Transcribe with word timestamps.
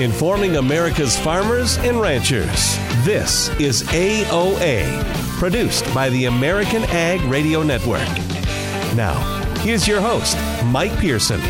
informing 0.00 0.56
America's 0.56 1.16
farmers 1.16 1.78
and 1.78 2.00
ranchers. 2.00 2.76
This 3.04 3.48
is 3.60 3.82
AOA, 3.84 5.04
produced 5.38 5.92
by 5.94 6.08
the 6.10 6.24
American 6.24 6.82
Ag 6.84 7.20
Radio 7.22 7.62
Network. 7.62 8.08
Now, 8.96 9.14
here's 9.60 9.86
your 9.86 10.00
host, 10.00 10.36
Mike 10.64 10.96
Pearson. 10.98 11.40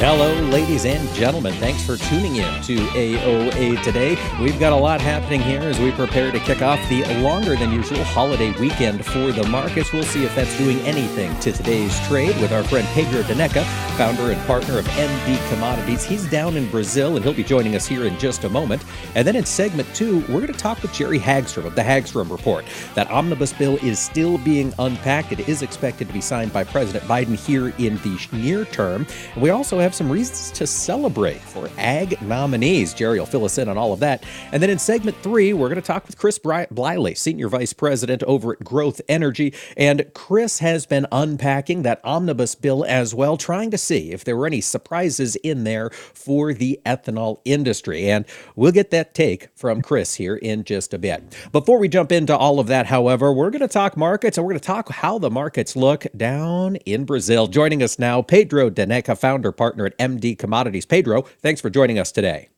Hello, 0.00 0.32
ladies 0.48 0.86
and 0.86 1.06
gentlemen. 1.14 1.52
Thanks 1.56 1.84
for 1.84 1.98
tuning 1.98 2.36
in 2.36 2.62
to 2.62 2.78
AOA 2.78 3.82
today. 3.82 4.16
We've 4.40 4.58
got 4.58 4.72
a 4.72 4.76
lot 4.76 4.98
happening 4.98 5.42
here 5.42 5.60
as 5.60 5.78
we 5.78 5.92
prepare 5.92 6.32
to 6.32 6.38
kick 6.40 6.62
off 6.62 6.80
the 6.88 7.04
longer 7.20 7.54
than 7.54 7.70
usual 7.70 8.02
holiday 8.04 8.58
weekend 8.58 9.04
for 9.04 9.30
the 9.30 9.46
markets. 9.48 9.92
We'll 9.92 10.04
see 10.04 10.24
if 10.24 10.34
that's 10.34 10.56
doing 10.56 10.78
anything 10.86 11.38
to 11.40 11.52
today's 11.52 11.94
trade 12.08 12.34
with 12.40 12.50
our 12.50 12.64
friend 12.64 12.88
Pedro 12.94 13.20
Dejneka, 13.24 13.62
founder 13.98 14.30
and 14.30 14.40
partner 14.46 14.78
of 14.78 14.86
MD 14.86 15.50
Commodities. 15.50 16.02
He's 16.02 16.26
down 16.30 16.56
in 16.56 16.70
Brazil 16.70 17.16
and 17.16 17.22
he'll 17.22 17.34
be 17.34 17.44
joining 17.44 17.76
us 17.76 17.86
here 17.86 18.06
in 18.06 18.18
just 18.18 18.44
a 18.44 18.48
moment. 18.48 18.82
And 19.14 19.28
then 19.28 19.36
in 19.36 19.44
segment 19.44 19.94
two, 19.94 20.20
we're 20.20 20.40
going 20.40 20.46
to 20.46 20.54
talk 20.54 20.80
with 20.80 20.94
Jerry 20.94 21.18
Hagstrom 21.18 21.66
of 21.66 21.74
the 21.74 21.82
Hagstrom 21.82 22.30
Report. 22.30 22.64
That 22.94 23.10
omnibus 23.10 23.52
bill 23.52 23.76
is 23.84 23.98
still 23.98 24.38
being 24.38 24.72
unpacked. 24.78 25.32
It 25.32 25.46
is 25.46 25.60
expected 25.60 26.08
to 26.08 26.14
be 26.14 26.22
signed 26.22 26.54
by 26.54 26.64
President 26.64 27.04
Biden 27.04 27.34
here 27.34 27.74
in 27.76 27.98
the 27.98 28.18
near 28.32 28.64
term. 28.64 29.06
We 29.36 29.50
also 29.50 29.78
have 29.78 29.89
have 29.90 29.96
some 29.96 30.12
reasons 30.12 30.52
to 30.52 30.68
celebrate 30.68 31.40
for 31.40 31.68
ag 31.76 32.22
nominees. 32.22 32.94
Jerry 32.94 33.18
will 33.18 33.26
fill 33.26 33.44
us 33.44 33.58
in 33.58 33.68
on 33.68 33.76
all 33.76 33.92
of 33.92 33.98
that. 33.98 34.22
And 34.52 34.62
then 34.62 34.70
in 34.70 34.78
segment 34.78 35.16
three, 35.16 35.52
we're 35.52 35.66
going 35.66 35.80
to 35.80 35.86
talk 35.86 36.06
with 36.06 36.16
Chris 36.16 36.38
Bliley, 36.38 37.16
Senior 37.16 37.48
Vice 37.48 37.72
President 37.72 38.22
over 38.22 38.52
at 38.52 38.60
Growth 38.60 39.00
Energy. 39.08 39.52
And 39.76 40.08
Chris 40.14 40.60
has 40.60 40.86
been 40.86 41.08
unpacking 41.10 41.82
that 41.82 42.00
omnibus 42.04 42.54
bill 42.54 42.84
as 42.84 43.16
well, 43.16 43.36
trying 43.36 43.72
to 43.72 43.78
see 43.78 44.12
if 44.12 44.22
there 44.22 44.36
were 44.36 44.46
any 44.46 44.60
surprises 44.60 45.34
in 45.34 45.64
there 45.64 45.90
for 45.90 46.54
the 46.54 46.78
ethanol 46.86 47.40
industry. 47.44 48.08
And 48.08 48.26
we'll 48.54 48.70
get 48.70 48.92
that 48.92 49.12
take 49.12 49.48
from 49.56 49.82
Chris 49.82 50.14
here 50.14 50.36
in 50.36 50.62
just 50.62 50.94
a 50.94 50.98
bit. 50.98 51.36
Before 51.50 51.80
we 51.80 51.88
jump 51.88 52.12
into 52.12 52.36
all 52.36 52.60
of 52.60 52.68
that, 52.68 52.86
however, 52.86 53.32
we're 53.32 53.50
going 53.50 53.58
to 53.60 53.66
talk 53.66 53.96
markets 53.96 54.38
and 54.38 54.46
we're 54.46 54.52
going 54.52 54.60
to 54.60 54.66
talk 54.66 54.88
how 54.92 55.18
the 55.18 55.30
markets 55.30 55.74
look 55.74 56.06
down 56.16 56.76
in 56.76 57.04
Brazil. 57.04 57.48
Joining 57.48 57.82
us 57.82 57.98
now, 57.98 58.22
Pedro 58.22 58.70
Dejneka, 58.70 59.18
founder, 59.18 59.50
partner 59.50 59.79
partner 59.80 59.86
at 59.86 60.10
MD 60.10 60.38
Commodities. 60.38 60.86
Pedro, 60.86 61.22
thanks 61.42 61.60
for 61.60 61.70
joining 61.70 61.98
us 61.98 62.12
today. 62.12 62.48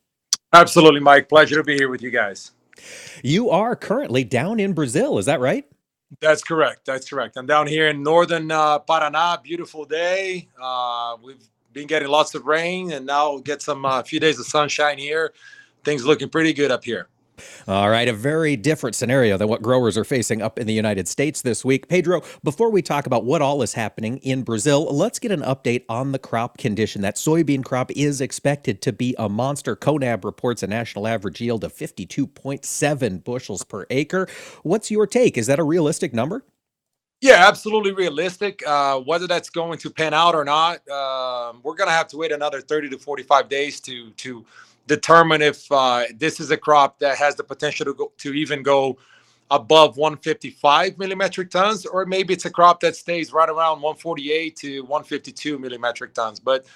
Absolutely, 0.52 1.00
Mike. 1.00 1.28
Pleasure 1.28 1.56
to 1.56 1.64
be 1.64 1.74
here 1.76 1.88
with 1.88 2.02
you 2.02 2.10
guys. 2.10 2.52
You 3.22 3.50
are 3.50 3.76
currently 3.76 4.24
down 4.24 4.60
in 4.60 4.72
Brazil, 4.72 5.18
is 5.18 5.26
that 5.26 5.40
right? 5.40 5.64
That's 6.20 6.42
correct. 6.42 6.84
That's 6.84 7.08
correct. 7.08 7.36
I'm 7.36 7.46
down 7.46 7.66
here 7.66 7.88
in 7.88 8.02
northern 8.02 8.50
uh, 8.50 8.78
Paraná. 8.80 9.42
Beautiful 9.42 9.84
day. 9.86 10.48
Uh, 10.60 11.16
we've 11.22 11.42
been 11.72 11.86
getting 11.86 12.08
lots 12.08 12.34
of 12.34 12.44
rain, 12.44 12.92
and 12.92 13.06
now 13.06 13.38
get 13.38 13.62
some 13.62 13.86
uh, 13.86 14.02
few 14.02 14.20
days 14.20 14.38
of 14.38 14.46
sunshine 14.46 14.98
here. 14.98 15.32
Things 15.84 16.04
looking 16.04 16.28
pretty 16.28 16.52
good 16.52 16.70
up 16.70 16.84
here. 16.84 17.08
All 17.68 17.90
right, 17.90 18.08
a 18.08 18.12
very 18.12 18.56
different 18.56 18.96
scenario 18.96 19.36
than 19.36 19.48
what 19.48 19.62
growers 19.62 19.96
are 19.98 20.04
facing 20.04 20.42
up 20.42 20.58
in 20.58 20.66
the 20.66 20.72
United 20.72 21.08
States 21.08 21.42
this 21.42 21.64
week. 21.64 21.88
Pedro, 21.88 22.22
before 22.42 22.70
we 22.70 22.82
talk 22.82 23.06
about 23.06 23.24
what 23.24 23.42
all 23.42 23.62
is 23.62 23.74
happening 23.74 24.18
in 24.18 24.42
Brazil, 24.42 24.84
let's 24.94 25.18
get 25.18 25.32
an 25.32 25.42
update 25.42 25.84
on 25.88 26.12
the 26.12 26.18
crop 26.18 26.58
condition. 26.58 27.02
That 27.02 27.16
soybean 27.16 27.64
crop 27.64 27.90
is 27.92 28.20
expected 28.20 28.82
to 28.82 28.92
be 28.92 29.14
a 29.18 29.28
monster. 29.28 29.76
CONAB 29.76 30.24
reports 30.24 30.62
a 30.62 30.66
national 30.66 31.06
average 31.06 31.40
yield 31.40 31.64
of 31.64 31.72
52.7 31.74 33.24
bushels 33.24 33.64
per 33.64 33.86
acre. 33.90 34.28
What's 34.62 34.90
your 34.90 35.06
take? 35.06 35.38
Is 35.38 35.46
that 35.46 35.58
a 35.58 35.64
realistic 35.64 36.12
number? 36.12 36.44
Yeah, 37.22 37.46
absolutely 37.46 37.92
realistic. 37.92 38.66
Uh, 38.66 38.98
whether 38.98 39.28
that's 39.28 39.48
going 39.48 39.78
to 39.78 39.90
pan 39.90 40.12
out 40.12 40.34
or 40.34 40.44
not, 40.44 40.80
uh, 40.88 41.52
we're 41.62 41.76
going 41.76 41.88
to 41.88 41.94
have 41.94 42.08
to 42.08 42.16
wait 42.16 42.32
another 42.32 42.60
30 42.60 42.90
to 42.90 42.98
45 42.98 43.48
days 43.48 43.80
to 43.82 44.10
to 44.10 44.44
determine 44.86 45.42
if 45.42 45.70
uh, 45.70 46.04
this 46.16 46.40
is 46.40 46.50
a 46.50 46.56
crop 46.56 46.98
that 46.98 47.16
has 47.18 47.34
the 47.36 47.44
potential 47.44 47.86
to 47.86 47.94
go 47.94 48.12
to 48.18 48.34
even 48.34 48.62
go 48.62 48.98
above 49.50 49.96
155 49.96 50.94
millimetric 50.94 51.50
tons, 51.50 51.84
or 51.84 52.06
maybe 52.06 52.32
it's 52.32 52.46
a 52.46 52.50
crop 52.50 52.80
that 52.80 52.96
stays 52.96 53.32
right 53.32 53.48
around 53.48 53.82
148 53.82 54.56
to 54.56 54.80
152 54.82 55.58
millimetric 55.58 56.14
tons. 56.14 56.40
But 56.40 56.66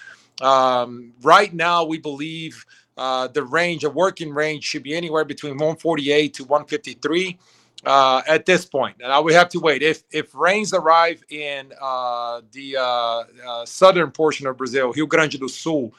um, 0.43 1.13
right 1.23 1.53
now, 1.55 1.85
we 1.85 1.99
believe 1.99 2.65
uh, 2.97 3.29
the 3.29 3.43
range, 3.43 3.85
a 3.85 3.91
working 3.91 4.33
range, 4.33 4.65
should 4.65 4.83
be 4.83 4.95
anywhere 4.95 5.25
between 5.25 5.55
148 5.55 6.35
to 6.35 6.45
153 6.45 7.39
uh, 7.87 8.23
at 8.27 8.45
this 8.47 8.67
point. 8.67 8.97
Now 8.99 9.23
we 9.23 9.33
have 9.33 9.49
to 9.51 9.61
wait. 9.61 9.83
If 9.83 10.03
if 10.11 10.35
rains 10.35 10.73
arrive 10.73 11.23
in 11.31 11.73
uh, 11.81 12.43
the 12.53 12.77
uh, 12.77 13.25
uh, 13.47 13.67
southern 13.67 14.11
portion 14.11 14.47
of 14.47 14.57
Brazil, 14.57 14.93
Rio 14.93 15.07
Grande 15.07 15.39
do 15.39 15.49
Sul, 15.49 15.93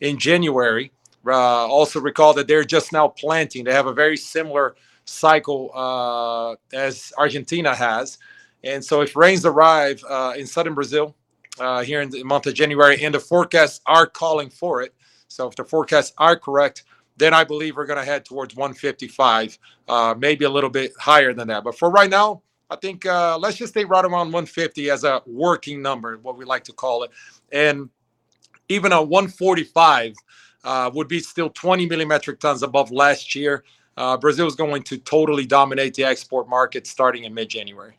in 0.00 0.18
January, 0.18 0.92
uh, 1.26 1.66
also 1.66 2.00
recall 2.00 2.34
that 2.34 2.48
they're 2.48 2.64
just 2.64 2.92
now 2.92 3.08
planting. 3.08 3.64
They 3.64 3.72
have 3.72 3.86
a 3.86 3.92
very 3.92 4.16
similar 4.16 4.76
cycle 5.04 5.70
uh, 5.74 6.56
as 6.76 7.12
Argentina 7.18 7.74
has. 7.74 8.18
And 8.62 8.84
so 8.84 9.02
if 9.02 9.14
rains 9.16 9.44
arrive 9.44 10.02
uh, 10.08 10.34
in 10.36 10.46
southern 10.46 10.74
Brazil 10.74 11.14
uh, 11.58 11.82
here 11.82 12.00
in 12.00 12.10
the 12.10 12.22
month 12.24 12.46
of 12.46 12.54
January 12.54 13.02
and 13.04 13.14
the 13.14 13.20
forecasts 13.20 13.80
are 13.86 14.06
calling 14.06 14.50
for 14.50 14.82
it, 14.82 14.94
so 15.28 15.46
if 15.48 15.56
the 15.56 15.64
forecasts 15.64 16.12
are 16.18 16.36
correct, 16.36 16.84
then 17.16 17.34
I 17.34 17.44
believe 17.44 17.76
we're 17.76 17.86
going 17.86 17.98
to 17.98 18.04
head 18.04 18.24
towards 18.24 18.56
155, 18.56 19.58
uh, 19.88 20.14
maybe 20.18 20.44
a 20.44 20.50
little 20.50 20.70
bit 20.70 20.92
higher 20.98 21.32
than 21.32 21.48
that. 21.48 21.62
But 21.64 21.78
for 21.78 21.90
right 21.90 22.10
now, 22.10 22.42
I 22.70 22.76
think 22.76 23.06
uh, 23.06 23.38
let's 23.38 23.56
just 23.56 23.72
stay 23.72 23.84
right 23.84 24.04
around 24.04 24.32
150 24.32 24.90
as 24.90 25.04
a 25.04 25.22
working 25.26 25.82
number, 25.82 26.18
what 26.18 26.36
we 26.36 26.44
like 26.44 26.64
to 26.64 26.72
call 26.72 27.04
it. 27.04 27.10
And 27.52 27.88
even 28.68 28.92
a 28.92 29.02
145 29.02 30.14
uh, 30.64 30.90
would 30.92 31.08
be 31.08 31.20
still 31.20 31.50
20 31.50 31.88
millimetric 31.88 32.40
tons 32.40 32.62
above 32.62 32.90
last 32.90 33.34
year. 33.34 33.64
Uh, 33.96 34.16
Brazil 34.16 34.46
is 34.46 34.56
going 34.56 34.82
to 34.82 34.98
totally 34.98 35.46
dominate 35.46 35.94
the 35.94 36.04
export 36.04 36.48
market 36.48 36.86
starting 36.86 37.24
in 37.24 37.32
mid 37.32 37.48
January. 37.48 37.94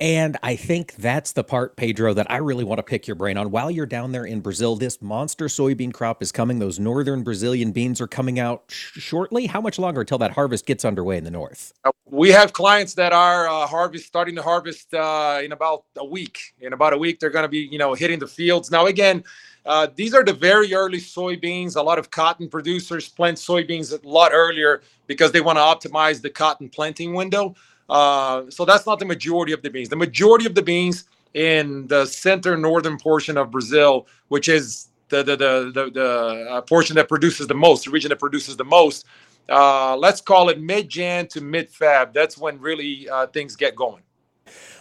And 0.00 0.36
I 0.42 0.56
think 0.56 0.94
that's 0.96 1.32
the 1.32 1.44
part, 1.44 1.76
Pedro, 1.76 2.12
that 2.14 2.30
I 2.30 2.38
really 2.38 2.64
want 2.64 2.78
to 2.78 2.82
pick 2.82 3.06
your 3.06 3.14
brain 3.14 3.36
on. 3.36 3.50
While 3.50 3.70
you're 3.70 3.86
down 3.86 4.12
there 4.12 4.24
in 4.24 4.40
Brazil, 4.40 4.76
this 4.76 5.00
monster 5.00 5.46
soybean 5.46 5.92
crop 5.92 6.22
is 6.22 6.32
coming. 6.32 6.58
Those 6.58 6.78
northern 6.78 7.22
Brazilian 7.22 7.72
beans 7.72 8.00
are 8.00 8.06
coming 8.06 8.38
out 8.38 8.64
sh- 8.68 8.98
shortly. 9.00 9.46
How 9.46 9.60
much 9.60 9.78
longer 9.78 10.00
until 10.00 10.18
that 10.18 10.32
harvest 10.32 10.66
gets 10.66 10.84
underway 10.84 11.16
in 11.16 11.24
the 11.24 11.30
north? 11.30 11.72
Uh, 11.84 11.92
we 12.04 12.30
have 12.30 12.52
clients 12.52 12.94
that 12.94 13.12
are 13.12 13.48
uh, 13.48 13.66
harvest 13.66 14.06
starting 14.06 14.34
to 14.36 14.42
harvest 14.42 14.92
uh, 14.92 15.40
in 15.42 15.52
about 15.52 15.84
a 15.96 16.04
week. 16.04 16.54
In 16.60 16.72
about 16.72 16.92
a 16.92 16.98
week, 16.98 17.20
they're 17.20 17.30
going 17.30 17.44
to 17.44 17.48
be, 17.48 17.68
you 17.70 17.78
know, 17.78 17.94
hitting 17.94 18.18
the 18.18 18.26
fields. 18.28 18.70
Now, 18.70 18.86
again, 18.86 19.24
uh, 19.66 19.88
these 19.94 20.14
are 20.14 20.24
the 20.24 20.32
very 20.32 20.72
early 20.72 20.98
soybeans. 20.98 21.76
A 21.76 21.82
lot 21.82 21.98
of 21.98 22.10
cotton 22.10 22.48
producers 22.48 23.08
plant 23.08 23.36
soybeans 23.36 23.92
a 23.92 24.08
lot 24.08 24.30
earlier 24.32 24.82
because 25.06 25.32
they 25.32 25.40
want 25.40 25.58
to 25.58 25.88
optimize 25.88 26.22
the 26.22 26.30
cotton 26.30 26.68
planting 26.68 27.14
window. 27.14 27.54
Uh, 27.88 28.44
so 28.48 28.64
that's 28.64 28.86
not 28.86 28.98
the 28.98 29.04
majority 29.04 29.52
of 29.52 29.62
the 29.62 29.70
beans. 29.70 29.88
The 29.88 29.96
majority 29.96 30.46
of 30.46 30.54
the 30.54 30.62
beans 30.62 31.04
in 31.34 31.86
the 31.88 32.06
center 32.06 32.56
northern 32.56 32.98
portion 32.98 33.36
of 33.36 33.50
Brazil, 33.50 34.06
which 34.28 34.48
is 34.48 34.88
the 35.08 35.22
the 35.22 35.36
the 35.36 35.72
the, 35.74 35.90
the 35.90 36.46
uh, 36.50 36.60
portion 36.62 36.96
that 36.96 37.08
produces 37.08 37.46
the 37.46 37.54
most, 37.54 37.84
the 37.84 37.90
region 37.90 38.08
that 38.10 38.18
produces 38.18 38.56
the 38.56 38.64
most. 38.64 39.06
Uh, 39.48 39.96
let's 39.96 40.20
call 40.20 40.48
it 40.48 40.60
mid 40.60 40.88
Jan 40.88 41.26
to 41.28 41.40
mid 41.40 41.70
Feb. 41.70 42.12
That's 42.12 42.36
when 42.38 42.60
really 42.60 43.08
uh, 43.08 43.28
things 43.28 43.54
get 43.54 43.76
going. 43.76 44.02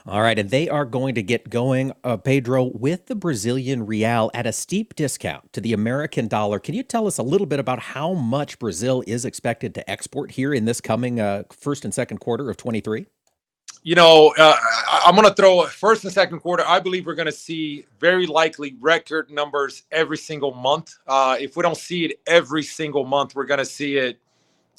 All 0.08 0.22
right, 0.22 0.38
and 0.38 0.52
they 0.52 0.70
are 0.70 0.86
going 0.86 1.16
to 1.16 1.24
get 1.24 1.50
going, 1.50 1.92
uh, 2.04 2.18
Pedro, 2.18 2.66
with 2.66 3.08
the 3.08 3.16
Brazilian 3.16 3.88
real 3.88 4.30
at 4.36 4.46
a 4.46 4.54
steep 4.54 4.94
discount 4.94 5.52
to 5.54 5.60
the 5.60 5.74
American 5.74 6.28
dollar. 6.28 6.60
Can 6.60 6.76
you 6.76 6.84
tell 6.84 7.08
us 7.08 7.18
a 7.18 7.24
little 7.24 7.48
bit 7.48 7.60
about 7.60 7.80
how 7.80 8.14
much 8.14 8.60
Brazil 8.60 9.04
is 9.08 9.26
expected 9.26 9.74
to 9.74 9.90
export 9.90 10.30
here 10.30 10.54
in 10.54 10.66
this 10.66 10.80
coming 10.80 11.20
uh, 11.20 11.42
first 11.50 11.86
and 11.86 11.94
second 11.94 12.20
quarter 12.20 12.52
of 12.52 12.58
23? 12.58 13.08
You 13.82 13.96
know, 13.96 14.32
uh, 14.38 14.56
I'm 14.88 15.16
going 15.16 15.28
to 15.28 15.34
throw 15.34 15.66
first 15.66 16.04
and 16.04 16.14
second 16.14 16.40
quarter. 16.40 16.64
I 16.68 16.80
believe 16.80 17.08
we're 17.08 17.16
going 17.16 17.26
to 17.26 17.32
see 17.32 17.88
very 18.00 18.28
likely 18.28 18.76
record 18.80 19.32
numbers 19.32 19.84
every 19.92 20.18
single 20.18 20.54
month. 20.54 21.00
Uh, 21.08 21.38
if 21.40 21.58
we 21.58 21.64
don't 21.64 21.78
see 21.78 22.06
it 22.06 22.20
every 22.28 22.62
single 22.62 23.06
month, 23.06 23.34
we're 23.34 23.46
going 23.46 23.58
to 23.58 23.66
see 23.66 23.98
it 23.98 24.20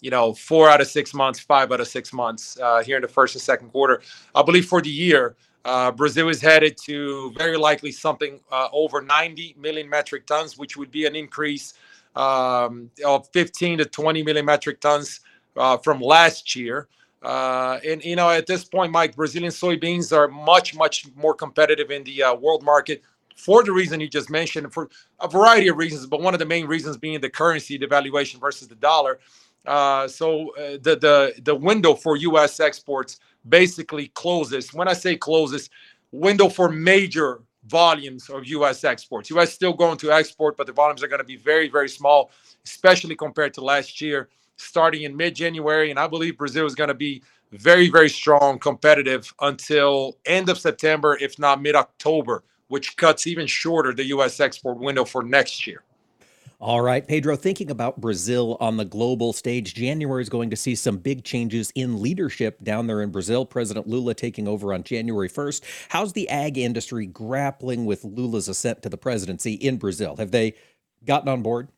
you 0.01 0.11
know, 0.11 0.33
four 0.33 0.69
out 0.69 0.81
of 0.81 0.87
six 0.87 1.15
months, 1.15 1.41
five 1.41 1.73
out 1.73 1.81
of 1.81 1.89
six 1.89 2.13
months 2.13 2.59
uh, 2.61 2.83
here 2.83 2.97
in 2.97 3.03
the 3.03 3.09
first 3.09 3.35
and 3.35 3.43
second 3.43 3.71
quarter. 3.71 4.03
I 4.35 4.43
believe 4.43 4.67
for 4.67 4.81
the 4.81 4.91
year, 4.91 5.37
uh, 5.65 5.91
Brazil 5.91 6.29
is 6.29 6.41
headed 6.41 6.77
to 6.85 7.33
very 7.37 7.57
likely 7.57 7.91
something 7.91 8.41
uh, 8.53 8.69
over 8.73 9.01
90 9.03 9.57
million 9.59 9.89
metric 9.89 10.27
tons, 10.27 10.57
which 10.57 10.77
would 10.77 10.91
be 10.91 11.07
an 11.07 11.17
increase 11.17 11.75
um, 12.15 12.91
of 13.05 13.29
15 13.33 13.79
to 13.79 13.85
20 13.85 14.23
million 14.23 14.45
metric 14.45 14.81
tons 14.81 15.21
uh, 15.57 15.77
from 15.79 16.01
last 16.01 16.55
year. 16.55 16.89
Uh, 17.23 17.81
and 17.85 18.05
you 18.05 18.15
know, 18.15 18.31
at 18.31 18.47
this 18.47 18.65
point, 18.65 18.93
Mike, 18.93 19.17
Brazilian 19.17 19.51
soybeans 19.51 20.17
are 20.17 20.29
much, 20.29 20.77
much 20.77 21.07
more 21.17 21.35
competitive 21.35 21.91
in 21.91 22.05
the 22.05 22.23
uh, 22.23 22.35
world 22.35 22.63
market 22.63 23.03
for 23.37 23.63
the 23.63 23.73
reason 23.73 24.01
you 24.01 24.09
just 24.09 24.31
mentioned, 24.31 24.73
for 24.73 24.89
a 25.21 25.29
variety 25.29 25.69
of 25.69 25.77
reasons, 25.77 26.07
but 26.07 26.23
one 26.23 26.35
of 26.35 26.41
the 26.41 26.47
main 26.47 26.67
reasons 26.67 26.97
being 26.97 27.21
the 27.21 27.29
currency 27.29 27.79
devaluation 27.79 28.41
versus 28.41 28.67
the 28.67 28.75
dollar. 28.77 29.19
Uh, 29.67 30.07
so 30.09 30.51
uh, 30.57 30.79
the 30.83 30.97
the 30.97 31.35
the 31.43 31.55
window 31.55 31.95
for 31.95 32.17
U.S. 32.17 32.61
exports 32.61 33.21
basically 33.49 34.09
closes. 34.09 34.73
When 34.73 34.89
I 34.89 34.93
say 34.93 35.17
closes, 35.17 35.71
window 36.13 36.49
for 36.49 36.69
major 36.69 37.43
volumes 37.67 38.29
of 38.31 38.47
U.S. 38.47 38.85
exports. 38.85 39.31
U.S. 39.31 39.53
still 39.53 39.73
going 39.73 39.99
to 39.99 40.13
export, 40.13 40.57
but 40.57 40.67
the 40.67 40.73
volumes 40.73 41.03
are 41.03 41.09
going 41.09 41.21
to 41.21 41.25
be 41.25 41.37
very, 41.37 41.69
very 41.69 41.89
small, 41.89 42.31
especially 42.65 43.17
compared 43.17 43.55
to 43.55 43.61
last 43.61 44.01
year, 44.01 44.29
starting 44.57 45.03
in 45.03 45.17
mid-January. 45.17 45.91
And 45.91 45.99
I 45.99 46.07
believe 46.07 46.39
Brazil 46.39 46.67
is 46.67 46.75
going 46.75 46.89
to 46.89 46.95
be 46.95 47.23
very, 47.53 47.89
very 47.91 48.09
strong, 48.09 48.59
competitive 48.59 49.33
until 49.41 50.17
end 50.27 50.49
of 50.49 50.59
September, 50.59 51.17
if 51.21 51.39
not 51.39 51.61
mid-October, 51.61 52.45
which 52.69 52.97
cuts 52.97 53.27
even 53.27 53.47
shorter 53.47 53.93
the 53.93 54.05
U.S. 54.07 54.41
export 54.41 54.79
window 54.79 55.05
for 55.05 55.23
next 55.23 55.67
year. 55.67 55.83
All 56.59 56.81
right, 56.81 57.07
Pedro, 57.07 57.37
thinking 57.37 57.71
about 57.71 58.01
Brazil 58.01 58.57
on 58.61 58.79
the 58.79 58.85
global 58.87 59.35
stage, 59.35 59.75
January 59.75 60.23
is 60.23 60.31
going 60.31 60.49
to 60.49 60.57
see 60.57 60.75
some 60.75 60.97
big 60.97 61.23
changes 61.23 61.71
in 61.75 62.01
leadership 62.01 62.65
down 62.65 62.87
there 62.87 63.03
in 63.03 63.11
Brazil. 63.11 63.45
President 63.45 63.87
Lula 63.87 64.15
taking 64.15 64.49
over 64.49 64.73
on 64.73 64.83
January 64.83 65.29
1st. 65.29 65.61
How's 65.91 66.15
the 66.15 66.27
ag 66.31 66.57
industry 66.57 67.05
grappling 67.05 67.85
with 67.85 68.05
Lula's 68.05 68.49
ascent 68.49 68.83
to 68.83 68.89
the 68.89 68.97
presidency 68.97 69.53
in 69.53 69.77
Brazil? 69.77 70.17
Have 70.17 70.31
they 70.31 70.55
gotten 71.05 71.29
on 71.29 71.43
board? 71.43 71.69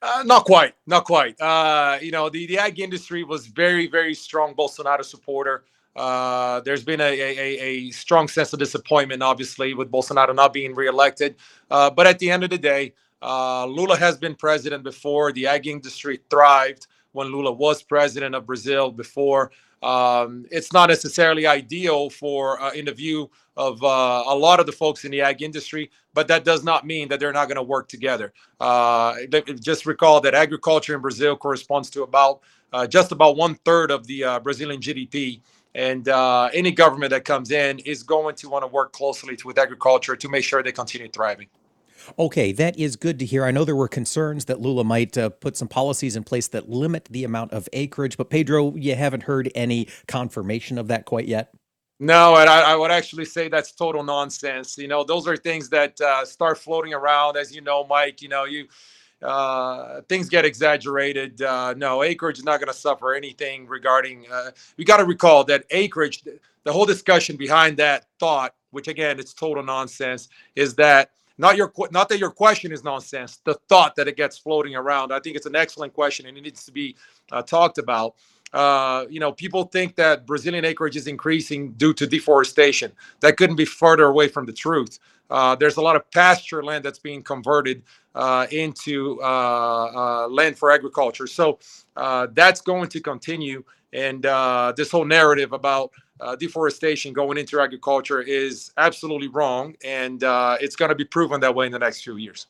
Uh, 0.00 0.22
not 0.24 0.46
quite, 0.46 0.72
not 0.86 1.04
quite. 1.04 1.38
Uh, 1.38 1.98
you 2.00 2.12
know, 2.12 2.30
the, 2.30 2.46
the 2.46 2.58
ag 2.58 2.80
industry 2.80 3.24
was 3.24 3.46
very, 3.46 3.86
very 3.88 4.14
strong 4.14 4.54
Bolsonaro 4.54 5.04
supporter. 5.04 5.64
Uh, 5.94 6.60
there's 6.60 6.84
been 6.84 7.00
a, 7.00 7.20
a, 7.20 7.58
a, 7.60 7.90
strong 7.90 8.28
sense 8.28 8.52
of 8.52 8.58
disappointment, 8.58 9.22
obviously, 9.22 9.72
with 9.72 9.90
Bolsonaro 9.90 10.34
not 10.34 10.52
being 10.52 10.74
reelected. 10.74 11.36
Uh, 11.70 11.88
but 11.88 12.06
at 12.06 12.18
the 12.18 12.30
end 12.30 12.44
of 12.44 12.50
the 12.50 12.58
day, 12.58 12.92
uh, 13.22 13.66
Lula 13.66 13.96
has 13.96 14.16
been 14.16 14.34
president 14.34 14.82
before. 14.82 15.32
The 15.32 15.46
ag 15.46 15.66
industry 15.66 16.20
thrived 16.30 16.86
when 17.12 17.28
Lula 17.28 17.52
was 17.52 17.82
president 17.82 18.34
of 18.34 18.46
Brazil 18.46 18.90
before. 18.90 19.50
Um, 19.82 20.46
it's 20.50 20.72
not 20.72 20.88
necessarily 20.88 21.46
ideal 21.46 22.10
for 22.10 22.60
uh, 22.60 22.72
in 22.72 22.86
the 22.86 22.92
view 22.92 23.30
of 23.56 23.82
uh, 23.82 24.24
a 24.26 24.34
lot 24.34 24.60
of 24.60 24.66
the 24.66 24.72
folks 24.72 25.04
in 25.04 25.10
the 25.10 25.20
ag 25.20 25.42
industry, 25.42 25.90
but 26.14 26.28
that 26.28 26.44
does 26.44 26.64
not 26.64 26.86
mean 26.86 27.08
that 27.08 27.20
they're 27.20 27.32
not 27.32 27.46
going 27.46 27.56
to 27.56 27.62
work 27.62 27.88
together. 27.88 28.32
Uh, 28.60 29.14
just 29.60 29.86
recall 29.86 30.20
that 30.20 30.34
agriculture 30.34 30.94
in 30.94 31.00
Brazil 31.00 31.36
corresponds 31.36 31.90
to 31.90 32.02
about 32.02 32.40
uh, 32.72 32.86
just 32.86 33.12
about 33.12 33.36
one 33.36 33.54
third 33.64 33.90
of 33.90 34.06
the 34.06 34.24
uh, 34.24 34.40
Brazilian 34.40 34.80
GDP. 34.80 35.40
And 35.74 36.08
uh, 36.08 36.48
any 36.54 36.70
government 36.70 37.10
that 37.10 37.24
comes 37.24 37.50
in 37.50 37.78
is 37.80 38.02
going 38.02 38.34
to 38.36 38.48
want 38.48 38.62
to 38.62 38.66
work 38.66 38.92
closely 38.92 39.36
with 39.44 39.58
agriculture 39.58 40.16
to 40.16 40.28
make 40.28 40.42
sure 40.42 40.62
they 40.62 40.72
continue 40.72 41.08
thriving. 41.08 41.48
Okay, 42.18 42.52
that 42.52 42.78
is 42.78 42.96
good 42.96 43.18
to 43.18 43.24
hear. 43.24 43.44
I 43.44 43.50
know 43.50 43.64
there 43.64 43.76
were 43.76 43.88
concerns 43.88 44.46
that 44.46 44.60
Lula 44.60 44.84
might 44.84 45.16
uh, 45.16 45.30
put 45.30 45.56
some 45.56 45.68
policies 45.68 46.16
in 46.16 46.24
place 46.24 46.48
that 46.48 46.68
limit 46.68 47.08
the 47.10 47.24
amount 47.24 47.52
of 47.52 47.68
acreage, 47.72 48.16
but 48.16 48.30
Pedro, 48.30 48.74
you 48.76 48.94
haven't 48.94 49.24
heard 49.24 49.50
any 49.54 49.88
confirmation 50.06 50.78
of 50.78 50.88
that 50.88 51.04
quite 51.04 51.26
yet. 51.26 51.52
No, 51.98 52.36
and 52.36 52.50
I, 52.50 52.72
I 52.72 52.76
would 52.76 52.90
actually 52.90 53.24
say 53.24 53.48
that's 53.48 53.72
total 53.72 54.02
nonsense. 54.02 54.76
You 54.76 54.88
know, 54.88 55.02
those 55.02 55.26
are 55.26 55.36
things 55.36 55.70
that 55.70 55.98
uh, 56.00 56.24
start 56.26 56.58
floating 56.58 56.92
around, 56.92 57.36
as 57.38 57.54
you 57.54 57.62
know, 57.62 57.86
Mike. 57.86 58.20
You 58.20 58.28
know, 58.28 58.44
you 58.44 58.66
uh, 59.22 60.02
things 60.02 60.28
get 60.28 60.44
exaggerated. 60.44 61.40
Uh, 61.40 61.74
no, 61.74 62.02
acreage 62.02 62.38
is 62.38 62.44
not 62.44 62.60
going 62.60 62.72
to 62.72 62.78
suffer 62.78 63.14
anything 63.14 63.66
regarding. 63.66 64.26
Uh, 64.30 64.50
we 64.76 64.84
got 64.84 64.98
to 64.98 65.04
recall 65.04 65.42
that 65.44 65.64
acreage, 65.70 66.22
the 66.64 66.72
whole 66.72 66.84
discussion 66.84 67.36
behind 67.36 67.78
that 67.78 68.06
thought, 68.18 68.54
which 68.70 68.88
again, 68.88 69.18
it's 69.18 69.32
total 69.32 69.62
nonsense, 69.62 70.28
is 70.54 70.74
that 70.74 71.12
not 71.38 71.56
your 71.56 71.72
not 71.90 72.08
that 72.08 72.18
your 72.18 72.30
question 72.30 72.72
is 72.72 72.82
nonsense. 72.84 73.40
The 73.44 73.54
thought 73.68 73.96
that 73.96 74.08
it 74.08 74.16
gets 74.16 74.38
floating 74.38 74.74
around. 74.74 75.12
I 75.12 75.20
think 75.20 75.36
it's 75.36 75.46
an 75.46 75.56
excellent 75.56 75.92
question 75.92 76.26
and 76.26 76.36
it 76.36 76.40
needs 76.42 76.64
to 76.64 76.72
be 76.72 76.96
uh, 77.32 77.42
talked 77.42 77.78
about. 77.78 78.14
Uh, 78.52 79.04
you 79.10 79.20
know, 79.20 79.32
people 79.32 79.64
think 79.64 79.96
that 79.96 80.26
Brazilian 80.26 80.64
acreage 80.64 80.96
is 80.96 81.06
increasing 81.06 81.72
due 81.72 81.92
to 81.92 82.06
deforestation. 82.06 82.92
That 83.20 83.36
couldn't 83.36 83.56
be 83.56 83.64
further 83.64 84.04
away 84.04 84.28
from 84.28 84.46
the 84.46 84.52
truth. 84.52 84.98
Uh, 85.28 85.56
there's 85.56 85.76
a 85.76 85.80
lot 85.80 85.96
of 85.96 86.08
pasture 86.10 86.62
land 86.62 86.84
that's 86.84 87.00
being 87.00 87.22
converted 87.22 87.82
uh, 88.14 88.46
into 88.50 89.20
uh, 89.20 89.24
uh, 89.24 90.28
land 90.28 90.56
for 90.56 90.70
agriculture. 90.70 91.26
So 91.26 91.58
uh, 91.96 92.28
that's 92.32 92.60
going 92.60 92.88
to 92.90 93.00
continue. 93.00 93.64
And 93.92 94.22
this 94.76 94.90
whole 94.90 95.04
narrative 95.04 95.52
about 95.52 95.90
uh, 96.20 96.36
deforestation 96.36 97.12
going 97.12 97.38
into 97.38 97.60
agriculture 97.60 98.20
is 98.20 98.72
absolutely 98.76 99.28
wrong, 99.28 99.74
and 99.84 100.24
uh, 100.24 100.56
it's 100.60 100.76
going 100.76 100.88
to 100.88 100.94
be 100.94 101.04
proven 101.04 101.40
that 101.40 101.54
way 101.54 101.66
in 101.66 101.72
the 101.72 101.78
next 101.78 102.02
few 102.02 102.16
years. 102.16 102.46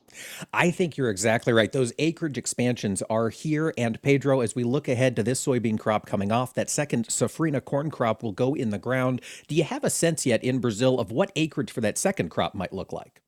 I 0.53 0.71
think 0.71 0.97
you're 0.97 1.09
exactly 1.09 1.53
right. 1.53 1.71
Those 1.71 1.93
acreage 1.99 2.37
expansions 2.37 3.01
are 3.09 3.29
here, 3.29 3.73
and 3.77 4.01
Pedro, 4.01 4.41
as 4.41 4.55
we 4.55 4.63
look 4.63 4.87
ahead 4.87 5.15
to 5.17 5.23
this 5.23 5.45
soybean 5.45 5.79
crop 5.79 6.05
coming 6.05 6.31
off, 6.31 6.53
that 6.53 6.69
second 6.69 7.07
safrinha 7.07 7.63
corn 7.63 7.91
crop 7.91 8.23
will 8.23 8.31
go 8.31 8.53
in 8.53 8.69
the 8.69 8.77
ground. 8.77 9.21
Do 9.47 9.55
you 9.55 9.63
have 9.63 9.83
a 9.83 9.89
sense 9.89 10.25
yet 10.25 10.43
in 10.43 10.59
Brazil 10.59 10.99
of 10.99 11.11
what 11.11 11.31
acreage 11.35 11.71
for 11.71 11.81
that 11.81 11.97
second 11.97 12.29
crop 12.29 12.55
might 12.55 12.73
look 12.73 12.93
like? 12.93 13.21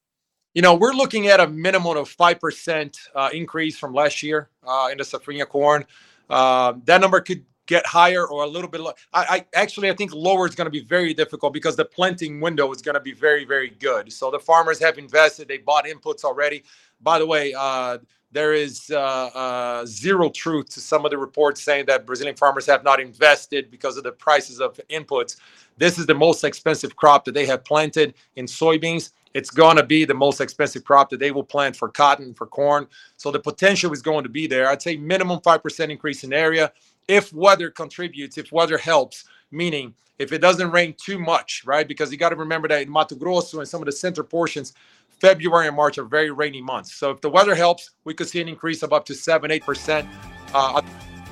You 0.54 0.64
know, 0.64 0.74
we're 0.74 0.94
looking 0.94 1.28
at 1.28 1.40
a 1.40 1.48
minimum 1.48 1.96
of 1.96 2.10
5% 2.10 2.98
uh, 3.14 3.30
increase 3.34 3.78
from 3.78 3.94
last 3.94 4.24
year 4.24 4.50
uh, 4.68 4.90
in 4.92 4.98
the 4.98 5.04
safrinha 5.04 5.48
corn. 5.48 5.86
Uh, 6.30 6.74
that 6.86 7.02
number 7.02 7.22
could 7.22 7.46
get 7.70 7.86
higher 7.86 8.26
or 8.26 8.44
a 8.44 8.48
little 8.48 8.70
bit 8.70 8.82
low. 8.82 8.92
I, 9.14 9.24
I 9.30 9.46
actually 9.54 9.90
I 9.92 9.94
think 9.94 10.12
lower 10.14 10.48
is 10.48 10.56
going 10.56 10.66
to 10.66 10.72
be 10.72 10.84
very 10.84 11.14
difficult 11.14 11.54
because 11.54 11.76
the 11.76 11.86
planting 11.86 12.42
window 12.42 12.72
is 12.74 12.82
going 12.82 12.96
to 12.96 13.00
be 13.00 13.14
very 13.14 13.46
very 13.46 13.70
good. 13.70 14.12
So 14.12 14.32
the 14.32 14.40
farmers 14.40 14.80
have 14.80 14.98
invested, 14.98 15.48
they 15.48 15.60
bought 15.60 15.86
inputs 15.86 16.24
already. 16.24 16.64
By 17.02 17.20
the 17.20 17.28
way, 17.28 17.54
uh, 17.58 18.00
there 18.32 18.54
is 18.54 18.92
uh, 18.92 18.98
uh, 19.00 19.86
zero 19.86 20.30
truth 20.30 20.70
to 20.72 20.82
some 20.82 21.06
of 21.06 21.12
the 21.12 21.18
reports 21.18 21.62
saying 21.62 21.86
that 21.86 22.06
Brazilian 22.06 22.36
farmers 22.36 22.66
have 22.66 22.84
not 22.84 23.00
invested 23.00 23.72
because 23.72 23.98
of 23.98 24.04
the 24.04 24.12
prices 24.12 24.60
of 24.60 24.80
inputs. 24.90 25.38
This 25.78 25.98
is 25.98 26.06
the 26.08 26.16
most 26.16 26.44
expensive 26.44 26.96
crop 26.96 27.24
that 27.26 27.34
they 27.34 27.46
have 27.46 27.64
planted 27.64 28.16
in 28.36 28.46
soybeans. 28.46 29.12
It's 29.34 29.52
going 29.52 29.78
to 29.78 29.84
be 29.84 30.06
the 30.06 30.14
most 30.14 30.42
expensive 30.42 30.84
crop 30.84 31.10
that 31.12 31.20
they 31.20 31.32
will 31.32 31.44
plant 31.44 31.76
for 31.76 31.88
cotton, 31.90 32.34
for 32.34 32.48
corn. 32.48 32.88
So 33.18 33.32
the 33.32 33.40
potential 33.40 33.94
is 33.94 34.02
going 34.02 34.24
to 34.24 34.30
be 34.30 34.48
there. 34.48 34.70
I'd 34.70 34.82
say 34.82 34.98
minimum 34.98 35.40
5% 35.40 35.90
increase 35.90 36.24
in 36.24 36.34
area 36.34 36.72
if 37.10 37.34
weather 37.34 37.70
contributes, 37.72 38.38
if 38.38 38.52
weather 38.54 38.78
helps, 38.78 39.26
meaning 39.52 39.94
if 40.20 40.32
it 40.32 40.40
doesn't 40.40 40.72
rain 40.72 40.96
too 41.04 41.18
much, 41.18 41.64
right? 41.66 41.88
Because 41.88 42.12
you 42.12 42.18
got 42.18 42.30
to 42.30 42.36
remember 42.36 42.68
that 42.68 42.84
in 42.84 42.90
Mato 42.90 43.16
Grosso 43.16 43.60
and 43.60 43.68
some 43.68 43.82
of 43.82 43.88
the 43.88 43.92
center 43.92 44.24
portions, 44.24 44.74
February 45.20 45.68
and 45.68 45.76
March 45.76 45.98
are 45.98 46.06
very 46.06 46.30
rainy 46.30 46.62
months. 46.62 46.94
So 46.94 47.10
if 47.10 47.20
the 47.20 47.30
weather 47.30 47.56
helps, 47.56 47.92
we 48.06 48.14
could 48.14 48.30
see 48.30 48.40
an 48.40 48.48
increase 48.48 48.84
of 48.84 48.94
up 48.94 49.06
to 49.06 49.16
seven, 49.16 49.52
eight 49.52 49.66
percent. 49.66 50.08
Uh, 50.54 50.82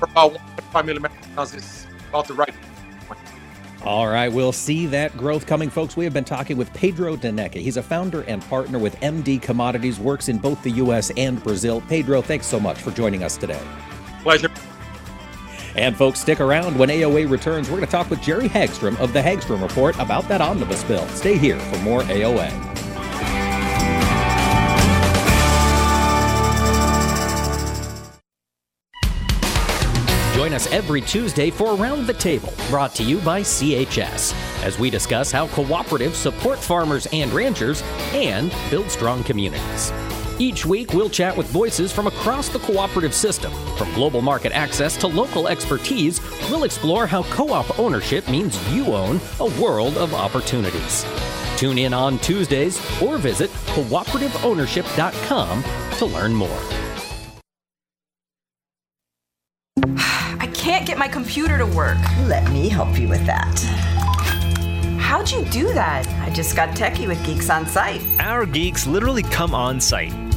about 0.02 0.34
1.5 0.34 0.84
millimeters 0.84 1.54
is 1.54 1.86
about 2.08 2.26
the 2.26 2.34
right. 2.34 2.54
All 3.84 4.08
right, 4.08 4.30
we'll 4.30 4.52
see 4.52 4.86
that 4.86 5.16
growth 5.16 5.46
coming, 5.46 5.70
folks. 5.70 5.96
We 5.96 6.04
have 6.04 6.12
been 6.12 6.24
talking 6.24 6.56
with 6.56 6.72
Pedro 6.74 7.16
Dejneka. 7.16 7.54
He's 7.54 7.76
a 7.76 7.82
founder 7.82 8.22
and 8.22 8.42
partner 8.42 8.78
with 8.78 8.98
MD 9.00 9.40
Commodities, 9.40 10.00
works 10.00 10.28
in 10.28 10.38
both 10.38 10.60
the 10.64 10.72
U.S. 10.72 11.10
and 11.16 11.42
Brazil. 11.42 11.80
Pedro, 11.88 12.20
thanks 12.20 12.46
so 12.46 12.58
much 12.58 12.78
for 12.78 12.90
joining 12.90 13.22
us 13.22 13.36
today. 13.36 13.60
Pleasure. 14.22 14.50
And 15.78 15.96
folks, 15.96 16.18
stick 16.18 16.40
around 16.40 16.76
when 16.76 16.88
AOA 16.88 17.30
returns. 17.30 17.70
We're 17.70 17.76
going 17.76 17.86
to 17.86 17.92
talk 17.92 18.10
with 18.10 18.20
Jerry 18.20 18.48
Hagstrom 18.48 18.98
of 18.98 19.12
the 19.12 19.20
Hagstrom 19.22 19.62
Report 19.62 19.96
about 20.00 20.26
that 20.26 20.40
omnibus 20.40 20.82
bill. 20.82 21.06
Stay 21.10 21.38
here 21.38 21.56
for 21.56 21.78
more 21.78 22.02
AOA. 22.02 22.50
Join 30.34 30.52
us 30.52 30.66
every 30.72 31.00
Tuesday 31.00 31.48
for 31.48 31.76
Around 31.76 32.08
the 32.08 32.14
Table, 32.14 32.52
brought 32.70 32.96
to 32.96 33.04
you 33.04 33.18
by 33.18 33.42
CHS, 33.42 34.34
as 34.64 34.80
we 34.80 34.90
discuss 34.90 35.30
how 35.30 35.46
cooperatives 35.46 36.14
support 36.14 36.58
farmers 36.58 37.06
and 37.12 37.32
ranchers 37.32 37.84
and 38.12 38.52
build 38.68 38.90
strong 38.90 39.22
communities. 39.22 39.92
Each 40.38 40.64
week, 40.64 40.92
we'll 40.92 41.10
chat 41.10 41.36
with 41.36 41.48
voices 41.48 41.90
from 41.90 42.06
across 42.06 42.48
the 42.48 42.60
cooperative 42.60 43.12
system. 43.12 43.52
From 43.76 43.92
global 43.94 44.22
market 44.22 44.52
access 44.52 44.96
to 44.98 45.08
local 45.08 45.48
expertise, 45.48 46.20
we'll 46.48 46.62
explore 46.62 47.08
how 47.08 47.24
co 47.24 47.52
op 47.52 47.76
ownership 47.78 48.28
means 48.28 48.56
you 48.72 48.86
own 48.86 49.20
a 49.40 49.46
world 49.60 49.98
of 49.98 50.14
opportunities. 50.14 51.04
Tune 51.56 51.78
in 51.78 51.92
on 51.92 52.20
Tuesdays 52.20 52.78
or 53.02 53.18
visit 53.18 53.50
cooperativeownership.com 53.74 55.64
to 55.98 56.06
learn 56.06 56.32
more. 56.32 56.60
I 59.96 60.48
can't 60.54 60.86
get 60.86 60.98
my 60.98 61.08
computer 61.08 61.58
to 61.58 61.66
work. 61.66 61.98
Let 62.26 62.48
me 62.52 62.68
help 62.68 62.96
you 62.96 63.08
with 63.08 63.26
that. 63.26 63.58
How'd 65.00 65.30
you 65.32 65.44
do 65.46 65.72
that? 65.72 66.06
I 66.20 66.30
just 66.32 66.54
got 66.54 66.76
techie 66.76 67.08
with 67.08 67.24
Geeks 67.26 67.50
on 67.50 67.66
Site. 67.66 68.02
Our 68.20 68.46
geeks 68.46 68.86
literally 68.86 69.24
come 69.24 69.52
on 69.52 69.80
site. 69.80 70.27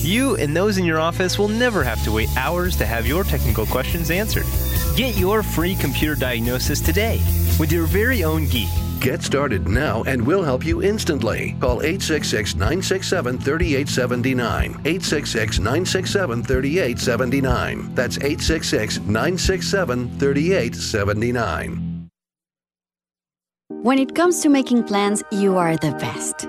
You 0.00 0.36
and 0.36 0.56
those 0.56 0.78
in 0.78 0.84
your 0.84 1.00
office 1.00 1.38
will 1.38 1.48
never 1.48 1.82
have 1.82 2.02
to 2.04 2.12
wait 2.12 2.28
hours 2.36 2.76
to 2.76 2.86
have 2.86 3.06
your 3.06 3.24
technical 3.24 3.66
questions 3.66 4.10
answered. 4.10 4.46
Get 4.96 5.16
your 5.16 5.42
free 5.42 5.74
computer 5.74 6.14
diagnosis 6.14 6.80
today 6.80 7.20
with 7.58 7.72
your 7.72 7.86
very 7.86 8.24
own 8.24 8.46
geek. 8.46 8.68
Get 9.00 9.22
started 9.22 9.68
now 9.68 10.02
and 10.04 10.24
we'll 10.24 10.42
help 10.42 10.64
you 10.64 10.82
instantly. 10.82 11.56
Call 11.60 11.82
866 11.82 12.54
967 12.54 13.38
3879. 13.38 14.70
866 14.70 15.58
967 15.58 16.42
3879. 16.44 17.94
That's 17.94 18.16
866 18.18 18.98
967 19.00 20.18
3879. 20.18 22.10
When 23.82 23.98
it 23.98 24.14
comes 24.14 24.40
to 24.42 24.48
making 24.48 24.84
plans, 24.84 25.22
you 25.30 25.56
are 25.56 25.76
the 25.76 25.92
best. 25.92 26.48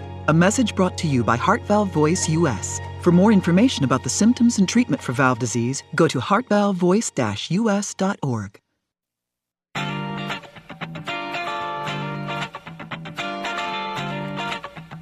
A 0.27 0.33
message 0.33 0.75
brought 0.75 0.99
to 0.99 1.07
you 1.07 1.23
by 1.23 1.35
Heart 1.35 1.63
Valve 1.63 1.89
Voice 1.89 2.29
US. 2.29 2.79
For 3.01 3.11
more 3.11 3.31
information 3.31 3.83
about 3.83 4.03
the 4.03 4.09
symptoms 4.09 4.59
and 4.59 4.69
treatment 4.69 5.01
for 5.01 5.13
valve 5.13 5.39
disease, 5.39 5.81
go 5.95 6.07
to 6.07 6.19
heartvalvevoice-us.org. 6.19 8.59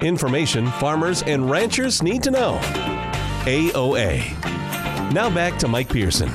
Information 0.02 0.66
farmers 0.66 1.22
and 1.24 1.50
ranchers 1.50 2.02
need 2.02 2.22
to 2.22 2.30
know. 2.30 2.58
AOA. 3.44 4.22
Now 5.12 5.28
back 5.28 5.58
to 5.58 5.68
Mike 5.68 5.90
Pearson. 5.90 6.30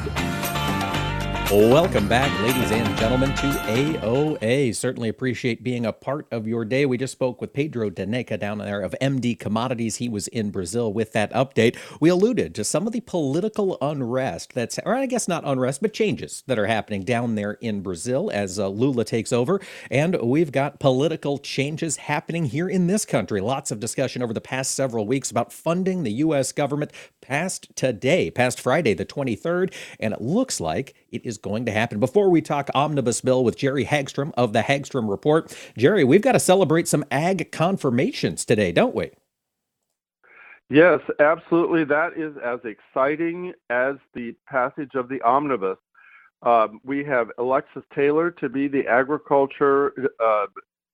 Welcome 1.52 2.10
back, 2.10 2.38
ladies 2.42 2.72
and 2.72 2.98
gentlemen, 2.98 3.30
to 3.30 3.48
AOA. 3.68 4.76
Certainly 4.76 5.10
appreciate 5.10 5.64
being 5.64 5.86
a 5.86 5.94
part 5.94 6.26
of 6.32 6.48
your 6.48 6.66
day. 6.66 6.88
We 6.88 6.98
just 6.98 7.14
spoke 7.14 7.40
with 7.40 7.54
Pedro 7.54 7.92
Dejneka 7.92 8.40
down 8.40 8.58
there 8.58 8.82
of 8.82 8.96
MD 9.00 9.40
Commodities. 9.40 9.98
He 9.98 10.10
was 10.10 10.28
in 10.30 10.50
Brazil 10.50 10.92
with 10.92 11.14
that 11.14 11.32
update. 11.34 11.78
We 12.02 12.10
alluded 12.10 12.56
to 12.56 12.64
some 12.64 12.88
of 12.88 12.94
the 12.94 13.02
political 13.02 13.78
unrest 13.80 14.54
that's, 14.56 14.80
or 14.84 14.96
I 14.96 15.06
guess 15.06 15.28
not 15.28 15.44
unrest, 15.46 15.84
but 15.84 15.94
changes 15.94 16.44
that 16.48 16.58
are 16.58 16.66
happening 16.66 17.04
down 17.04 17.36
there 17.36 17.54
in 17.62 17.82
Brazil 17.82 18.32
as 18.34 18.58
uh, 18.58 18.68
Lula 18.68 19.06
takes 19.06 19.32
over. 19.32 19.62
And 19.92 20.20
we've 20.24 20.52
got 20.52 20.80
political 20.80 21.38
changes 21.38 21.98
happening 21.98 22.46
here 22.46 22.68
in 22.68 22.88
this 22.88 23.06
country. 23.06 23.40
Lots 23.40 23.70
of 23.70 23.80
discussion 23.80 24.24
over 24.24 24.34
the 24.34 24.42
past 24.42 24.74
several 24.74 25.06
weeks 25.06 25.30
about 25.30 25.54
funding 25.54 26.02
the 26.02 26.14
U.S. 26.14 26.52
government 26.52 26.92
past 27.22 27.76
today, 27.76 28.32
past 28.32 28.60
Friday, 28.60 28.96
the 28.96 29.06
23rd. 29.06 29.72
And 30.00 30.12
it 30.12 30.22
looks 30.22 30.60
like 30.60 30.96
it 31.16 31.26
is 31.26 31.38
going 31.38 31.66
to 31.66 31.72
happen. 31.72 32.00
Before 32.00 32.30
we 32.30 32.42
talk 32.42 32.70
omnibus 32.76 33.22
bill 33.22 33.44
with 33.44 33.58
Jerry 33.58 33.86
Hagstrom 33.86 34.32
of 34.38 34.54
the 34.54 34.62
Hagstrom 34.62 35.10
Report, 35.10 35.56
Jerry, 35.78 36.04
we've 36.04 36.22
got 36.22 36.34
to 36.34 36.40
celebrate 36.40 36.88
some 36.88 37.06
ag 37.10 37.52
confirmations 37.52 38.46
today, 38.46 38.72
don't 38.72 38.96
we? 38.96 39.12
Yes, 40.70 41.00
absolutely. 41.20 41.84
That 41.84 42.18
is 42.18 42.36
as 42.44 42.60
exciting 42.64 43.54
as 43.70 43.96
the 44.14 44.36
passage 44.48 44.92
of 44.96 45.10
the 45.10 45.22
omnibus. 45.22 45.78
Um, 46.42 46.80
we 46.84 47.04
have 47.06 47.32
Alexis 47.38 47.84
Taylor 47.94 48.32
to 48.32 48.50
be 48.50 48.68
the 48.68 48.86
Agriculture 48.88 49.94
uh, 50.24 50.46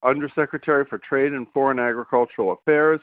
Undersecretary 0.04 0.86
for 0.90 0.98
Trade 0.98 1.34
and 1.34 1.48
Foreign 1.54 1.80
Agricultural 1.80 2.54
Affairs, 2.54 3.00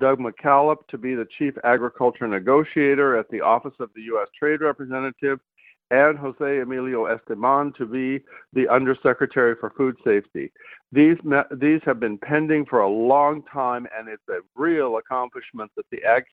Doug 0.00 0.18
McKalip 0.18 0.78
to 0.88 0.98
be 0.98 1.14
the 1.14 1.26
Chief 1.38 1.54
Agriculture 1.64 2.26
Negotiator 2.26 3.16
at 3.16 3.28
the 3.30 3.40
Office 3.40 3.74
of 3.80 3.90
the 3.94 4.02
U.S. 4.02 4.28
Trade 4.38 4.60
Representative, 4.60 5.40
and 5.90 6.18
Jose 6.18 6.60
Emilio 6.60 7.06
Esteban 7.06 7.72
to 7.78 7.86
be 7.86 8.24
the 8.52 8.68
Undersecretary 8.68 9.54
for 9.58 9.70
Food 9.70 9.96
Safety. 10.04 10.52
These, 10.92 11.16
these 11.52 11.80
have 11.84 12.00
been 12.00 12.18
pending 12.18 12.66
for 12.66 12.80
a 12.80 12.88
long 12.88 13.42
time, 13.52 13.86
and 13.96 14.08
it's 14.08 14.28
a 14.28 14.40
real 14.56 14.96
accomplishment 14.96 15.70
that 15.76 15.86
the 15.90 16.02
Ag 16.04 16.24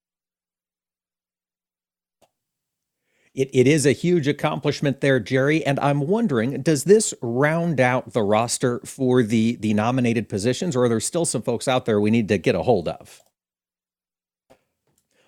It, 3.37 3.51
it 3.53 3.67
is 3.67 3.85
a 3.85 3.91
huge 3.91 4.27
accomplishment 4.27 4.99
there, 4.99 5.19
Jerry. 5.19 5.63
And 5.63 5.79
I'm 5.79 6.07
wondering, 6.07 6.63
does 6.63 6.85
this 6.85 7.13
round 7.21 7.79
out 7.79 8.13
the 8.13 8.23
roster 8.23 8.79
for 8.79 9.21
the 9.21 9.57
the 9.57 9.75
nominated 9.75 10.27
positions, 10.27 10.75
or 10.75 10.85
are 10.85 10.89
there 10.89 10.99
still 10.99 11.23
some 11.23 11.43
folks 11.43 11.67
out 11.67 11.85
there 11.85 12.01
we 12.01 12.09
need 12.09 12.29
to 12.29 12.39
get 12.39 12.55
a 12.55 12.63
hold 12.63 12.87
of? 12.87 13.21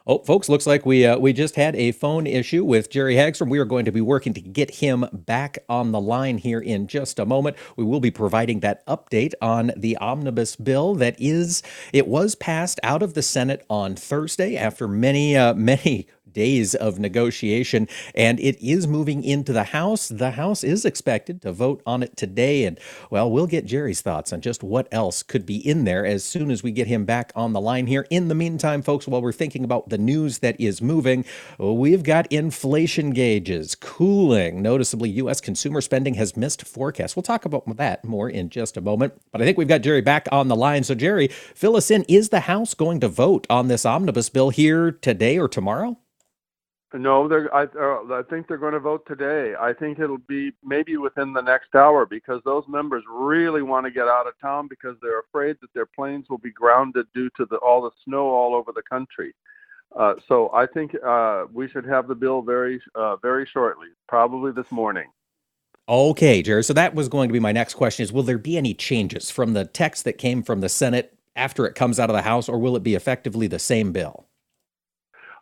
Oh, 0.09 0.17
folks, 0.23 0.49
looks 0.49 0.65
like 0.65 0.87
we 0.87 1.05
uh, 1.05 1.19
we 1.19 1.33
just 1.33 1.55
had 1.55 1.75
a 1.75 1.91
phone 1.91 2.25
issue 2.25 2.65
with 2.65 2.89
Jerry 2.89 3.13
Hagstrom. 3.13 3.47
We 3.47 3.59
are 3.59 3.65
going 3.65 3.85
to 3.85 3.91
be 3.91 4.01
working 4.01 4.33
to 4.33 4.41
get 4.41 4.71
him 4.71 5.05
back 5.13 5.59
on 5.69 5.91
the 5.91 6.01
line 6.01 6.39
here 6.39 6.59
in 6.59 6.87
just 6.87 7.19
a 7.19 7.27
moment. 7.27 7.57
We 7.75 7.83
will 7.83 7.99
be 7.99 8.09
providing 8.09 8.61
that 8.61 8.83
update 8.87 9.35
on 9.39 9.71
the 9.77 9.95
omnibus 9.97 10.55
bill 10.55 10.95
that 10.95 11.15
is 11.19 11.61
it 11.93 12.07
was 12.07 12.33
passed 12.33 12.79
out 12.81 13.03
of 13.03 13.13
the 13.13 13.21
Senate 13.21 13.63
on 13.69 13.93
Thursday 13.93 14.57
after 14.57 14.87
many 14.87 15.37
uh, 15.37 15.53
many 15.53 16.07
days 16.39 16.73
of 16.73 16.99
negotiation, 16.99 17.85
and 18.15 18.39
it 18.39 18.57
is 18.65 18.87
moving 18.87 19.25
into 19.25 19.51
the 19.51 19.65
House. 19.65 20.07
The 20.07 20.31
House 20.31 20.63
is 20.63 20.85
expected 20.85 21.41
to 21.41 21.51
vote 21.51 21.81
on 21.85 22.01
it 22.01 22.15
today, 22.15 22.63
and 22.63 22.79
well, 23.11 23.29
we'll 23.29 23.45
get 23.45 23.65
Jerry's 23.65 23.99
thoughts 23.99 24.31
on 24.31 24.39
just 24.39 24.63
what 24.63 24.87
else 24.89 25.21
could 25.21 25.45
be 25.45 25.57
in 25.57 25.83
there 25.83 26.05
as 26.05 26.23
soon 26.23 26.49
as 26.49 26.63
we 26.63 26.71
get 26.71 26.87
him 26.87 27.03
back 27.03 27.33
on 27.35 27.51
the 27.51 27.59
line 27.59 27.87
here. 27.87 28.07
In 28.09 28.29
the 28.29 28.35
meantime, 28.35 28.81
folks, 28.81 29.05
while 29.05 29.21
we're 29.21 29.33
thinking 29.33 29.65
about 29.65 29.89
the 29.89 29.97
news 29.97 30.37
that 30.39 30.55
is 30.61 30.81
moving, 30.81 31.25
we've 31.57 32.03
got 32.03 32.31
inflation 32.31 33.09
gauges 33.09 33.75
cooling. 33.75 34.61
Noticeably, 34.61 35.09
U.S. 35.09 35.41
consumer 35.41 35.81
spending 35.81 36.13
has 36.13 36.37
missed 36.37 36.65
forecasts. 36.65 37.17
We'll 37.17 37.23
talk 37.23 37.43
about 37.43 37.75
that 37.75 38.05
more 38.05 38.29
in 38.29 38.49
just 38.49 38.77
a 38.77 38.81
moment, 38.81 39.13
but 39.33 39.41
I 39.41 39.45
think 39.45 39.57
we've 39.57 39.67
got 39.67 39.81
Jerry 39.81 40.01
back 40.01 40.29
on 40.31 40.47
the 40.47 40.55
line. 40.55 40.85
So, 40.85 40.95
Jerry, 40.95 41.27
fill 41.27 41.75
us 41.75 41.91
in. 41.91 42.05
Is 42.07 42.29
the 42.29 42.41
House 42.41 42.73
going 42.73 43.01
to 43.01 43.09
vote 43.09 43.45
on 43.49 43.67
this 43.67 43.85
omnibus 43.85 44.29
bill 44.29 44.51
here 44.51 44.93
today 44.93 45.37
or 45.37 45.49
tomorrow? 45.49 45.97
No, 46.93 47.27
they're. 47.27 47.53
I, 47.53 47.63
uh, 47.63 48.19
I 48.19 48.23
think 48.29 48.47
they're 48.47 48.57
going 48.57 48.73
to 48.73 48.79
vote 48.79 49.05
today. 49.05 49.53
I 49.59 49.73
think 49.73 49.99
it'll 49.99 50.17
be 50.17 50.51
maybe 50.63 50.97
within 50.97 51.33
the 51.33 51.41
next 51.41 51.75
hour 51.75 52.07
because 52.07 52.41
those 52.45 52.63
members 52.67 53.03
really 53.07 53.61
want 53.61 53.85
to 53.85 53.91
get 53.91 54.07
out 54.07 54.27
of 54.27 54.33
town 54.41 54.67
because 54.67 54.95
they're 55.01 55.19
afraid 55.19 55.57
that 55.61 55.71
their 55.75 55.85
planes 55.85 56.25
will 56.29 56.39
be 56.39 56.51
grounded 56.51 57.05
due 57.13 57.29
to 57.37 57.45
the, 57.45 57.57
all 57.57 57.81
the 57.81 57.91
snow 58.03 58.29
all 58.29 58.55
over 58.55 58.71
the 58.71 58.81
country. 58.81 59.35
Uh, 59.95 60.15
so 60.27 60.49
I 60.51 60.65
think 60.65 60.95
uh, 61.05 61.45
we 61.53 61.69
should 61.69 61.85
have 61.85 62.07
the 62.07 62.15
bill 62.15 62.41
very, 62.41 62.81
uh, 62.95 63.17
very 63.17 63.45
shortly, 63.45 63.87
probably 64.07 64.51
this 64.51 64.71
morning. 64.71 65.05
Okay, 65.87 66.41
Jerry. 66.41 66.63
So 66.63 66.73
that 66.73 66.95
was 66.95 67.07
going 67.07 67.29
to 67.29 67.33
be 67.33 67.39
my 67.39 67.51
next 67.51 67.75
question: 67.75 68.03
Is 68.03 68.11
will 68.11 68.23
there 68.23 68.37
be 68.39 68.57
any 68.57 68.73
changes 68.73 69.29
from 69.29 69.53
the 69.53 69.65
text 69.65 70.05
that 70.05 70.17
came 70.17 70.41
from 70.41 70.61
the 70.61 70.69
Senate 70.69 71.15
after 71.35 71.67
it 71.67 71.75
comes 71.75 71.99
out 71.99 72.09
of 72.09 72.15
the 72.15 72.23
House, 72.23 72.49
or 72.49 72.57
will 72.57 72.75
it 72.75 72.83
be 72.83 72.95
effectively 72.95 73.45
the 73.45 73.59
same 73.59 73.91
bill? 73.91 74.28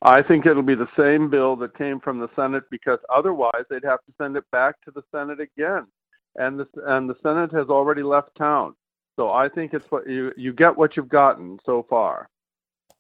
I 0.02 0.22
think 0.22 0.46
it'll 0.46 0.64
be 0.64 0.76
the 0.76 0.90
same 0.98 1.30
bill 1.30 1.56
that 1.58 1.78
came 1.78 2.00
from 2.00 2.20
the 2.20 2.30
Senate 2.36 2.64
because 2.70 3.00
otherwise 3.14 3.64
they'd 3.70 3.84
have 3.84 4.04
to 4.06 4.14
send 4.22 4.38
it 4.38 4.44
back 4.52 4.76
to 4.86 4.92
the 4.92 5.04
Senate 5.12 5.40
again. 5.40 5.88
And 6.36 6.60
the, 6.60 6.68
and 6.86 7.10
the 7.10 7.16
Senate 7.24 7.52
has 7.52 7.68
already 7.68 8.04
left 8.04 8.36
town. 8.38 8.76
So 9.16 9.32
I 9.32 9.50
think 9.50 9.74
it's 9.74 9.90
what 9.90 10.08
you 10.08 10.32
you 10.38 10.54
get 10.54 10.78
what 10.78 10.96
you've 10.96 11.10
gotten 11.10 11.58
so 11.66 11.86
far. 11.90 12.30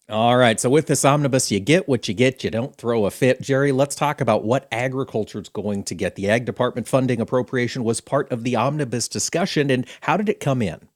All 0.10 0.38
right. 0.38 0.60
So 0.60 0.70
with 0.70 0.88
this 0.88 1.04
omnibus, 1.04 1.52
you 1.52 1.60
get 1.60 1.88
what 1.88 2.08
you 2.08 2.14
get. 2.14 2.44
You 2.44 2.50
don't 2.50 2.76
throw 2.76 3.06
a 3.06 3.12
fit. 3.12 3.42
Jerry, 3.42 3.74
let's 3.74 3.94
talk 3.94 4.22
about 4.22 4.46
what 4.46 4.68
agriculture 4.72 5.40
is 5.40 5.50
going 5.50 5.84
to 5.84 5.94
get. 5.94 6.16
The 6.16 6.30
Ag 6.30 6.46
Department 6.46 6.88
funding 6.88 7.20
appropriation 7.20 7.84
was 7.84 8.00
part 8.00 8.32
of 8.32 8.44
the 8.44 8.56
omnibus 8.56 9.10
discussion, 9.10 9.70
and 9.70 9.86
how 10.02 10.16
did 10.16 10.30
it 10.30 10.40
come 10.40 10.62
in? 10.62 10.88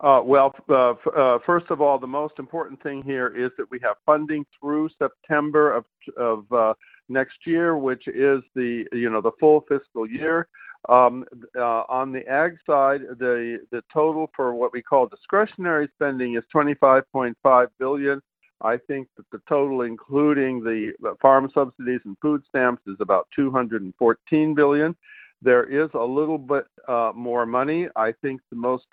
Uh, 0.00 0.20
well, 0.22 0.54
uh, 0.68 0.90
f- 0.90 1.16
uh, 1.16 1.38
first 1.46 1.66
of 1.70 1.80
all, 1.80 1.98
the 1.98 2.06
most 2.06 2.34
important 2.38 2.82
thing 2.82 3.02
here 3.02 3.28
is 3.28 3.50
that 3.56 3.70
we 3.70 3.78
have 3.82 3.96
funding 4.04 4.44
through 4.60 4.90
September 4.98 5.72
of 5.72 5.84
of 6.18 6.52
uh, 6.52 6.74
next 7.08 7.38
year, 7.46 7.78
which 7.78 8.06
is 8.06 8.42
the 8.54 8.84
you 8.92 9.08
know 9.08 9.22
the 9.22 9.32
full 9.40 9.64
fiscal 9.68 10.06
year. 10.08 10.48
Um, 10.90 11.24
uh, 11.58 11.82
on 11.88 12.12
the 12.12 12.26
ag 12.28 12.58
side, 12.66 13.00
the 13.18 13.60
the 13.72 13.82
total 13.92 14.30
for 14.36 14.54
what 14.54 14.72
we 14.72 14.82
call 14.82 15.06
discretionary 15.06 15.88
spending 15.94 16.36
is 16.36 16.44
25.5 16.54 17.68
billion. 17.78 18.20
I 18.60 18.76
think 18.76 19.08
that 19.16 19.26
the 19.32 19.40
total, 19.48 19.82
including 19.82 20.62
the 20.62 20.92
farm 21.20 21.50
subsidies 21.54 22.00
and 22.04 22.16
food 22.20 22.42
stamps, 22.48 22.82
is 22.86 22.96
about 23.00 23.28
214 23.34 24.54
billion. 24.54 24.94
There 25.42 25.64
is 25.64 25.90
a 25.94 26.04
little 26.04 26.38
bit 26.38 26.66
uh, 26.88 27.12
more 27.14 27.46
money. 27.46 27.88
I 27.96 28.12
think 28.12 28.40
the 28.50 28.56
most 28.56 28.86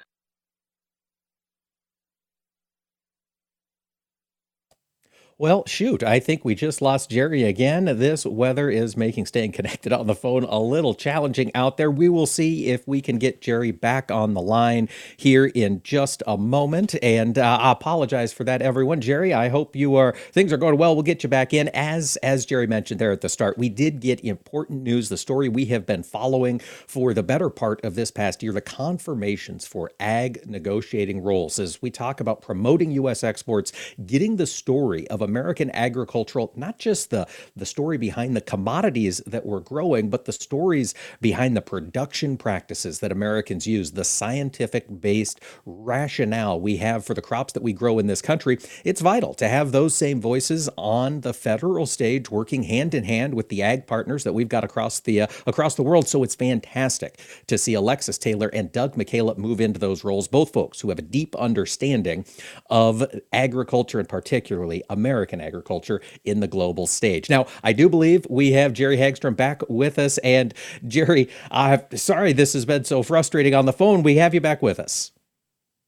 Well, 5.39 5.63
shoot, 5.65 6.03
I 6.03 6.19
think 6.19 6.45
we 6.45 6.53
just 6.53 6.79
lost 6.79 7.09
Jerry 7.09 7.41
again. 7.43 7.85
This 7.85 8.23
weather 8.23 8.69
is 8.69 8.95
making 8.95 9.25
staying 9.25 9.51
connected 9.53 9.91
on 9.91 10.05
the 10.05 10.13
phone 10.13 10.43
a 10.43 10.59
little 10.59 10.93
challenging 10.93 11.51
out 11.55 11.77
there. 11.77 11.89
We 11.89 12.07
will 12.07 12.27
see 12.27 12.67
if 12.67 12.87
we 12.87 13.01
can 13.01 13.17
get 13.17 13.41
Jerry 13.41 13.71
back 13.71 14.11
on 14.11 14.35
the 14.35 14.41
line 14.41 14.89
here 15.17 15.47
in 15.47 15.81
just 15.83 16.21
a 16.27 16.37
moment. 16.37 16.93
And 17.01 17.39
uh, 17.39 17.57
I 17.59 17.71
apologize 17.71 18.31
for 18.31 18.43
that, 18.43 18.61
everyone. 18.61 19.01
Jerry, 19.01 19.33
I 19.33 19.49
hope 19.49 19.75
you 19.75 19.95
are 19.95 20.13
things 20.31 20.53
are 20.53 20.57
going 20.57 20.77
well. 20.77 20.93
We'll 20.95 21.01
get 21.01 21.23
you 21.23 21.29
back 21.29 21.51
in. 21.51 21.67
As 21.69 22.15
as 22.17 22.45
Jerry 22.45 22.67
mentioned 22.67 23.01
there 23.01 23.11
at 23.11 23.21
the 23.21 23.29
start, 23.29 23.57
we 23.57 23.69
did 23.69 24.01
get 24.01 24.23
important 24.23 24.83
news, 24.83 25.09
the 25.09 25.17
story 25.17 25.49
we 25.49 25.65
have 25.65 25.87
been 25.87 26.03
following 26.03 26.59
for 26.59 27.11
the 27.11 27.23
better 27.23 27.49
part 27.49 27.83
of 27.83 27.95
this 27.95 28.11
past 28.11 28.43
year, 28.43 28.53
the 28.53 28.61
confirmations 28.61 29.65
for 29.65 29.89
ag 29.99 30.47
negotiating 30.47 31.23
roles. 31.23 31.57
As 31.57 31.81
we 31.81 31.89
talk 31.89 32.19
about 32.19 32.43
promoting 32.43 32.91
U.S. 32.91 33.23
exports, 33.23 33.71
getting 34.05 34.35
the 34.35 34.45
story 34.45 35.07
of 35.07 35.22
American 35.23 35.71
agricultural, 35.71 36.51
not 36.55 36.79
just 36.79 37.09
the, 37.09 37.27
the 37.55 37.65
story 37.65 37.97
behind 37.97 38.35
the 38.35 38.41
commodities 38.41 39.19
that 39.25 39.45
we're 39.45 39.59
growing, 39.59 40.09
but 40.09 40.25
the 40.25 40.31
stories 40.31 40.93
behind 41.21 41.55
the 41.55 41.61
production 41.61 42.37
practices 42.37 42.99
that 42.99 43.11
Americans 43.11 43.65
use, 43.65 43.91
the 43.91 44.03
scientific 44.03 44.85
based 45.01 45.39
rationale 45.65 46.59
we 46.59 46.77
have 46.77 47.05
for 47.05 47.13
the 47.13 47.21
crops 47.21 47.53
that 47.53 47.63
we 47.63 47.73
grow 47.73 47.99
in 47.99 48.07
this 48.07 48.21
country. 48.21 48.57
It's 48.83 49.01
vital 49.01 49.33
to 49.35 49.47
have 49.47 49.71
those 49.71 49.93
same 49.95 50.21
voices 50.21 50.69
on 50.77 51.21
the 51.21 51.33
federal 51.33 51.85
stage, 51.85 52.29
working 52.29 52.63
hand 52.63 52.93
in 52.93 53.03
hand 53.03 53.33
with 53.33 53.49
the 53.49 53.61
ag 53.61 53.87
partners 53.87 54.23
that 54.23 54.33
we've 54.33 54.49
got 54.49 54.63
across 54.63 54.99
the 54.99 55.21
uh, 55.21 55.27
across 55.47 55.75
the 55.75 55.83
world. 55.83 56.07
So 56.07 56.23
it's 56.23 56.35
fantastic 56.35 57.19
to 57.47 57.57
see 57.57 57.73
Alexis 57.73 58.17
Taylor 58.17 58.49
and 58.53 58.71
Doug 58.71 58.95
McKalip 58.95 59.37
move 59.37 59.61
into 59.61 59.79
those 59.79 60.03
roles. 60.03 60.27
Both 60.27 60.53
folks 60.53 60.81
who 60.81 60.89
have 60.89 60.99
a 60.99 61.03
deep 61.03 61.35
understanding 61.35 62.25
of 62.69 63.03
agriculture 63.31 63.99
and 63.99 64.09
particularly 64.09 64.83
American 64.89 65.12
American 65.13 65.39
agriculture 65.39 66.01
in 66.25 66.39
the 66.39 66.47
global 66.47 66.87
stage. 66.87 67.29
Now, 67.29 67.45
I 67.63 67.71
do 67.71 67.87
believe 67.87 68.25
we 68.31 68.53
have 68.53 68.73
Jerry 68.73 68.97
Hagstrom 68.97 69.35
back 69.35 69.61
with 69.69 69.99
us. 69.99 70.17
And 70.19 70.55
Jerry, 70.87 71.29
I'm 71.51 71.81
sorry 71.95 72.33
this 72.33 72.53
has 72.53 72.65
been 72.65 72.83
so 72.83 73.03
frustrating 73.03 73.53
on 73.53 73.67
the 73.67 73.73
phone. 73.73 74.01
We 74.01 74.15
have 74.15 74.33
you 74.33 74.41
back 74.41 74.63
with 74.63 74.79
us. 74.79 75.11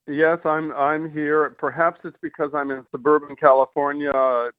Yes, 0.07 0.37
I'm 0.45 0.71
I'm 0.73 1.11
here. 1.11 1.55
Perhaps 1.57 2.01
it's 2.03 2.17
because 2.21 2.51
I'm 2.53 2.69
in 2.69 2.85
suburban 2.91 3.35
California 3.35 4.11
uh, 4.11 4.49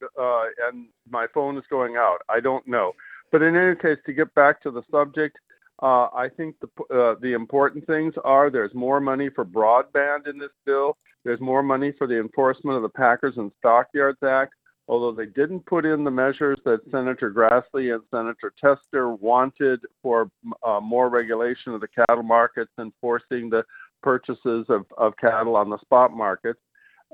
and 0.66 0.88
my 1.08 1.28
phone 1.32 1.56
is 1.56 1.62
going 1.70 1.94
out. 1.94 2.18
I 2.28 2.40
don't 2.40 2.66
know. 2.66 2.92
But 3.30 3.42
in 3.42 3.54
any 3.54 3.76
case, 3.76 3.98
to 4.06 4.12
get 4.12 4.34
back 4.34 4.60
to 4.64 4.72
the 4.72 4.82
subject, 4.90 5.38
uh, 5.82 6.08
I 6.14 6.28
think 6.36 6.56
the 6.60 6.94
uh, 6.94 7.14
the 7.20 7.32
important 7.32 7.86
things 7.86 8.14
are 8.24 8.50
there's 8.50 8.74
more 8.74 9.00
money 9.00 9.28
for 9.28 9.44
broadband 9.44 10.28
in 10.28 10.38
this 10.38 10.52
bill. 10.64 10.96
There's 11.24 11.40
more 11.40 11.62
money 11.62 11.92
for 11.98 12.06
the 12.06 12.18
enforcement 12.18 12.76
of 12.76 12.82
the 12.82 12.88
Packers 12.88 13.36
and 13.36 13.50
Stockyards 13.58 14.22
Act 14.22 14.54
although 14.88 15.12
they 15.12 15.26
didn't 15.26 15.66
put 15.66 15.84
in 15.84 16.04
the 16.04 16.10
measures 16.10 16.58
that 16.64 16.80
Senator 16.90 17.30
Grassley 17.30 17.94
and 17.94 18.02
Senator 18.10 18.52
Tester 18.60 19.10
wanted 19.10 19.80
for 20.02 20.30
uh, 20.64 20.80
more 20.80 21.08
regulation 21.08 21.72
of 21.72 21.80
the 21.80 21.88
cattle 21.88 22.22
markets 22.22 22.70
and 22.78 22.92
forcing 23.00 23.50
the 23.50 23.64
purchases 24.02 24.66
of, 24.68 24.86
of 24.96 25.16
cattle 25.16 25.56
on 25.56 25.70
the 25.70 25.78
spot 25.78 26.12
market. 26.12 26.56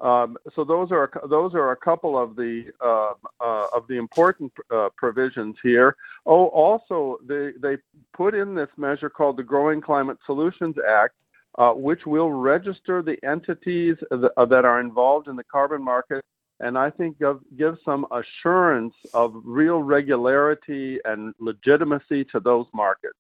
Um, 0.01 0.37
so 0.55 0.65
those 0.65 0.91
are 0.91 1.11
those 1.29 1.55
are 1.55 1.73
a 1.73 1.77
couple 1.77 2.19
of 2.19 2.35
the 2.35 2.73
uh, 2.81 3.13
uh, 3.41 3.67
of 3.75 3.87
the 3.89 3.97
important 3.97 4.53
uh, 4.71 4.89
provisions 4.97 5.57
here. 5.63 5.97
Oh, 6.25 6.47
also 6.47 7.19
they 7.27 7.53
they 7.61 7.77
put 8.15 8.35
in 8.35 8.55
this 8.55 8.71
measure 8.77 9.11
called 9.11 9.37
the 9.37 9.43
Growing 9.43 9.81
Climate 9.81 10.19
Solutions 10.25 10.77
Act, 10.89 11.15
uh, 11.59 11.73
which 11.73 12.07
will 12.07 12.31
register 12.31 13.03
the 13.03 13.23
entities 13.25 13.97
that, 14.11 14.33
that 14.49 14.65
are 14.65 14.81
involved 14.81 15.29
in 15.29 15.37
the 15.37 15.45
carbon 15.45 15.83
market 15.83 16.25
and 16.63 16.79
I 16.79 16.91
think 16.91 17.19
give, 17.19 17.41
give 17.59 17.77
some 17.85 18.07
assurance 18.13 18.95
of 19.13 19.35
real 19.45 19.83
regularity 19.83 21.01
and 21.05 21.35
legitimacy 21.41 22.25
to 22.27 22.41
those 22.41 22.67
markets. 22.73 23.19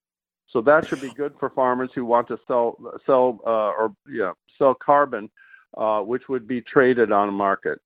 So 0.48 0.60
that 0.62 0.86
should 0.86 1.00
be 1.00 1.10
good 1.10 1.34
for 1.40 1.50
farmers 1.50 1.90
who 1.94 2.04
want 2.04 2.28
to 2.28 2.38
sell 2.46 2.78
sell 3.06 3.40
uh, 3.46 3.72
or 3.72 3.94
yeah 4.08 4.32
sell 4.58 4.74
carbon, 4.74 5.30
uh, 5.76 6.00
which 6.00 6.28
would 6.28 6.46
be 6.46 6.60
traded 6.60 7.12
on 7.12 7.28
a 7.28 7.32
market. 7.32 7.80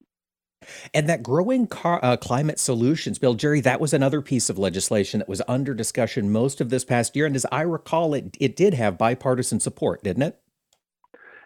And 0.94 1.09
that 1.09 1.22
growing 1.22 1.66
car, 1.66 2.01
uh, 2.03 2.16
climate 2.16 2.59
solutions 2.59 3.18
bill, 3.18 3.35
Jerry, 3.35 3.61
that 3.61 3.81
was 3.81 3.92
another 3.92 4.22
piece 4.22 4.49
of 4.49 4.59
legislation 4.59 5.18
that 5.18 5.29
was 5.29 5.42
under 5.46 5.75
discussion 5.75 6.33
most 6.33 6.61
of 6.61 6.70
this 6.70 6.85
past 6.85 7.14
year. 7.14 7.27
And 7.27 7.37
as 7.37 7.46
I 7.53 7.62
recall, 7.62 8.14
it 8.14 8.37
it 8.40 8.57
did 8.57 8.75
have 8.75 8.99
bipartisan 8.99 9.61
support, 9.61 10.03
didn't 10.03 10.22
it? 10.22 10.40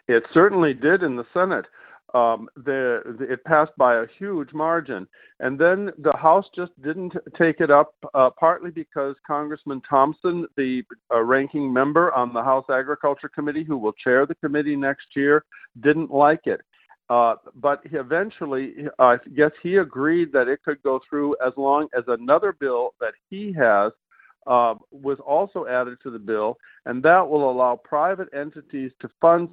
It 0.07 0.23
certainly 0.33 0.73
did 0.73 1.03
in 1.03 1.17
the 1.17 1.25
Senate 1.33 1.65
um, 2.13 2.49
the, 2.55 3.01
the, 3.19 3.31
it 3.31 3.43
passed 3.45 3.71
by 3.77 3.95
a 3.95 4.07
huge 4.17 4.53
margin. 4.53 5.07
And 5.39 5.57
then 5.57 5.91
the 5.97 6.15
House 6.15 6.45
just 6.55 6.71
didn't 6.81 7.13
take 7.37 7.61
it 7.61 7.71
up, 7.71 7.93
uh, 8.13 8.29
partly 8.39 8.71
because 8.71 9.15
Congressman 9.25 9.81
Thompson, 9.89 10.47
the 10.57 10.83
uh, 11.13 11.21
ranking 11.21 11.71
member 11.71 12.13
on 12.13 12.33
the 12.33 12.43
House 12.43 12.65
Agriculture 12.69 13.29
Committee, 13.29 13.63
who 13.63 13.77
will 13.77 13.93
chair 13.93 14.25
the 14.25 14.35
committee 14.35 14.75
next 14.75 15.07
year, 15.15 15.45
didn't 15.81 16.11
like 16.11 16.47
it. 16.47 16.61
Uh, 17.09 17.35
but 17.55 17.81
eventually, 17.91 18.87
I 18.97 19.17
guess 19.35 19.51
he 19.61 19.77
agreed 19.77 20.31
that 20.31 20.47
it 20.47 20.63
could 20.63 20.81
go 20.81 21.01
through 21.09 21.35
as 21.45 21.51
long 21.57 21.89
as 21.97 22.05
another 22.07 22.53
bill 22.53 22.93
that 23.01 23.13
he 23.29 23.51
has 23.53 23.91
uh, 24.47 24.75
was 24.91 25.17
also 25.19 25.65
added 25.67 25.97
to 26.03 26.09
the 26.09 26.19
bill, 26.19 26.57
and 26.85 27.03
that 27.03 27.27
will 27.27 27.51
allow 27.51 27.75
private 27.75 28.29
entities 28.33 28.91
to 29.01 29.09
fund 29.19 29.49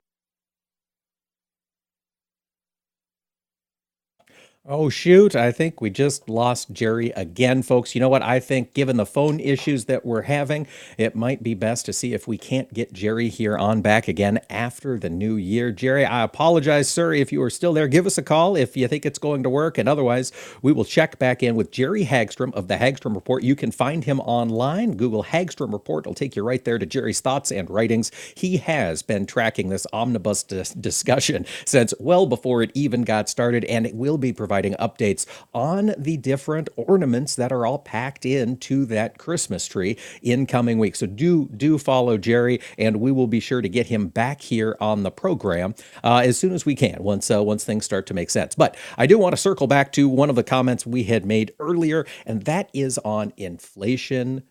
Oh, 4.70 4.90
shoot. 4.90 5.35
I 5.35 5.50
think 5.50 5.81
we 5.81 5.88
just 5.88 6.28
lost 6.28 6.72
Jerry 6.74 7.09
again, 7.12 7.62
folks. 7.62 7.94
You 7.94 8.02
know 8.02 8.11
what? 8.11 8.20
I 8.20 8.38
think, 8.38 8.74
given 8.74 8.98
the 8.98 9.07
phone 9.07 9.40
issues 9.40 9.87
that 9.87 10.04
we're 10.04 10.22
having, 10.22 10.66
it 10.98 11.16
might 11.16 11.42
be 11.42 11.54
best 11.54 11.87
to 11.87 11.94
see 11.94 12.12
if 12.12 12.28
we 12.28 12.37
can't 12.37 12.74
get 12.74 12.92
Jerry 12.92 13.31
here 13.31 13.57
on 13.57 13.81
back 13.81 14.09
again 14.09 14.40
after 14.50 14.98
the 14.98 15.09
new 15.09 15.37
year. 15.37 15.72
Jerry, 15.72 16.04
I 16.04 16.22
apologize, 16.22 16.87
sir, 16.90 17.14
if 17.14 17.33
you 17.33 17.42
are 17.42 17.48
still 17.48 17.72
there. 17.72 17.88
Give 17.88 18.04
us 18.04 18.18
a 18.18 18.22
call 18.22 18.57
if 18.57 18.76
you 18.76 18.87
think 18.88 19.07
it's 19.07 19.18
going 19.18 19.42
to 19.42 19.48
work. 19.48 19.78
And 19.78 19.88
otherwise, 19.88 20.33
we 20.61 20.70
will 20.70 20.85
check 20.85 21.18
back 21.18 21.42
in 21.42 21.57
with 21.57 21.70
Jerry 21.70 22.04
Hagstrom 22.04 22.52
of 22.52 22.68
the 22.68 22.76
Hagstrom 22.76 23.14
Report. 23.14 23.42
You 23.42 23.57
can 23.57 23.70
find 23.70 24.04
him 24.04 24.20
online. 24.20 24.98
Google 24.98 25.24
Hagstrom 25.24 25.72
Report. 25.72 26.02
It'll 26.04 26.12
take 26.12 26.37
you 26.37 26.42
right 26.42 26.62
there 26.62 26.78
to 26.78 26.85
Jerry's 26.85 27.20
thoughts 27.20 27.50
and 27.50 27.70
writings. 27.70 28.12
He 28.35 28.59
has 28.59 29.00
been 29.00 29.24
tracking 29.24 29.70
this 29.70 29.87
omnibus 29.94 30.42
dis- 30.42 30.74
discussion 30.74 31.46
since 31.64 31.94
well 31.98 32.26
before 32.26 32.62
it 32.62 32.70
even 32.74 33.02
got 33.02 33.31
started, 33.31 33.64
and 33.64 33.87
it 33.87 33.94
will 33.94 34.18
be 34.18 34.31
provided 34.35 34.58
providing 34.59 34.75
updates 34.75 35.25
on 35.55 35.94
the 35.97 36.16
different 36.16 36.68
ornaments 36.75 37.37
that 37.37 37.53
are 37.53 37.64
all 37.64 37.79
packed 37.79 38.27
into 38.27 38.85
that 38.87 39.16
Christmas 39.16 39.68
tree 39.68 39.97
in 40.21 40.47
coming 40.47 40.81
weeks. 40.81 40.99
So 40.99 41.07
do 41.07 41.49
do 41.57 41.79
follow 41.79 42.18
Jerry, 42.18 42.61
and 42.77 43.01
we 43.01 43.12
will 43.12 43.29
be 43.29 43.38
sure 43.38 43.62
to 43.62 43.68
get 43.68 43.87
him 43.87 44.09
back 44.09 44.40
here 44.40 44.77
on 44.81 45.05
the 45.05 45.12
program 45.12 45.77
uh, 46.03 46.23
as 46.25 46.37
soon 46.37 46.53
as 46.53 46.66
we 46.66 46.75
can 46.75 47.05
once 47.05 47.31
uh, 47.31 47.40
once 47.40 47.62
things 47.62 47.85
start 47.85 48.07
to 48.07 48.14
make 48.14 48.31
sense. 48.31 48.57
But 48.57 48.77
I 48.97 49.07
do 49.07 49.16
want 49.16 49.33
to 49.35 49.40
circle 49.40 49.68
back 49.68 49.92
to 49.92 50.09
one 50.09 50.29
of 50.29 50.35
the 50.35 50.42
comments 50.42 50.85
we 50.85 51.05
had 51.05 51.25
made 51.25 51.53
earlier, 51.61 52.05
and 52.27 52.42
that 52.44 52.68
is 52.73 52.99
on 52.99 53.33
inflation 53.37 54.42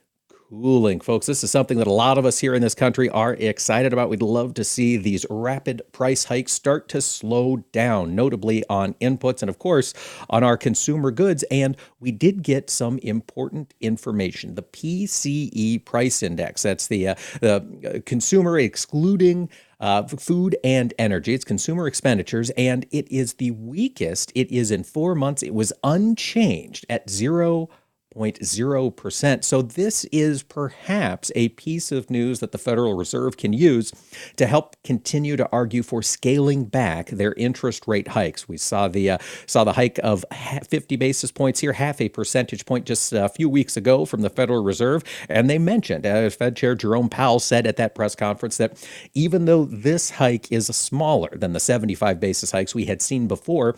cooling. 0.50 1.00
Folks, 1.00 1.26
this 1.26 1.44
is 1.44 1.52
something 1.52 1.78
that 1.78 1.88
a 1.88 1.94
lot 1.94 2.18
of 2.18 2.26
us 2.26 2.40
here 2.40 2.54
in 2.54 2.62
this 2.62 2.76
country 2.76 3.10
are 3.10 3.34
excited 3.34 3.94
about. 3.94 4.10
We'd 4.10 4.22
love 4.22 4.54
to 4.56 4.64
see 4.64 4.98
these 4.98 5.26
rapid 5.30 5.82
price 5.92 6.26
hikes 6.26 6.54
start 6.54 6.88
to 6.90 7.02
slow 7.02 7.58
down, 7.72 8.16
notably 8.16 8.64
on 8.70 8.94
inputs 8.96 9.42
and, 9.42 9.50
of 9.50 9.60
course, 9.60 9.94
on 10.30 10.44
our 10.44 10.58
consumer 10.58 11.12
goods. 11.12 11.44
And 11.52 11.76
we 12.00 12.12
did 12.12 12.44
get 12.44 12.70
some 12.70 12.98
important 13.00 13.74
information. 13.82 14.56
The 14.56 14.64
PCE 14.64 15.84
price 15.86 16.24
index, 16.24 16.64
that's 16.64 16.88
the, 16.88 17.10
uh, 17.10 17.16
the 17.42 17.56
uh, 17.96 18.00
consumer 18.06 18.58
excluding 18.58 19.50
uh, 19.80 20.04
food 20.04 20.56
and 20.64 20.94
energy. 20.98 21.34
It's 21.34 21.46
consumer 21.46 21.88
expenditures, 21.88 22.50
and 22.52 22.86
it 22.92 23.12
is 23.12 23.34
the 23.34 23.52
weakest 23.52 24.32
it 24.34 24.52
is 24.52 24.72
in 24.72 24.84
four 24.84 25.14
months. 25.14 25.44
It 25.44 25.54
was 25.54 25.72
unchanged 25.84 26.86
at 26.90 27.10
zero 27.10 27.70
0.0%. 28.18 29.44
So, 29.44 29.62
this 29.62 30.06
is 30.06 30.44
perhaps 30.44 31.32
a 31.36 31.50
piece 31.50 31.92
of 31.92 32.10
news 32.10 32.40
that 32.40 32.52
the 32.52 32.58
Federal 32.58 32.96
Reserve 32.96 33.38
can 33.38 33.54
use 33.54 33.92
to 34.36 34.48
help 34.48 34.76
continue 34.84 35.36
to 35.38 35.48
argue 35.52 35.84
for 35.84 36.02
scaling 36.02 36.66
back 36.66 37.10
their 37.10 37.34
interest 37.34 37.88
rate 37.88 38.10
hikes. 38.10 38.48
We 38.48 38.58
saw 38.58 38.88
the 38.88 39.12
uh, 39.12 39.18
saw 39.46 39.64
the 39.64 39.74
hike 39.74 40.00
of 40.04 40.26
50 40.70 40.96
basis 40.96 41.32
points 41.32 41.60
here, 41.60 41.74
half 41.74 42.02
a 42.02 42.10
percentage 42.10 42.66
point 42.66 42.86
just 42.86 43.14
a 43.14 43.30
few 43.30 43.50
weeks 43.50 43.78
ago 43.78 44.06
from 44.06 44.22
the 44.22 44.30
Federal 44.30 44.64
Reserve, 44.64 45.04
and 45.30 45.50
they 45.50 45.58
mentioned, 45.58 46.06
uh, 46.06 46.30
Fed 46.30 46.56
Chair 46.56 46.76
Jerome 46.76 47.10
Powell 47.10 47.40
said 47.40 47.68
at 47.68 47.78
that 47.78 47.96
press 47.96 48.16
conference 48.16 48.58
that 48.58 48.84
even 49.14 49.46
though 49.46 49.66
this 49.66 50.12
hike 50.12 50.52
is 50.52 50.68
smaller 50.68 51.30
than 51.34 51.54
the 51.54 51.60
75 51.60 52.20
basis 52.20 52.52
hikes 52.52 52.76
we 52.76 52.86
had 52.86 53.02
seen 53.02 53.28
before, 53.28 53.76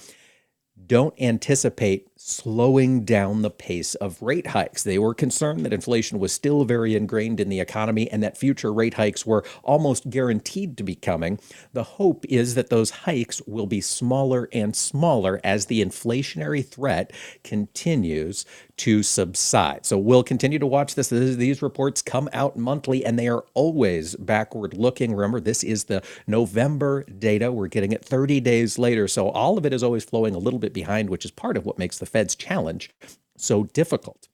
don't 0.85 1.13
anticipate 1.19 2.08
slowing 2.29 3.03
down 3.03 3.41
the 3.41 3.49
pace 3.49 3.95
of 3.95 4.21
rate 4.21 4.47
hikes. 4.47 4.83
They 4.83 4.99
were 4.99 5.13
concerned 5.13 5.65
that 5.65 5.73
inflation 5.73 6.19
was 6.19 6.31
still 6.31 6.63
very 6.63 6.95
ingrained 6.95 7.39
in 7.39 7.49
the 7.49 7.59
economy 7.59 8.09
and 8.11 8.21
that 8.23 8.37
future 8.37 8.71
rate 8.71 8.93
hikes 8.93 9.25
were 9.25 9.43
almost 9.63 10.09
guaranteed 10.09 10.77
to 10.77 10.83
be 10.83 10.95
coming. 10.95 11.39
The 11.73 11.83
hope 11.83 12.25
is 12.29 12.55
that 12.55 12.69
those 12.69 12.91
hikes 12.91 13.41
will 13.47 13.67
be 13.67 13.81
smaller 13.81 14.47
and 14.53 14.75
smaller 14.75 15.39
as 15.43 15.65
the 15.65 15.83
inflationary 15.83 16.65
threat 16.65 17.11
continues 17.43 18.45
to 18.77 19.03
subside. 19.03 19.85
So 19.85 19.97
we'll 19.97 20.23
continue 20.23 20.57
to 20.57 20.65
watch 20.65 20.95
this. 20.95 21.09
These 21.09 21.61
reports 21.61 22.01
come 22.01 22.29
out 22.31 22.55
monthly 22.55 23.05
and 23.05 23.19
they 23.19 23.27
are 23.27 23.43
always 23.53 24.15
backward 24.15 24.73
looking. 24.73 25.13
Remember, 25.13 25.41
this 25.41 25.63
is 25.65 25.85
the 25.85 26.01
November 26.27 27.03
data. 27.03 27.51
We're 27.51 27.67
getting 27.67 27.91
it 27.91 28.05
30 28.05 28.39
days 28.39 28.79
later. 28.79 29.07
So 29.09 29.29
all 29.29 29.57
of 29.57 29.65
it 29.65 29.73
is 29.73 29.83
always 29.83 30.05
flowing 30.05 30.33
a 30.33 30.39
little 30.39 30.59
bit 30.59 30.73
behind, 30.73 31.09
which 31.09 31.25
is 31.25 31.31
part 31.31 31.57
of 31.57 31.65
what 31.65 31.77
makes 31.77 31.97
the 31.97 32.05
Fed's 32.19 32.35
challenge 32.35 32.89
so 33.37 33.63
difficult. 33.63 34.27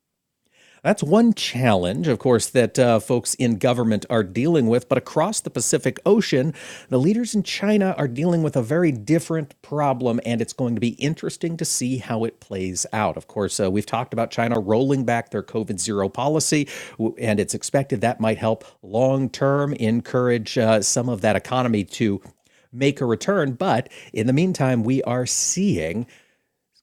That's 0.82 1.04
one 1.04 1.36
challenge, 1.36 2.08
of 2.08 2.18
course, 2.18 2.48
that 2.50 2.80
uh, 2.80 3.00
folks 3.00 3.36
in 3.36 3.60
government 3.60 4.08
are 4.10 4.24
dealing 4.24 4.66
with. 4.66 4.90
But 4.90 4.98
across 4.98 5.40
the 5.40 5.52
Pacific 5.52 6.00
Ocean, 6.04 6.56
the 6.90 6.98
leaders 6.98 7.36
in 7.36 7.44
China 7.44 7.94
are 7.96 8.08
dealing 8.08 8.42
with 8.42 8.56
a 8.56 8.64
very 8.64 8.92
different 8.92 9.60
problem, 9.62 10.20
and 10.26 10.42
it's 10.42 10.54
going 10.54 10.74
to 10.74 10.82
be 10.82 10.96
interesting 11.10 11.58
to 11.58 11.66
see 11.66 11.98
how 11.98 12.24
it 12.24 12.40
plays 12.40 12.88
out. 12.92 13.18
Of 13.18 13.28
course, 13.28 13.60
uh, 13.60 13.70
we've 13.70 13.86
talked 13.86 14.14
about 14.14 14.32
China 14.32 14.60
rolling 14.60 15.06
back 15.06 15.30
their 15.30 15.44
COVID 15.44 15.80
zero 15.80 16.10
policy, 16.10 16.68
and 17.20 17.40
it's 17.40 17.54
expected 17.54 18.02
that 18.02 18.20
might 18.20 18.40
help 18.40 18.64
long 18.82 19.30
term 19.30 19.74
encourage 19.74 20.58
uh, 20.58 20.82
some 20.82 21.08
of 21.08 21.22
that 21.22 21.36
economy 21.36 21.84
to 21.84 22.20
make 22.72 23.00
a 23.00 23.06
return. 23.06 23.54
But 23.54 23.90
in 24.12 24.26
the 24.26 24.34
meantime, 24.34 24.84
we 24.84 25.04
are 25.04 25.28
seeing 25.28 26.08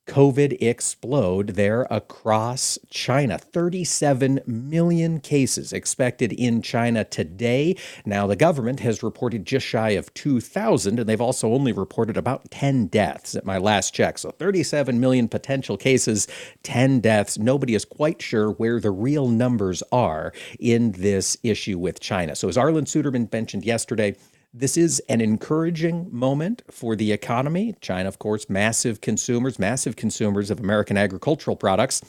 COVID 0.06 0.60
explode 0.60 1.50
there 1.50 1.86
across 1.88 2.78
China. 2.90 3.38
37 3.38 4.40
million 4.46 5.20
cases 5.20 5.72
expected 5.72 6.32
in 6.32 6.60
China 6.60 7.04
today. 7.04 7.76
Now, 8.04 8.26
the 8.26 8.36
government 8.36 8.80
has 8.80 9.02
reported 9.02 9.46
just 9.46 9.64
shy 9.64 9.90
of 9.90 10.12
2,000, 10.14 10.98
and 10.98 11.08
they've 11.08 11.20
also 11.20 11.52
only 11.52 11.72
reported 11.72 12.16
about 12.16 12.50
10 12.50 12.86
deaths 12.86 13.36
at 13.36 13.44
my 13.44 13.58
last 13.58 13.94
check. 13.94 14.18
So, 14.18 14.30
37 14.32 14.98
million 14.98 15.28
potential 15.28 15.76
cases, 15.76 16.26
10 16.64 17.00
deaths. 17.00 17.38
Nobody 17.38 17.74
is 17.74 17.84
quite 17.84 18.20
sure 18.20 18.50
where 18.50 18.80
the 18.80 18.90
real 18.90 19.28
numbers 19.28 19.82
are 19.92 20.32
in 20.58 20.92
this 20.92 21.36
issue 21.42 21.78
with 21.78 22.00
China. 22.00 22.34
So, 22.34 22.48
as 22.48 22.56
Arlan 22.56 22.86
Suderman 22.86 23.32
mentioned 23.32 23.64
yesterday, 23.64 24.16
this 24.54 24.76
is 24.76 25.00
an 25.08 25.22
encouraging 25.22 26.08
moment 26.12 26.62
for 26.70 26.94
the 26.94 27.10
economy. 27.10 27.74
China, 27.80 28.06
of 28.06 28.18
course, 28.18 28.50
massive 28.50 29.00
consumers, 29.00 29.58
massive 29.58 29.96
consumers 29.96 30.50
of 30.50 30.60
American 30.60 30.98
agricultural 30.98 31.56
products. 31.56 32.02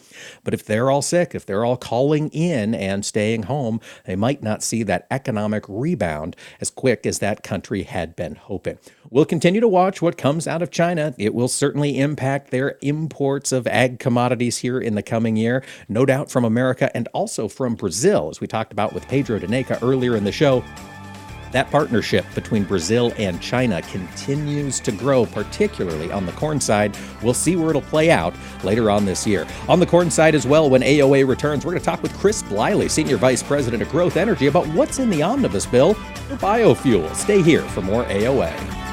But 0.43 0.53
if 0.53 0.65
they're 0.65 0.91
all 0.91 1.01
sick, 1.01 1.33
if 1.33 1.45
they're 1.45 1.63
all 1.63 1.77
calling 1.77 2.29
in 2.31 2.75
and 2.75 3.05
staying 3.05 3.43
home, 3.43 3.79
they 4.05 4.17
might 4.17 4.43
not 4.43 4.61
see 4.61 4.83
that 4.83 5.07
economic 5.09 5.63
rebound 5.69 6.35
as 6.59 6.69
quick 6.69 7.05
as 7.05 7.19
that 7.19 7.43
country 7.43 7.83
had 7.83 8.13
been 8.13 8.35
hoping. 8.35 8.77
We'll 9.09 9.23
continue 9.23 9.61
to 9.61 9.67
watch 9.69 10.01
what 10.01 10.17
comes 10.17 10.45
out 10.45 10.61
of 10.61 10.69
China. 10.69 11.15
It 11.17 11.33
will 11.33 11.47
certainly 11.47 11.97
impact 11.97 12.51
their 12.51 12.77
imports 12.81 13.53
of 13.53 13.67
ag 13.67 13.99
commodities 13.99 14.57
here 14.57 14.81
in 14.81 14.95
the 14.95 15.03
coming 15.03 15.37
year, 15.37 15.63
no 15.87 16.05
doubt 16.05 16.29
from 16.29 16.43
America 16.43 16.91
and 16.93 17.07
also 17.13 17.47
from 17.47 17.75
Brazil, 17.75 18.27
as 18.29 18.41
we 18.41 18.47
talked 18.47 18.73
about 18.73 18.91
with 18.91 19.07
Pedro 19.07 19.39
Dejneka 19.39 19.81
earlier 19.81 20.17
in 20.17 20.25
the 20.25 20.31
show. 20.33 20.61
That 21.53 21.69
partnership 21.69 22.25
between 22.33 22.63
Brazil 22.63 23.13
and 23.17 23.39
China 23.39 23.81
continues 23.83 24.79
to 24.81 24.91
grow, 24.91 25.27
particularly 25.27 26.11
on 26.11 26.25
the 26.25 26.31
corn 26.33 26.59
side. 26.59 26.97
We'll 27.21 27.35
see 27.35 27.55
where 27.55 27.69
it'll 27.69 27.81
play 27.83 28.09
out 28.09 28.33
later 28.63 28.89
on 28.89 29.05
this 29.05 29.25
year. 29.27 29.47
On 29.69 29.79
the 29.79 29.85
corn 29.85 30.09
side 30.09 30.33
as 30.33 30.47
well, 30.47 30.67
when 30.67 30.81
AOA 30.81 31.27
returns, 31.27 31.63
we're 31.63 31.73
going 31.73 31.81
to 31.81 31.85
talk 31.85 32.01
with 32.01 32.13
Chris 32.17 32.41
Bliley, 32.41 32.89
Senior 32.89 33.17
Vice 33.17 33.43
President 33.43 33.83
of 33.83 33.89
Growth 33.89 34.17
Energy, 34.17 34.47
about 34.47 34.67
what's 34.69 34.97
in 34.97 35.11
the 35.11 35.21
omnibus 35.21 35.67
bill 35.67 35.93
for 35.93 36.35
biofuel. 36.37 37.13
Stay 37.15 37.41
here 37.43 37.61
for 37.69 37.81
more 37.81 38.03
AOA. 38.05 38.92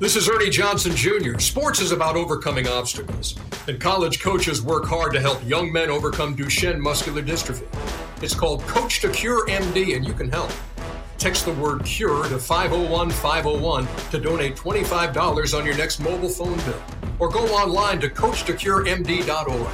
This 0.00 0.14
is 0.14 0.28
Ernie 0.28 0.48
Johnson 0.48 0.94
Jr. 0.94 1.40
Sports 1.40 1.80
is 1.80 1.90
about 1.90 2.14
overcoming 2.14 2.68
obstacles, 2.68 3.34
and 3.66 3.80
college 3.80 4.20
coaches 4.20 4.62
work 4.62 4.84
hard 4.86 5.12
to 5.12 5.20
help 5.20 5.44
young 5.44 5.72
men 5.72 5.90
overcome 5.90 6.36
Duchenne 6.36 6.78
muscular 6.78 7.20
dystrophy. 7.20 7.66
It's 8.22 8.32
called 8.32 8.62
Coach 8.62 9.00
to 9.00 9.08
Cure 9.08 9.48
MD, 9.48 9.96
and 9.96 10.06
you 10.06 10.12
can 10.12 10.30
help. 10.30 10.52
Text 11.18 11.46
the 11.46 11.52
word 11.54 11.84
CURE 11.84 12.28
to 12.28 12.38
501 12.38 13.10
501 13.10 13.88
to 14.12 14.20
donate 14.20 14.54
$25 14.54 15.58
on 15.58 15.66
your 15.66 15.76
next 15.76 15.98
mobile 15.98 16.28
phone 16.28 16.58
bill, 16.58 16.80
or 17.18 17.28
go 17.28 17.44
online 17.48 17.98
to 17.98 18.08
CoachToCureMD.org. 18.08 19.72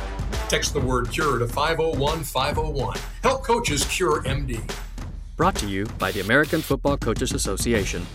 Text 0.48 0.72
the 0.72 0.80
word 0.80 1.10
CURE 1.10 1.40
to 1.40 1.46
501 1.46 2.24
501. 2.24 2.98
Help 3.22 3.44
coaches 3.44 3.84
cure 3.84 4.22
MD. 4.22 4.58
Brought 5.36 5.56
to 5.56 5.66
you 5.66 5.84
by 5.98 6.12
the 6.12 6.20
American 6.20 6.62
Football 6.62 6.96
Coaches 6.96 7.32
Association. 7.32 8.06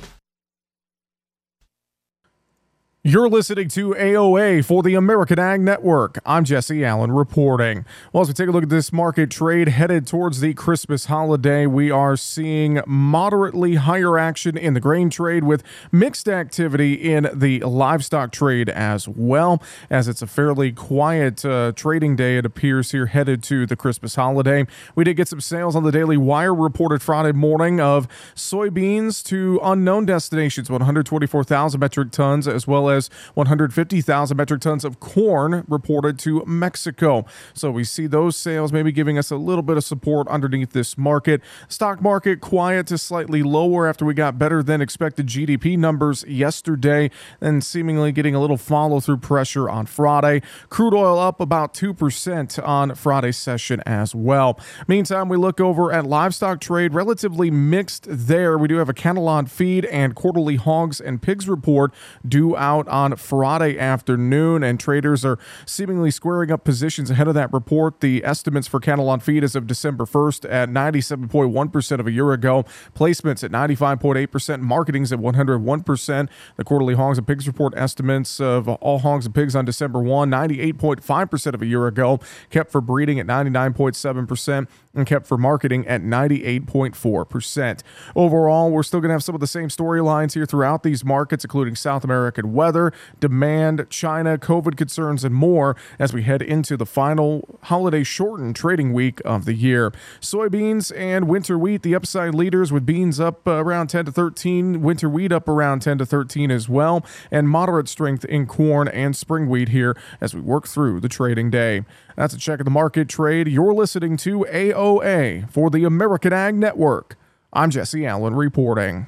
You're 3.02 3.30
listening 3.30 3.70
to 3.70 3.92
AOA 3.92 4.66
for 4.66 4.84
the 4.84 4.94
American 4.96 5.40
Ag 5.40 5.62
Network. 5.62 6.20
I'm 6.26 6.44
Jesse 6.44 6.84
Allen 6.84 7.14
reporting. 7.14 7.86
Well, 8.12 8.24
as 8.24 8.28
we 8.28 8.34
take 8.34 8.50
a 8.50 8.52
look 8.52 8.64
at 8.64 8.70
this 8.70 8.92
market 8.92 9.32
trade 9.32 9.70
headed 9.70 10.06
towards 10.06 10.42
the 10.42 10.54
Christmas 10.54 11.06
holiday, 11.06 11.66
we 11.66 11.90
are 11.90 12.18
seeing 12.18 12.82
moderately 12.86 13.76
higher 13.76 14.20
action 14.20 14.58
in 14.58 14.74
the 14.74 14.82
grain 14.82 15.10
trade 15.10 15.46
with 15.46 15.64
mixed 15.94 16.28
activity 16.28 16.94
in 16.96 17.30
the 17.34 17.62
livestock 17.62 18.34
trade 18.34 18.68
as 18.68 19.08
well, 19.08 19.64
as 19.90 20.10
it's 20.10 20.22
a 20.22 20.28
fairly 20.28 20.74
quiet 20.74 21.46
uh, 21.46 21.72
trading 21.78 22.18
day, 22.18 22.38
it 22.38 22.46
appears 22.46 22.92
here 22.92 23.06
headed 23.06 23.42
to 23.44 23.66
the 23.66 23.78
Christmas 23.78 24.16
holiday. 24.16 24.68
We 24.94 25.06
did 25.06 25.16
get 25.16 25.30
some 25.30 25.40
sales 25.40 25.74
on 25.74 25.84
the 25.84 25.92
Daily 25.94 26.18
Wire 26.18 26.54
reported 26.54 27.02
Friday 27.02 27.32
morning 27.32 27.80
of 27.80 28.10
soybeans 28.36 29.24
to 29.28 29.58
unknown 29.64 30.06
destinations, 30.06 30.70
124,000 30.70 31.80
metric 31.80 32.12
tons, 32.12 32.46
as 32.46 32.68
well 32.68 32.89
as 32.90 33.10
150,000 33.36 34.38
metric 34.38 34.62
tons 34.62 34.86
of 34.86 35.00
corn 35.00 35.64
reported 35.68 36.20
to 36.20 36.44
Mexico. 36.46 37.26
So 37.54 37.72
we 37.72 37.84
see 37.84 38.08
those 38.08 38.36
sales 38.36 38.72
maybe 38.72 38.92
giving 38.92 39.18
us 39.18 39.32
a 39.32 39.36
little 39.36 39.64
bit 39.64 39.78
of 39.78 39.84
support 39.84 40.28
underneath 40.28 40.72
this 40.72 40.98
market. 40.98 41.42
Stock 41.68 42.02
market 42.02 42.42
quiet 42.42 42.88
to 42.88 42.98
slightly 42.98 43.44
lower 43.44 43.88
after 43.88 44.06
we 44.06 44.14
got 44.14 44.38
better 44.38 44.62
than 44.64 44.82
expected 44.82 45.28
GDP 45.28 45.78
numbers 45.78 46.24
yesterday 46.28 47.10
and 47.42 47.64
seemingly 47.64 48.12
getting 48.12 48.36
a 48.36 48.40
little 48.40 48.58
follow 48.58 49.00
through 49.00 49.18
pressure 49.18 49.70
on 49.70 49.86
Friday. 49.86 50.42
Crude 50.70 50.94
oil 50.94 51.20
up 51.20 51.40
about 51.40 51.74
2% 51.74 52.68
on 52.68 52.96
Friday's 52.96 53.38
session 53.38 53.82
as 53.86 54.14
well. 54.16 54.60
Meantime, 54.88 55.30
we 55.30 55.38
look 55.38 55.60
over 55.60 55.92
at 55.92 56.06
livestock 56.06 56.60
trade, 56.62 56.94
relatively 56.94 57.52
mixed 57.52 58.06
there. 58.10 58.58
We 58.58 58.68
do 58.68 58.78
have 58.78 58.90
a 58.90 58.94
cattle 58.94 59.28
on 59.28 59.46
feed 59.46 59.86
and 59.86 60.16
quarterly 60.16 60.56
hogs 60.56 61.00
and 61.00 61.22
pigs 61.22 61.48
report 61.48 61.94
due 62.28 62.56
out 62.56 62.79
out 62.80 62.88
on 62.88 63.16
Friday 63.16 63.78
afternoon, 63.78 64.64
and 64.64 64.80
traders 64.80 65.26
are 65.26 65.38
seemingly 65.66 66.12
squaring 66.12 66.52
up 66.52 66.64
positions 66.64 67.12
ahead 67.12 67.28
of 67.28 67.34
that 67.34 67.52
report. 67.52 68.00
The 68.00 68.24
estimates 68.24 68.68
for 68.68 68.80
cattle 68.80 69.10
on 69.10 69.20
feed 69.20 69.44
as 69.44 69.56
of 69.56 69.68
December 69.68 70.06
1st 70.06 70.50
at 70.50 70.70
97.1% 70.70 72.00
of 72.00 72.08
a 72.08 72.12
year 72.12 72.32
ago, 72.32 72.64
placements 72.96 73.44
at 73.44 73.52
95.8%, 73.52 74.62
marketings 74.62 75.12
at 75.12 75.20
101%. 75.20 76.30
The 76.56 76.64
quarterly 76.64 76.96
hogs 76.96 77.18
and 77.18 77.28
pigs 77.28 77.48
report 77.48 77.74
estimates 77.76 78.40
of 78.40 78.70
all 78.70 79.00
hogs 79.00 79.26
and 79.26 79.36
pigs 79.36 79.56
on 79.56 79.66
December 79.66 80.02
1, 80.02 80.30
98.5% 80.30 81.54
of 81.54 81.62
a 81.62 81.66
year 81.66 81.88
ago, 81.88 82.20
kept 82.50 82.72
for 82.72 82.82
breeding 82.82 83.20
at 83.20 83.28
99.7%, 83.28 84.68
and 84.96 85.06
kept 85.06 85.28
for 85.28 85.38
marketing 85.38 85.88
at 85.88 86.02
98.4%. 86.02 87.82
Overall, 88.16 88.72
we're 88.72 88.84
still 88.84 89.00
going 89.00 89.10
to 89.10 89.14
have 89.14 89.24
some 89.24 89.36
of 89.36 89.42
the 89.42 89.48
same 89.48 89.70
storylines 89.70 90.34
here 90.34 90.46
throughout 90.46 90.84
these 90.84 91.06
markets, 91.06 91.44
including 91.44 91.76
South 91.76 92.04
American 92.04 92.54
weather, 92.70 92.94
demand, 93.20 93.88
China, 93.90 94.38
COVID 94.38 94.78
concerns, 94.78 95.24
and 95.24 95.34
more 95.34 95.76
as 95.98 96.14
we 96.14 96.22
head 96.22 96.44
into 96.44 96.78
the 96.78 96.86
final 96.86 97.58
holiday 97.64 98.04
shortened 98.04 98.56
trading 98.56 98.94
week 98.94 99.20
of 99.26 99.46
the 99.46 99.56
year. 99.56 99.92
Soybeans 100.22 100.96
and 100.96 101.28
winter 101.28 101.58
wheat, 101.58 101.82
the 101.82 101.96
upside 101.96 102.36
leaders 102.36 102.72
with 102.72 102.86
beans 102.86 103.20
up 103.20 103.48
uh, 103.48 103.54
around 103.54 103.88
10 103.88 104.06
to 104.06 104.12
13, 104.12 104.84
winter 104.84 105.10
wheat 105.10 105.32
up 105.32 105.50
around 105.50 105.82
10 105.82 105.98
to 105.98 106.06
13 106.06 106.52
as 106.52 106.70
well, 106.70 107.04
and 107.32 107.50
moderate 107.50 107.90
strength 107.90 108.24
in 108.26 108.46
corn 108.46 108.88
and 108.88 109.16
spring 109.16 109.50
wheat 109.50 109.70
here 109.70 109.98
as 110.22 110.36
we 110.36 110.42
work 110.42 110.68
through 110.68 111.00
the 111.00 111.10
trading 111.10 111.50
day. 111.50 111.84
That's 112.16 112.36
a 112.36 112.38
check 112.38 112.60
of 112.60 112.66
the 112.66 112.72
market 112.72 113.10
trade. 113.10 113.48
You're 113.48 113.74
listening 113.74 114.16
to 114.18 114.46
AOA 114.48 115.50
for 115.50 115.72
the 115.72 115.86
American 115.86 116.34
Ag 116.34 116.54
Network. 116.54 117.18
I'm 117.52 117.72
Jesse 117.72 118.06
Allen 118.06 118.36
reporting. 118.36 119.08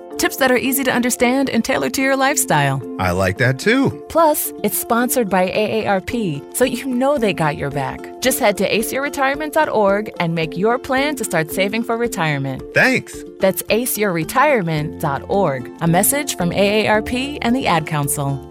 Tips 0.21 0.37
that 0.37 0.51
are 0.51 0.57
easy 0.57 0.83
to 0.83 0.91
understand 0.91 1.49
and 1.49 1.65
tailored 1.65 1.95
to 1.95 2.01
your 2.03 2.15
lifestyle. 2.15 2.79
I 2.99 3.09
like 3.09 3.39
that 3.39 3.57
too. 3.57 4.05
Plus, 4.07 4.53
it's 4.61 4.77
sponsored 4.77 5.31
by 5.31 5.49
AARP, 5.49 6.55
so 6.55 6.63
you 6.63 6.85
know 6.85 7.17
they 7.17 7.33
got 7.33 7.57
your 7.57 7.71
back. 7.71 8.21
Just 8.21 8.39
head 8.39 8.55
to 8.59 8.69
aceyourretirement.org 8.69 10.13
and 10.19 10.35
make 10.35 10.55
your 10.55 10.77
plan 10.77 11.15
to 11.15 11.23
start 11.23 11.49
saving 11.49 11.81
for 11.81 11.97
retirement. 11.97 12.61
Thanks. 12.75 13.23
That's 13.39 13.63
aceyourretirement.org. 13.63 15.71
A 15.81 15.87
message 15.87 16.37
from 16.37 16.51
AARP 16.51 17.39
and 17.41 17.55
the 17.55 17.65
Ad 17.65 17.87
Council. 17.87 18.47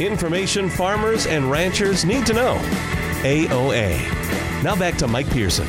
Information 0.00 0.70
farmers 0.70 1.26
and 1.26 1.50
ranchers 1.50 2.06
need 2.06 2.24
to 2.24 2.32
know. 2.32 2.56
AOA. 3.24 4.62
Now 4.62 4.74
back 4.74 4.96
to 4.96 5.06
Mike 5.06 5.28
Pearson. 5.28 5.68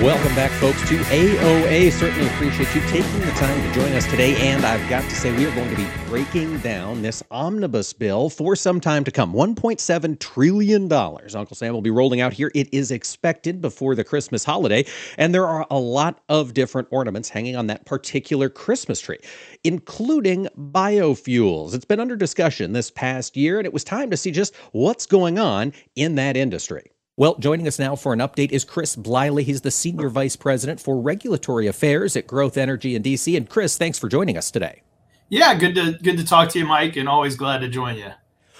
Welcome 0.00 0.34
back, 0.34 0.50
folks, 0.60 0.80
to 0.88 0.96
AOA. 0.96 1.92
Certainly 1.92 2.26
appreciate 2.26 2.74
you 2.74 2.80
taking 2.88 3.20
the 3.20 3.30
time 3.36 3.62
to 3.62 3.72
join 3.72 3.92
us 3.92 4.04
today. 4.10 4.34
And 4.38 4.64
I've 4.64 4.90
got 4.90 5.04
to 5.04 5.14
say, 5.14 5.30
we 5.36 5.46
are 5.46 5.54
going 5.54 5.70
to 5.70 5.76
be 5.76 5.86
breaking 6.08 6.58
down 6.58 7.00
this 7.00 7.22
omnibus 7.30 7.92
bill 7.92 8.28
for 8.28 8.56
some 8.56 8.80
time 8.80 9.04
to 9.04 9.12
come. 9.12 9.32
$1.7 9.32 10.18
trillion. 10.18 10.92
Uncle 10.92 11.54
Sam 11.54 11.72
will 11.72 11.80
be 11.80 11.92
rolling 11.92 12.20
out 12.20 12.32
here. 12.32 12.50
It 12.56 12.74
is 12.74 12.90
expected 12.90 13.60
before 13.60 13.94
the 13.94 14.02
Christmas 14.02 14.42
holiday. 14.42 14.84
And 15.16 15.32
there 15.32 15.46
are 15.46 15.64
a 15.70 15.78
lot 15.78 16.18
of 16.28 16.54
different 16.54 16.88
ornaments 16.90 17.28
hanging 17.28 17.54
on 17.54 17.68
that 17.68 17.86
particular 17.86 18.48
Christmas 18.48 19.00
tree, 19.00 19.20
including 19.62 20.48
biofuels. 20.58 21.72
It's 21.72 21.84
been 21.84 22.00
under 22.00 22.16
discussion 22.16 22.72
this 22.72 22.90
past 22.90 23.36
year, 23.36 23.58
and 23.58 23.66
it 23.66 23.72
was 23.72 23.84
time 23.84 24.10
to 24.10 24.16
see 24.16 24.32
just 24.32 24.56
what's 24.72 25.06
going 25.06 25.38
on 25.38 25.72
in 25.94 26.16
that 26.16 26.36
industry. 26.36 26.90
Well, 27.16 27.36
joining 27.36 27.68
us 27.68 27.78
now 27.78 27.94
for 27.94 28.12
an 28.12 28.18
update 28.18 28.50
is 28.50 28.64
Chris 28.64 28.96
Bliley. 28.96 29.44
He's 29.44 29.60
the 29.60 29.70
Senior 29.70 30.08
Vice 30.08 30.34
President 30.34 30.80
for 30.80 31.00
Regulatory 31.00 31.68
Affairs 31.68 32.16
at 32.16 32.26
Growth 32.26 32.56
Energy 32.56 32.96
in 32.96 33.04
DC. 33.04 33.36
And 33.36 33.48
Chris, 33.48 33.78
thanks 33.78 34.00
for 34.00 34.08
joining 34.08 34.36
us 34.36 34.50
today. 34.50 34.82
Yeah, 35.28 35.54
good 35.54 35.76
to 35.76 35.92
good 36.02 36.16
to 36.16 36.24
talk 36.24 36.48
to 36.50 36.58
you, 36.58 36.66
Mike, 36.66 36.96
and 36.96 37.08
always 37.08 37.36
glad 37.36 37.58
to 37.58 37.68
join 37.68 37.98
you. 37.98 38.10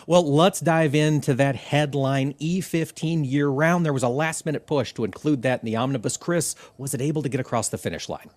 Well, 0.06 0.32
let's 0.32 0.60
dive 0.60 0.94
into 0.94 1.34
that 1.34 1.56
headline 1.56 2.34
E15 2.34 3.28
year 3.28 3.48
round. 3.48 3.84
There 3.84 3.92
was 3.92 4.04
a 4.04 4.08
last 4.08 4.46
minute 4.46 4.68
push 4.68 4.92
to 4.92 5.04
include 5.04 5.42
that 5.42 5.64
in 5.64 5.66
the 5.66 5.74
omnibus. 5.74 6.16
Chris, 6.16 6.54
was 6.78 6.94
it 6.94 7.00
able 7.00 7.22
to 7.22 7.28
get 7.28 7.40
across 7.40 7.70
the 7.70 7.78
finish 7.78 8.08
line? 8.08 8.30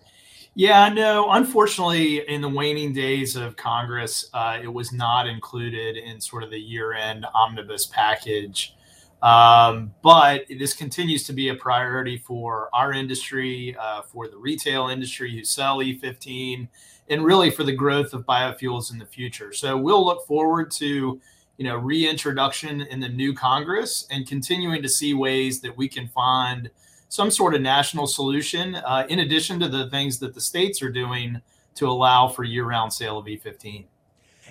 Yeah, 0.56 0.88
no. 0.88 1.30
Unfortunately, 1.30 2.28
in 2.28 2.40
the 2.40 2.48
waning 2.48 2.92
days 2.92 3.36
of 3.36 3.54
Congress, 3.54 4.28
uh, 4.34 4.58
it 4.60 4.72
was 4.72 4.92
not 4.92 5.28
included 5.28 5.96
in 5.96 6.20
sort 6.20 6.42
of 6.42 6.50
the 6.50 6.58
year 6.58 6.92
end 6.92 7.24
omnibus 7.36 7.86
package. 7.86 8.74
Um, 9.22 9.94
but 10.02 10.44
this 10.48 10.74
continues 10.74 11.24
to 11.24 11.32
be 11.32 11.48
a 11.48 11.54
priority 11.54 12.18
for 12.18 12.70
our 12.72 12.92
industry, 12.92 13.76
uh, 13.78 14.02
for 14.02 14.28
the 14.28 14.36
retail 14.36 14.88
industry 14.88 15.34
who 15.34 15.44
sell 15.44 15.78
E15, 15.78 16.68
and 17.10 17.24
really 17.24 17.50
for 17.50 17.64
the 17.64 17.72
growth 17.72 18.12
of 18.12 18.24
biofuels 18.24 18.92
in 18.92 18.98
the 18.98 19.06
future. 19.06 19.52
So 19.52 19.76
we'll 19.76 20.04
look 20.04 20.26
forward 20.26 20.70
to 20.72 21.20
you 21.56 21.64
know 21.64 21.76
reintroduction 21.76 22.82
in 22.82 23.00
the 23.00 23.08
new 23.08 23.34
Congress 23.34 24.06
and 24.10 24.26
continuing 24.26 24.82
to 24.82 24.88
see 24.88 25.14
ways 25.14 25.60
that 25.60 25.76
we 25.76 25.88
can 25.88 26.08
find 26.08 26.70
some 27.08 27.30
sort 27.30 27.54
of 27.54 27.60
national 27.60 28.06
solution 28.06 28.76
uh, 28.76 29.06
in 29.08 29.18
addition 29.18 29.58
to 29.60 29.68
the 29.68 29.88
things 29.90 30.18
that 30.20 30.34
the 30.34 30.40
states 30.40 30.82
are 30.82 30.90
doing 30.90 31.40
to 31.74 31.88
allow 31.88 32.28
for 32.28 32.44
year-round 32.44 32.92
sale 32.92 33.18
of 33.18 33.26
E15. 33.26 33.86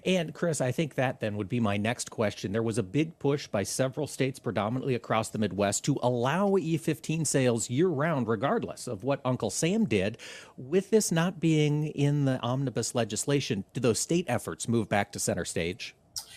And 0.05 0.33
Chris, 0.33 0.61
I 0.61 0.71
think 0.71 0.95
that 0.95 1.19
then 1.19 1.37
would 1.37 1.49
be 1.49 1.59
my 1.59 1.77
next 1.77 2.11
question. 2.11 2.51
There 2.51 2.63
was 2.63 2.77
a 2.77 2.83
big 2.83 3.17
push 3.19 3.47
by 3.47 3.63
several 3.63 4.07
states, 4.07 4.39
predominantly 4.39 4.95
across 4.95 5.29
the 5.29 5.39
Midwest, 5.39 5.83
to 5.85 5.97
allow 6.01 6.49
E15 6.49 7.25
sales 7.25 7.69
year 7.69 7.87
round, 7.87 8.27
regardless 8.27 8.87
of 8.87 9.03
what 9.03 9.21
Uncle 9.25 9.49
Sam 9.49 9.85
did. 9.85 10.17
With 10.57 10.89
this 10.89 11.11
not 11.11 11.39
being 11.39 11.87
in 11.87 12.25
the 12.25 12.39
omnibus 12.41 12.95
legislation, 12.95 13.63
do 13.73 13.81
those 13.81 13.99
state 13.99 14.25
efforts 14.27 14.67
move 14.67 14.89
back 14.89 15.11
to 15.13 15.19
center 15.19 15.45
stage? 15.45 15.95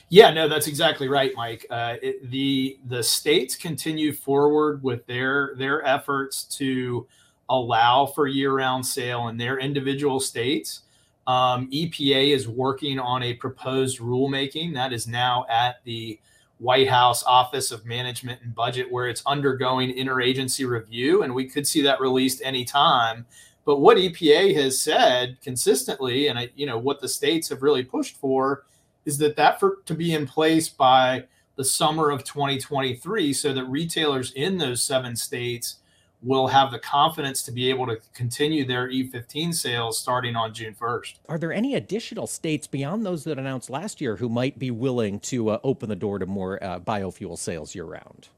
Yeah, 0.08 0.32
no, 0.32 0.48
that's 0.48 0.66
exactly 0.66 1.08
right, 1.08 1.32
Mike. 1.36 1.66
Uh, 1.70 1.94
it, 2.02 2.30
the 2.30 2.78
the 2.86 3.02
states 3.02 3.54
continue 3.54 4.12
forward 4.12 4.82
with 4.82 5.06
their 5.06 5.54
their 5.56 5.86
efforts 5.86 6.44
to 6.56 7.06
allow 7.48 8.06
for 8.06 8.26
year 8.26 8.52
round 8.52 8.84
sale 8.84 9.28
in 9.28 9.36
their 9.36 9.58
individual 9.58 10.18
states. 10.18 10.82
Um, 11.30 11.70
EPA 11.70 12.34
is 12.34 12.48
working 12.48 12.98
on 12.98 13.22
a 13.22 13.34
proposed 13.34 14.00
rulemaking 14.00 14.74
that 14.74 14.92
is 14.92 15.06
now 15.06 15.46
at 15.48 15.76
the 15.84 16.18
White 16.58 16.88
House 16.88 17.22
Office 17.22 17.70
of 17.70 17.86
Management 17.86 18.42
and 18.42 18.52
Budget, 18.52 18.90
where 18.90 19.06
it's 19.06 19.22
undergoing 19.26 19.94
interagency 19.94 20.68
review, 20.68 21.22
and 21.22 21.32
we 21.32 21.44
could 21.44 21.68
see 21.68 21.82
that 21.82 22.00
released 22.00 22.42
anytime. 22.42 23.24
But 23.64 23.78
what 23.78 23.96
EPA 23.96 24.56
has 24.56 24.80
said 24.80 25.38
consistently, 25.40 26.26
and 26.26 26.36
I, 26.36 26.50
you 26.56 26.66
know 26.66 26.78
what 26.78 27.00
the 27.00 27.08
states 27.08 27.48
have 27.50 27.62
really 27.62 27.84
pushed 27.84 28.16
for, 28.16 28.64
is 29.04 29.16
that 29.18 29.36
that 29.36 29.60
for 29.60 29.78
to 29.86 29.94
be 29.94 30.14
in 30.14 30.26
place 30.26 30.68
by 30.68 31.26
the 31.54 31.64
summer 31.64 32.10
of 32.10 32.24
2023, 32.24 33.32
so 33.32 33.52
that 33.52 33.64
retailers 33.66 34.32
in 34.32 34.58
those 34.58 34.82
seven 34.82 35.14
states 35.14 35.76
will 36.22 36.46
have 36.46 36.70
the 36.70 36.78
confidence 36.78 37.42
to 37.42 37.52
be 37.52 37.70
able 37.70 37.86
to 37.86 37.98
continue 38.14 38.64
their 38.64 38.88
E15 38.88 39.54
sales 39.54 39.98
starting 39.98 40.36
on 40.36 40.52
June 40.52 40.74
1st. 40.78 41.14
Are 41.28 41.38
there 41.38 41.52
any 41.52 41.74
additional 41.74 42.26
states 42.26 42.66
beyond 42.66 43.06
those 43.06 43.24
that 43.24 43.38
announced 43.38 43.70
last 43.70 44.00
year 44.00 44.16
who 44.16 44.28
might 44.28 44.58
be 44.58 44.70
willing 44.70 45.20
to 45.20 45.50
uh, 45.50 45.58
open 45.64 45.88
the 45.88 45.96
door 45.96 46.18
to 46.18 46.26
more 46.26 46.62
uh, 46.62 46.78
biofuel 46.80 47.38
sales 47.38 47.74
year 47.74 47.84
round? 47.84 48.28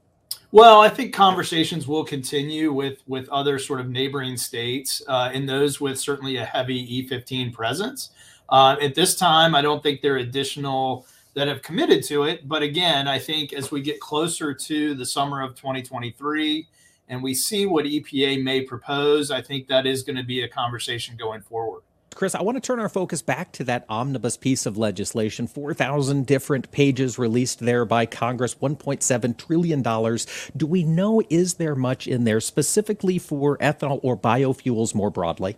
Well, 0.51 0.81
I 0.81 0.89
think 0.89 1.13
conversations 1.15 1.87
will 1.87 2.03
continue 2.03 2.71
with 2.71 2.99
with 3.07 3.27
other 3.29 3.57
sort 3.57 3.79
of 3.79 3.89
neighboring 3.89 4.37
states, 4.37 5.01
uh, 5.07 5.31
and 5.33 5.49
those 5.49 5.81
with 5.81 5.99
certainly 5.99 6.37
a 6.37 6.45
heavy 6.45 7.03
E15 7.09 7.51
presence. 7.51 8.11
Uh, 8.49 8.75
at 8.79 8.93
this 8.93 9.15
time, 9.15 9.55
I 9.55 9.63
don't 9.63 9.81
think 9.81 10.01
there 10.01 10.13
are 10.13 10.17
additional 10.17 11.07
that 11.33 11.47
have 11.47 11.61
committed 11.61 12.03
to 12.03 12.25
it. 12.25 12.47
But 12.47 12.61
again, 12.61 13.07
I 13.07 13.17
think 13.17 13.53
as 13.53 13.71
we 13.71 13.81
get 13.81 13.99
closer 13.99 14.53
to 14.53 14.93
the 14.93 15.05
summer 15.05 15.41
of 15.41 15.55
2023 15.55 16.67
and 17.07 17.21
we 17.21 17.33
see 17.33 17.65
what 17.65 17.85
EPA 17.85 18.43
may 18.43 18.61
propose, 18.61 19.31
I 19.31 19.41
think 19.41 19.67
that 19.67 19.85
is 19.85 20.03
going 20.03 20.15
to 20.15 20.23
be 20.23 20.41
a 20.43 20.47
conversation 20.47 21.15
going 21.17 21.41
forward. 21.41 21.83
Chris, 22.15 22.35
I 22.35 22.41
want 22.41 22.55
to 22.55 22.61
turn 22.61 22.79
our 22.79 22.89
focus 22.89 23.21
back 23.21 23.51
to 23.53 23.63
that 23.65 23.85
omnibus 23.89 24.37
piece 24.37 24.65
of 24.65 24.77
legislation 24.77 25.47
4,000 25.47 26.25
different 26.25 26.71
pages 26.71 27.17
released 27.17 27.59
there 27.59 27.85
by 27.85 28.05
Congress, 28.05 28.55
$1.7 28.55 29.37
trillion. 29.37 29.81
Do 30.55 30.67
we 30.67 30.83
know, 30.83 31.21
is 31.29 31.55
there 31.55 31.75
much 31.75 32.07
in 32.07 32.23
there 32.23 32.39
specifically 32.39 33.19
for 33.19 33.57
ethanol 33.57 33.99
or 34.03 34.15
biofuels 34.15 34.93
more 34.93 35.09
broadly? 35.09 35.57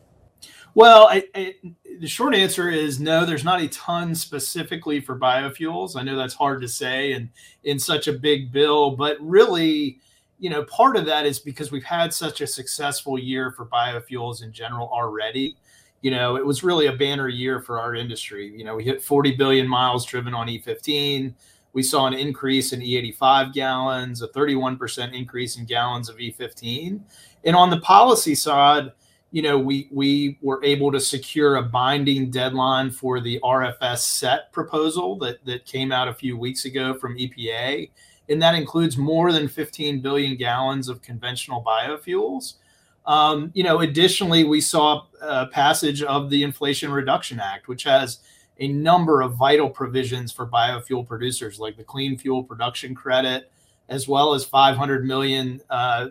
Well, 0.75 1.07
I, 1.07 1.23
I, 1.33 1.55
the 1.99 2.07
short 2.07 2.35
answer 2.35 2.69
is 2.69 2.99
no. 2.99 3.25
There's 3.25 3.45
not 3.45 3.61
a 3.61 3.69
ton 3.69 4.13
specifically 4.13 4.99
for 4.99 5.17
biofuels. 5.17 5.95
I 5.95 6.03
know 6.03 6.17
that's 6.17 6.33
hard 6.33 6.61
to 6.61 6.67
say 6.67 7.13
and 7.13 7.29
in 7.63 7.79
such 7.79 8.07
a 8.09 8.13
big 8.13 8.51
bill, 8.51 8.91
but 8.91 9.17
really, 9.21 9.99
you 10.39 10.49
know, 10.49 10.63
part 10.65 10.97
of 10.97 11.05
that 11.05 11.25
is 11.25 11.39
because 11.39 11.71
we've 11.71 11.83
had 11.83 12.13
such 12.13 12.41
a 12.41 12.47
successful 12.47 13.17
year 13.17 13.51
for 13.51 13.65
biofuels 13.65 14.43
in 14.43 14.51
general 14.51 14.89
already. 14.91 15.57
You 16.01 16.11
know, 16.11 16.35
it 16.35 16.45
was 16.45 16.63
really 16.63 16.87
a 16.87 16.93
banner 16.93 17.29
year 17.29 17.61
for 17.61 17.79
our 17.79 17.95
industry. 17.95 18.53
You 18.55 18.63
know, 18.63 18.75
we 18.75 18.83
hit 18.83 19.01
40 19.01 19.35
billion 19.35 19.67
miles 19.67 20.05
driven 20.05 20.33
on 20.33 20.47
E15. 20.47 21.33
We 21.73 21.83
saw 21.83 22.05
an 22.05 22.13
increase 22.13 22.73
in 22.73 22.81
E85 22.81 23.53
gallons, 23.53 24.21
a 24.21 24.27
31% 24.29 25.13
increase 25.13 25.57
in 25.57 25.65
gallons 25.65 26.09
of 26.09 26.17
E15. 26.17 27.01
And 27.43 27.55
on 27.55 27.69
the 27.69 27.79
policy 27.79 28.35
side, 28.35 28.91
you 29.31 29.41
know, 29.41 29.59
we 29.59 29.89
we 29.91 30.37
were 30.41 30.63
able 30.63 30.91
to 30.93 30.99
secure 31.01 31.57
a 31.57 31.61
binding 31.61 32.31
deadline 32.31 32.89
for 32.89 33.19
the 33.19 33.37
RFS 33.43 33.97
set 33.97 34.51
proposal 34.53 35.17
that 35.17 35.43
that 35.45 35.65
came 35.65 35.91
out 35.91 36.07
a 36.07 36.13
few 36.13 36.37
weeks 36.37 36.63
ago 36.63 36.93
from 36.93 37.17
EPA, 37.17 37.89
and 38.29 38.41
that 38.41 38.55
includes 38.55 38.97
more 38.97 39.31
than 39.31 39.47
15 39.47 40.01
billion 40.01 40.35
gallons 40.35 40.89
of 40.89 41.01
conventional 41.01 41.63
biofuels. 41.63 42.55
Um, 43.05 43.51
you 43.53 43.63
know, 43.63 43.81
additionally, 43.81 44.43
we 44.43 44.61
saw 44.61 45.03
a 45.21 45.45
passage 45.47 46.01
of 46.01 46.29
the 46.29 46.43
Inflation 46.43 46.91
Reduction 46.91 47.39
Act, 47.39 47.67
which 47.67 47.83
has 47.83 48.19
a 48.59 48.67
number 48.67 49.21
of 49.21 49.35
vital 49.35 49.69
provisions 49.69 50.31
for 50.31 50.47
biofuel 50.47 51.05
producers, 51.05 51.59
like 51.59 51.77
the 51.77 51.83
Clean 51.83 52.17
Fuel 52.17 52.43
Production 52.43 52.95
Credit, 52.95 53.51
as 53.89 54.07
well 54.07 54.33
as 54.33 54.43
500 54.43 55.05
million 55.05 55.61
uh, 55.69 56.07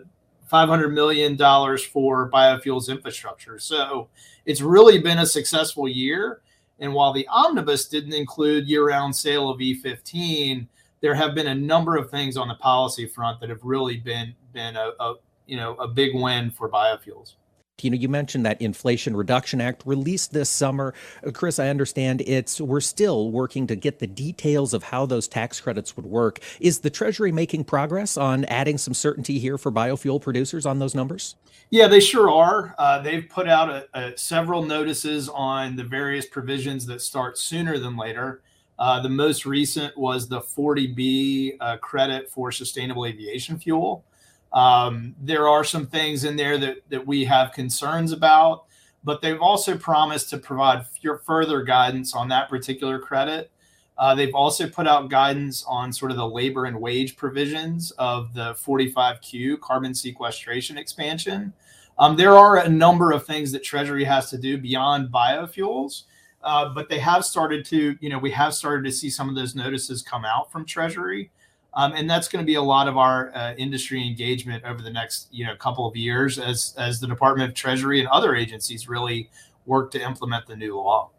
$500 0.51 0.93
million 0.93 1.35
for 1.37 2.29
biofuels 2.29 2.89
infrastructure. 2.89 3.57
So 3.57 4.09
it's 4.45 4.61
really 4.61 4.99
been 4.99 5.19
a 5.19 5.25
successful 5.25 5.87
year. 5.87 6.41
And 6.79 6.93
while 6.93 7.13
the 7.13 7.27
omnibus 7.29 7.87
didn't 7.87 8.13
include 8.13 8.67
year 8.67 8.87
round 8.87 9.15
sale 9.15 9.49
of 9.49 9.59
E15, 9.59 10.67
there 11.05 11.13
have 11.13 11.35
been 11.35 11.45
a 11.45 11.53
number 11.53 11.97
of 11.97 12.09
things 12.09 12.35
on 12.35 12.47
the 12.47 12.55
policy 12.55 13.05
front 13.05 13.39
that 13.39 13.47
have 13.47 13.63
really 13.63 13.97
been, 13.97 14.33
been 14.53 14.75
a, 14.75 14.89
a 14.99 15.13
you 15.45 15.55
know, 15.55 15.75
a 15.75 15.87
big 15.87 16.15
win 16.15 16.49
for 16.49 16.67
biofuels. 16.67 17.35
You 17.79 17.91
know, 17.91 17.95
you 17.95 18.09
mentioned 18.09 18.43
that 18.47 18.59
Inflation 18.59 19.15
Reduction 19.15 19.61
Act 19.61 19.83
released 19.85 20.33
this 20.33 20.49
summer. 20.49 20.95
Uh, 21.23 21.29
Chris, 21.29 21.59
I 21.59 21.67
understand 21.67 22.23
it's 22.25 22.59
we're 22.59 22.81
still 22.81 23.29
working 23.29 23.67
to 23.67 23.75
get 23.75 23.99
the 23.99 24.07
details 24.07 24.73
of 24.73 24.81
how 24.81 25.05
those 25.05 25.27
tax 25.27 25.61
credits 25.61 25.95
would 25.95 26.07
work. 26.07 26.39
Is 26.59 26.79
the 26.79 26.89
Treasury 26.89 27.31
making 27.31 27.65
progress 27.65 28.17
on 28.17 28.43
adding 28.45 28.79
some 28.79 28.95
certainty 28.95 29.37
here 29.37 29.59
for 29.59 29.71
biofuel 29.71 30.19
producers 30.19 30.65
on 30.65 30.79
those 30.79 30.95
numbers? 30.95 31.35
Yeah, 31.69 31.87
they 31.87 31.99
sure 31.99 32.31
are. 32.31 32.73
Uh, 32.79 32.99
they've 33.03 33.29
put 33.29 33.47
out 33.47 33.69
a, 33.69 33.87
a, 33.93 34.17
several 34.17 34.63
notices 34.63 35.29
on 35.29 35.75
the 35.75 35.83
various 35.83 36.25
provisions 36.25 36.87
that 36.87 36.99
start 37.03 37.37
sooner 37.37 37.77
than 37.77 37.95
later. 37.95 38.41
Uh, 38.77 38.99
the 38.99 39.09
most 39.09 39.45
recent 39.45 39.97
was 39.97 40.27
the 40.27 40.41
40B 40.41 41.57
uh, 41.59 41.77
credit 41.77 42.29
for 42.29 42.51
sustainable 42.51 43.05
aviation 43.05 43.57
fuel. 43.57 44.03
Um, 44.51 45.15
there 45.21 45.47
are 45.47 45.63
some 45.63 45.85
things 45.85 46.23
in 46.23 46.35
there 46.35 46.57
that, 46.57 46.77
that 46.89 47.05
we 47.05 47.25
have 47.25 47.51
concerns 47.51 48.11
about, 48.11 48.65
but 49.03 49.21
they've 49.21 49.41
also 49.41 49.77
promised 49.77 50.29
to 50.31 50.37
provide 50.37 50.79
f- 50.79 51.21
further 51.25 51.61
guidance 51.63 52.13
on 52.15 52.29
that 52.29 52.49
particular 52.49 52.99
credit. 52.99 53.51
Uh, 53.97 54.13
they've 54.13 54.35
also 54.35 54.67
put 54.67 54.87
out 54.87 55.09
guidance 55.09 55.63
on 55.67 55.91
sort 55.93 56.11
of 56.11 56.17
the 56.17 56.27
labor 56.27 56.65
and 56.65 56.79
wage 56.79 57.15
provisions 57.15 57.91
of 57.91 58.33
the 58.33 58.53
45Q 58.53 59.59
carbon 59.61 59.93
sequestration 59.93 60.77
expansion. 60.77 61.53
Um, 61.97 62.17
there 62.17 62.35
are 62.35 62.57
a 62.57 62.67
number 62.67 63.11
of 63.11 63.25
things 63.25 63.53
that 63.53 63.63
Treasury 63.63 64.03
has 64.03 64.29
to 64.31 64.37
do 64.37 64.57
beyond 64.57 65.09
biofuels, 65.13 66.03
uh, 66.45 66.69
but 66.69 66.87
they 66.87 66.99
have 66.99 67.25
started 67.25 67.65
to, 67.65 67.97
you 67.99 68.09
know, 68.09 68.19
we 68.19 68.31
have 68.31 68.53
started 68.53 68.85
to 68.85 68.91
see 68.91 69.09
some 69.09 69.27
of 69.27 69.35
those 69.35 69.55
notices 69.55 70.01
come 70.01 70.23
out 70.23 70.51
from 70.51 70.65
Treasury. 70.65 71.31
Um, 71.73 71.91
and 71.93 72.09
that's 72.09 72.29
going 72.29 72.41
to 72.41 72.45
be 72.45 72.55
a 72.55 72.61
lot 72.61 72.87
of 72.87 72.97
our 72.97 73.35
uh, 73.35 73.53
industry 73.55 74.05
engagement 74.05 74.63
over 74.63 74.81
the 74.81 74.91
next 74.91 75.27
you 75.31 75.45
know 75.45 75.55
couple 75.57 75.85
of 75.85 75.97
years 75.97 76.39
as 76.39 76.73
as 76.77 77.01
the 77.01 77.07
Department 77.07 77.49
of 77.49 77.55
Treasury 77.55 77.99
and 77.99 78.07
other 78.07 78.33
agencies 78.33 78.87
really 78.87 79.29
work 79.65 79.91
to 79.91 80.01
implement 80.01 80.47
the 80.47 80.55
new 80.55 80.77
law. 80.77 81.09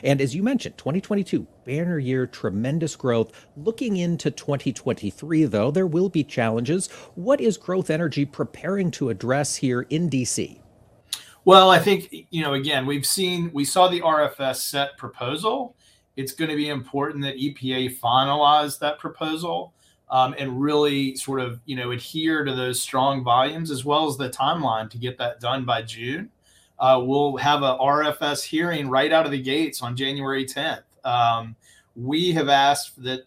And 0.00 0.20
as 0.20 0.34
you 0.34 0.42
mentioned, 0.42 0.76
2022, 0.76 1.46
banner 1.64 1.98
year, 1.98 2.26
tremendous 2.26 2.94
growth. 2.94 3.46
Looking 3.56 3.96
into 3.96 4.30
2023, 4.30 5.44
though, 5.46 5.70
there 5.70 5.86
will 5.86 6.10
be 6.10 6.22
challenges. 6.22 6.88
What 7.14 7.40
is 7.40 7.56
Growth 7.56 7.88
Energy 7.88 8.26
preparing 8.26 8.90
to 8.92 9.08
address 9.08 9.56
here 9.56 9.82
in 9.82 10.10
DC? 10.10 10.60
Well, 11.44 11.70
I 11.70 11.78
think, 11.78 12.26
you 12.30 12.42
know, 12.42 12.54
again, 12.54 12.86
we've 12.86 13.04
seen, 13.04 13.50
we 13.52 13.64
saw 13.64 13.88
the 13.88 14.00
RFS 14.00 14.56
set 14.56 14.96
proposal. 14.96 15.76
It's 16.16 16.32
going 16.32 16.50
to 16.50 16.56
be 16.56 16.68
important 16.68 17.22
that 17.24 17.36
EPA 17.36 17.98
finalize 17.98 18.78
that 18.78 18.98
proposal 18.98 19.74
um, 20.10 20.34
and 20.38 20.60
really 20.60 21.16
sort 21.16 21.40
of 21.40 21.60
you 21.64 21.76
know 21.76 21.90
adhere 21.90 22.44
to 22.44 22.54
those 22.54 22.80
strong 22.80 23.24
volumes 23.24 23.70
as 23.70 23.84
well 23.84 24.06
as 24.06 24.16
the 24.16 24.30
timeline 24.30 24.88
to 24.90 24.98
get 24.98 25.18
that 25.18 25.40
done 25.40 25.64
by 25.64 25.82
June. 25.82 26.30
Uh, 26.78 27.00
we'll 27.02 27.36
have 27.36 27.62
a 27.62 27.76
RFS 27.78 28.44
hearing 28.44 28.88
right 28.88 29.12
out 29.12 29.26
of 29.26 29.32
the 29.32 29.40
gates 29.40 29.82
on 29.82 29.96
January 29.96 30.44
10th. 30.44 30.82
Um, 31.04 31.56
we 31.96 32.32
have 32.32 32.48
asked 32.48 33.02
that 33.02 33.22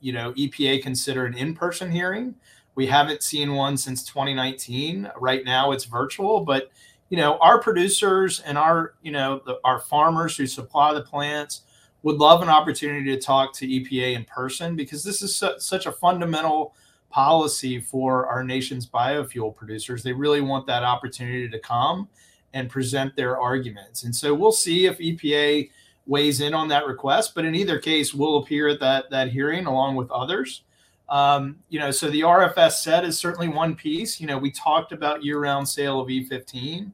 you 0.00 0.12
know 0.12 0.32
EPA 0.32 0.82
consider 0.82 1.26
an 1.26 1.36
in-person 1.36 1.90
hearing. 1.90 2.34
We 2.74 2.86
haven't 2.86 3.22
seen 3.22 3.52
one 3.52 3.76
since 3.76 4.02
2019. 4.04 5.12
Right 5.20 5.44
now, 5.44 5.72
it's 5.72 5.84
virtual, 5.84 6.40
but 6.40 6.70
you 7.12 7.18
know 7.18 7.36
our 7.42 7.60
producers 7.60 8.40
and 8.40 8.56
our 8.56 8.94
you 9.02 9.12
know 9.12 9.42
the, 9.44 9.60
our 9.64 9.78
farmers 9.78 10.34
who 10.34 10.46
supply 10.46 10.94
the 10.94 11.02
plants 11.02 11.60
would 12.02 12.16
love 12.16 12.40
an 12.40 12.48
opportunity 12.48 13.14
to 13.14 13.20
talk 13.20 13.52
to 13.52 13.66
EPA 13.68 14.16
in 14.16 14.24
person 14.24 14.74
because 14.74 15.04
this 15.04 15.20
is 15.20 15.36
su- 15.36 15.58
such 15.58 15.84
a 15.84 15.92
fundamental 15.92 16.74
policy 17.10 17.78
for 17.78 18.26
our 18.26 18.42
nation's 18.42 18.86
biofuel 18.86 19.54
producers. 19.54 20.02
They 20.02 20.14
really 20.14 20.40
want 20.40 20.66
that 20.68 20.84
opportunity 20.84 21.50
to 21.50 21.58
come 21.58 22.08
and 22.54 22.70
present 22.70 23.14
their 23.14 23.38
arguments. 23.38 24.04
And 24.04 24.16
so 24.16 24.32
we'll 24.32 24.50
see 24.50 24.86
if 24.86 24.96
EPA 24.96 25.68
weighs 26.06 26.40
in 26.40 26.54
on 26.54 26.66
that 26.68 26.86
request. 26.86 27.34
But 27.34 27.44
in 27.44 27.54
either 27.54 27.78
case, 27.78 28.14
we'll 28.14 28.38
appear 28.38 28.68
at 28.68 28.80
that 28.80 29.10
that 29.10 29.28
hearing 29.28 29.66
along 29.66 29.96
with 29.96 30.10
others. 30.10 30.62
Um, 31.10 31.58
you 31.68 31.78
know, 31.78 31.90
so 31.90 32.08
the 32.08 32.22
RFS 32.22 32.82
set 32.82 33.04
is 33.04 33.18
certainly 33.18 33.48
one 33.48 33.76
piece. 33.76 34.18
You 34.18 34.26
know, 34.26 34.38
we 34.38 34.50
talked 34.50 34.92
about 34.92 35.22
year-round 35.22 35.68
sale 35.68 36.00
of 36.00 36.08
E15. 36.08 36.90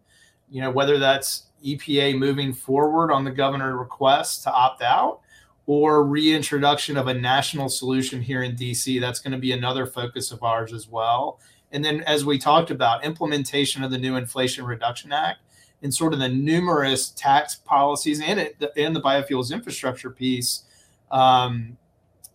You 0.50 0.62
know, 0.62 0.70
whether 0.70 0.98
that's 0.98 1.44
EPA 1.64 2.18
moving 2.18 2.52
forward 2.52 3.11
on 3.11 3.24
the 3.24 3.30
governor 3.30 3.76
request 3.76 4.44
to 4.44 4.52
opt 4.52 4.82
out 4.82 5.20
or 5.66 6.02
reintroduction 6.02 6.96
of 6.96 7.08
a 7.08 7.14
national 7.14 7.68
solution 7.68 8.22
here 8.22 8.42
in 8.42 8.56
DC. 8.56 8.98
That's 9.00 9.20
going 9.20 9.32
to 9.32 9.38
be 9.38 9.52
another 9.52 9.84
focus 9.84 10.32
of 10.32 10.42
ours 10.42 10.72
as 10.72 10.88
well. 10.88 11.40
And 11.72 11.84
then, 11.84 12.00
as 12.02 12.24
we 12.24 12.38
talked 12.38 12.70
about, 12.70 13.04
implementation 13.04 13.84
of 13.84 13.90
the 13.90 13.98
new 13.98 14.16
Inflation 14.16 14.64
Reduction 14.64 15.12
Act 15.12 15.40
and 15.82 15.92
sort 15.92 16.14
of 16.14 16.20
the 16.20 16.28
numerous 16.28 17.11
tax 17.11 17.56
policies 17.56 18.20
and 18.20 18.40
it 18.40 18.56
and 18.76 18.96
the 18.96 19.00
biofuels 19.00 19.52
infrastructure 19.52 20.11
piece, 20.11 20.64
um, 21.11 21.76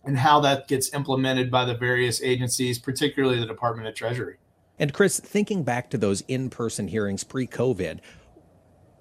and 0.04 0.16
how 0.16 0.38
that 0.40 0.68
gets 0.68 0.94
implemented 0.94 1.50
by 1.50 1.64
the 1.64 1.74
various 1.74 2.22
agencies, 2.22 2.78
particularly 2.78 3.40
the 3.40 3.46
Department 3.46 3.88
of 3.88 3.94
Treasury. 3.96 4.36
And 4.78 4.92
Chris, 4.92 5.20
thinking 5.20 5.62
back 5.62 5.90
to 5.90 5.98
those 5.98 6.22
in-person 6.22 6.88
hearings 6.88 7.22
pre-COVID, 7.24 8.00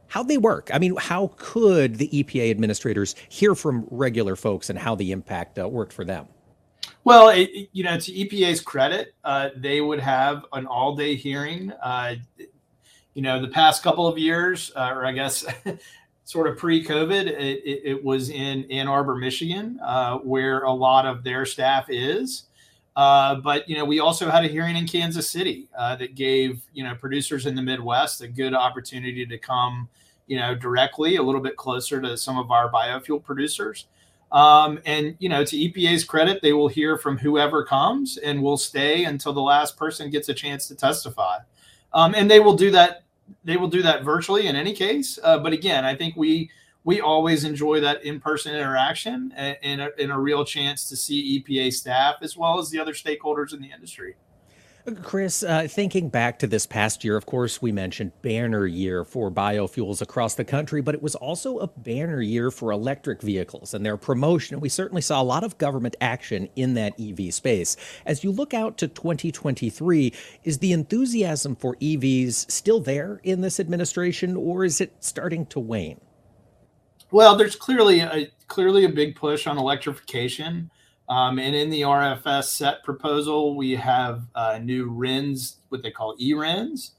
how'd 0.07 0.27
they 0.27 0.37
work. 0.37 0.69
I 0.71 0.77
mean, 0.77 0.95
how 0.95 1.31
could 1.37 1.95
the 1.95 2.07
EPA 2.09 2.51
administrators 2.51 3.15
hear 3.29 3.55
from 3.55 3.87
regular 3.89 4.35
folks 4.35 4.69
and 4.69 4.77
how 4.77 4.95
the 4.95 5.11
impact 5.11 5.57
uh, 5.57 5.67
worked 5.67 5.93
for 5.93 6.05
them? 6.05 6.27
Well, 7.03 7.29
it, 7.29 7.69
you 7.73 7.83
know, 7.83 7.97
to 7.97 8.11
EPA's 8.11 8.61
credit, 8.61 9.15
uh, 9.23 9.49
they 9.57 9.81
would 9.81 9.99
have 9.99 10.45
an 10.53 10.65
all-day 10.67 11.15
hearing. 11.15 11.71
Uh, 11.81 12.15
you 13.13 13.21
know, 13.21 13.41
the 13.41 13.47
past 13.47 13.83
couple 13.83 14.07
of 14.07 14.17
years, 14.17 14.71
uh, 14.75 14.91
or 14.93 15.05
I 15.05 15.11
guess 15.11 15.45
sort 16.23 16.47
of 16.47 16.57
pre-COVID, 16.57 17.27
it, 17.27 17.61
it, 17.65 17.81
it, 17.83 18.03
was 18.03 18.29
in 18.29 18.69
Ann 18.71 18.87
Arbor, 18.87 19.15
Michigan, 19.15 19.79
uh, 19.83 20.17
where 20.19 20.61
a 20.61 20.71
lot 20.71 21.05
of 21.05 21.23
their 21.23 21.45
staff 21.45 21.87
is. 21.89 22.43
Uh, 22.95 23.35
but 23.35 23.67
you 23.67 23.75
know, 23.75 23.85
we 23.85 23.99
also 23.99 24.29
had 24.29 24.45
a 24.45 24.47
hearing 24.47 24.75
in 24.75 24.85
Kansas 24.87 25.29
City 25.29 25.67
uh, 25.77 25.95
that 25.95 26.15
gave 26.15 26.61
you 26.73 26.83
know 26.83 26.95
producers 26.95 27.45
in 27.45 27.55
the 27.55 27.61
Midwest 27.61 28.21
a 28.21 28.27
good 28.27 28.53
opportunity 28.53 29.25
to 29.25 29.37
come 29.37 29.89
you 30.27 30.37
know, 30.39 30.55
directly 30.55 31.17
a 31.17 31.23
little 31.23 31.41
bit 31.41 31.57
closer 31.57 32.01
to 32.01 32.17
some 32.17 32.37
of 32.37 32.51
our 32.51 32.71
biofuel 32.71 33.23
producers. 33.23 33.87
Um, 34.31 34.79
and 34.85 35.15
you 35.19 35.29
know, 35.29 35.45
to 35.45 35.55
EPA's 35.55 36.03
credit, 36.03 36.41
they 36.41 36.53
will 36.53 36.67
hear 36.67 36.97
from 36.97 37.17
whoever 37.17 37.63
comes 37.63 38.17
and 38.17 38.41
will 38.41 38.57
stay 38.57 39.03
until 39.05 39.33
the 39.33 39.41
last 39.41 39.77
person 39.77 40.09
gets 40.09 40.29
a 40.29 40.33
chance 40.33 40.67
to 40.67 40.75
testify. 40.75 41.37
Um, 41.93 42.15
and 42.15 42.29
they 42.29 42.39
will 42.39 42.55
do 42.55 42.71
that. 42.71 43.03
They 43.43 43.57
will 43.57 43.67
do 43.67 43.81
that 43.83 44.03
virtually 44.03 44.47
in 44.47 44.55
any 44.55 44.73
case. 44.73 45.19
Uh, 45.23 45.37
but 45.37 45.53
again, 45.53 45.85
I 45.85 45.95
think 45.95 46.15
we 46.15 46.49
we 46.83 46.99
always 46.99 47.43
enjoy 47.43 47.79
that 47.79 48.03
in-person 48.03 48.53
interaction 48.53 49.33
and, 49.35 49.81
a, 49.81 49.89
and 49.99 50.11
a 50.11 50.17
real 50.17 50.43
chance 50.43 50.89
to 50.89 50.95
see 50.95 51.41
EPA 51.41 51.71
staff 51.71 52.15
as 52.21 52.35
well 52.35 52.59
as 52.59 52.69
the 52.69 52.79
other 52.79 52.93
stakeholders 52.93 53.53
in 53.53 53.61
the 53.61 53.71
industry. 53.71 54.15
Chris, 55.01 55.43
uh, 55.43 55.65
thinking 55.69 56.09
back 56.09 56.39
to 56.39 56.45
this 56.45 56.65
past 56.65 57.05
year, 57.05 57.15
of 57.15 57.25
course, 57.25 57.61
we 57.61 57.71
mentioned 57.71 58.11
banner 58.21 58.65
year 58.65 59.05
for 59.05 59.31
biofuels 59.31 60.01
across 60.01 60.35
the 60.35 60.43
country, 60.43 60.81
but 60.81 60.93
it 60.93 61.01
was 61.01 61.15
also 61.15 61.59
a 61.59 61.67
banner 61.67 62.21
year 62.21 62.51
for 62.51 62.69
electric 62.69 63.21
vehicles 63.21 63.73
and 63.73 63.85
their 63.85 63.95
promotion. 63.95 64.59
We 64.59 64.67
certainly 64.67 65.01
saw 65.01 65.21
a 65.21 65.23
lot 65.23 65.45
of 65.45 65.57
government 65.57 65.95
action 66.01 66.49
in 66.57 66.73
that 66.73 66.99
EV 66.99 67.33
space. 67.33 67.77
As 68.05 68.25
you 68.25 68.31
look 68.31 68.53
out 68.53 68.77
to 68.79 68.89
2023, 68.89 70.11
is 70.43 70.57
the 70.57 70.73
enthusiasm 70.73 71.55
for 71.55 71.77
EVs 71.77 72.51
still 72.51 72.81
there 72.81 73.21
in 73.23 73.39
this 73.39 73.61
administration, 73.61 74.35
or 74.35 74.65
is 74.65 74.81
it 74.81 74.91
starting 74.99 75.45
to 75.45 75.61
wane? 75.61 76.01
Well, 77.13 77.35
there's 77.35 77.55
clearly 77.55 77.99
a 77.99 78.31
clearly 78.47 78.85
a 78.85 78.89
big 78.89 79.15
push 79.15 79.45
on 79.45 79.59
electrification. 79.59 80.71
Um, 81.07 81.37
and 81.37 81.53
in 81.53 81.69
the 81.69 81.81
RFS 81.81 82.45
set 82.45 82.83
proposal, 82.83 83.55
we 83.55 83.75
have 83.75 84.23
uh, 84.33 84.57
new 84.57 84.89
RINs, 84.89 85.57
what 85.69 85.83
they 85.83 85.91
call 85.91 86.15
e-RINs, 86.19 86.93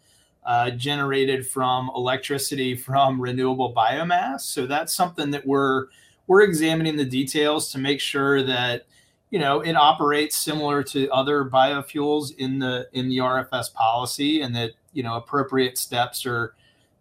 uh, 0.46 0.70
generated 0.70 1.44
from 1.44 1.90
electricity 1.96 2.76
from 2.76 3.20
renewable 3.20 3.74
biomass. 3.74 4.42
So 4.42 4.68
that's 4.68 4.94
something 4.94 5.32
that 5.32 5.44
we're 5.44 5.86
we're 6.28 6.42
examining 6.42 6.94
the 6.94 7.04
details 7.04 7.72
to 7.72 7.78
make 7.78 7.98
sure 7.98 8.44
that 8.44 8.86
you 9.30 9.40
know 9.40 9.62
it 9.62 9.74
operates 9.74 10.36
similar 10.36 10.84
to 10.84 11.10
other 11.10 11.44
biofuels 11.44 12.36
in 12.36 12.60
the 12.60 12.88
in 12.92 13.08
the 13.08 13.18
RFS 13.18 13.74
policy, 13.74 14.42
and 14.42 14.54
that 14.54 14.74
you 14.92 15.02
know 15.02 15.16
appropriate 15.16 15.76
steps 15.76 16.24
are 16.24 16.54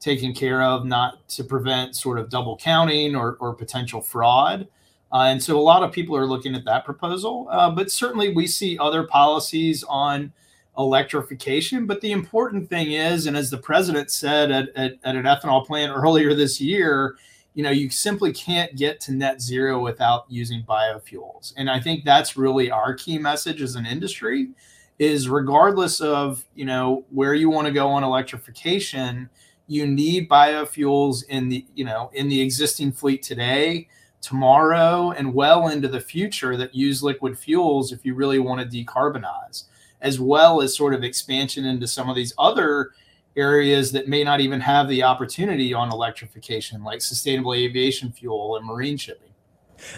taken 0.03 0.33
care 0.33 0.61
of, 0.61 0.85
not 0.85 1.27
to 1.29 1.43
prevent 1.43 1.95
sort 1.95 2.19
of 2.19 2.29
double 2.29 2.57
counting 2.57 3.15
or, 3.15 3.37
or 3.39 3.53
potential 3.53 4.01
fraud. 4.01 4.67
Uh, 5.13 5.27
and 5.27 5.41
so 5.41 5.57
a 5.57 5.61
lot 5.61 5.83
of 5.83 5.91
people 5.91 6.15
are 6.15 6.25
looking 6.25 6.55
at 6.55 6.65
that 6.65 6.83
proposal. 6.83 7.47
Uh, 7.49 7.69
but 7.69 7.89
certainly 7.89 8.33
we 8.33 8.45
see 8.45 8.77
other 8.79 9.03
policies 9.03 9.83
on 9.87 10.33
electrification. 10.77 11.85
But 11.85 12.01
the 12.01 12.11
important 12.11 12.69
thing 12.69 12.91
is, 12.91 13.27
and 13.27 13.37
as 13.37 13.49
the 13.49 13.57
president 13.57 14.11
said 14.11 14.51
at, 14.51 14.69
at, 14.75 14.95
at, 15.03 15.15
an 15.15 15.23
ethanol 15.23 15.65
plant 15.65 15.93
earlier 15.95 16.33
this 16.33 16.59
year, 16.59 17.15
you 17.53 17.63
know, 17.63 17.69
you 17.69 17.89
simply 17.89 18.33
can't 18.33 18.75
get 18.75 18.99
to 19.01 19.13
net 19.13 19.39
zero 19.39 19.81
without 19.81 20.25
using 20.27 20.63
biofuels. 20.63 21.53
And 21.55 21.69
I 21.69 21.79
think 21.79 22.03
that's 22.03 22.35
really 22.35 22.71
our 22.71 22.93
key 22.95 23.19
message 23.19 23.61
as 23.61 23.75
an 23.75 23.85
industry 23.85 24.49
is 24.99 25.29
regardless 25.29 26.01
of, 26.01 26.43
you 26.55 26.65
know, 26.65 27.05
where 27.11 27.35
you 27.35 27.49
want 27.49 27.67
to 27.67 27.73
go 27.73 27.89
on 27.89 28.03
electrification, 28.03 29.29
you 29.67 29.87
need 29.87 30.29
biofuels 30.29 31.23
in 31.29 31.49
the, 31.49 31.65
you 31.75 31.85
know, 31.85 32.11
in 32.13 32.27
the 32.27 32.41
existing 32.41 32.91
fleet 32.91 33.23
today 33.23 33.87
tomorrow 34.21 35.11
and 35.11 35.33
well 35.33 35.67
into 35.67 35.87
the 35.87 35.99
future 35.99 36.55
that 36.57 36.73
use 36.73 37.03
liquid 37.03 37.37
fuels 37.37 37.91
if 37.91 38.05
you 38.05 38.15
really 38.15 38.39
want 38.39 38.59
to 38.59 38.85
decarbonize, 38.85 39.65
as 40.01 40.19
well 40.19 40.61
as 40.61 40.75
sort 40.75 40.93
of 40.93 41.03
expansion 41.03 41.65
into 41.65 41.87
some 41.87 42.09
of 42.09 42.15
these 42.15 42.33
other 42.37 42.91
areas 43.35 43.91
that 43.91 44.07
may 44.07 44.23
not 44.23 44.39
even 44.39 44.61
have 44.61 44.87
the 44.87 45.03
opportunity 45.03 45.73
on 45.73 45.91
electrification, 45.91 46.83
like 46.83 47.01
sustainable 47.01 47.53
aviation 47.53 48.11
fuel 48.11 48.55
and 48.55 48.65
marine 48.65 48.95
shipping. 48.95 49.32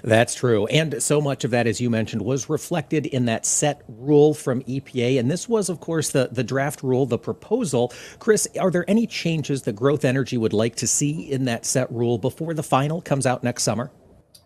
That's 0.04 0.36
true. 0.36 0.66
And 0.68 1.02
so 1.02 1.22
much 1.22 1.44
of 1.44 1.52
that, 1.52 1.68
as 1.68 1.82
you 1.82 1.90
mentioned, 1.90 2.22
was 2.24 2.50
reflected 2.50 3.06
in 3.06 3.26
that 3.26 3.46
set 3.46 3.84
rule 3.88 4.34
from 4.34 4.62
EPA. 4.64 5.20
And 5.20 5.30
this 5.30 5.48
was, 5.48 5.70
of 5.70 5.80
course, 5.80 6.12
the, 6.12 6.30
the 6.32 6.44
draft 6.44 6.84
rule, 6.84 7.06
the 7.06 7.18
proposal. 7.18 7.94
Chris, 8.20 8.48
are 8.60 8.72
there 8.72 8.90
any 8.90 9.08
changes 9.08 9.64
that 9.64 9.74
Growth 9.74 10.06
Energy 10.06 10.38
would 10.38 10.54
like 10.54 10.76
to 10.78 10.88
see 10.88 11.32
in 11.32 11.46
that 11.46 11.66
set 11.66 11.92
rule 11.92 12.18
before 12.18 12.54
the 12.54 12.64
final 12.64 13.02
comes 13.02 13.26
out 13.26 13.44
next 13.44 13.64
summer? 13.64 13.92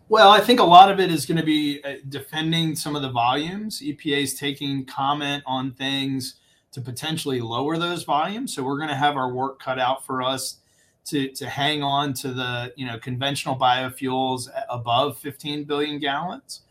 Well, 0.08 0.30
I 0.30 0.40
think 0.40 0.58
a 0.58 0.64
lot 0.64 0.90
of 0.90 0.98
it 0.98 1.12
is 1.12 1.24
going 1.24 1.38
to 1.38 1.44
be 1.44 1.80
uh, 1.84 1.94
defending 2.08 2.74
some 2.74 2.96
of 2.96 3.02
the 3.02 3.10
volumes. 3.10 3.80
EPA 3.80 4.24
is 4.24 4.34
taking 4.34 4.84
comment 4.84 5.44
on 5.46 5.72
things 5.72 6.34
to 6.72 6.80
potentially 6.80 7.40
lower 7.40 7.78
those 7.78 8.02
volumes. 8.02 8.54
So 8.54 8.62
we're 8.62 8.78
going 8.78 8.88
to 8.88 8.96
have 8.96 9.16
our 9.16 9.32
work 9.32 9.60
cut 9.60 9.78
out 9.78 10.04
for 10.04 10.22
us 10.22 10.59
to, 11.06 11.28
to 11.28 11.48
hang 11.48 11.82
on 11.82 12.12
to 12.14 12.32
the 12.32 12.72
you 12.76 12.86
know 12.86 12.98
conventional 12.98 13.56
biofuels 13.56 14.48
above 14.68 15.18
15 15.18 15.64
billion 15.64 15.98
gallons. 15.98 16.62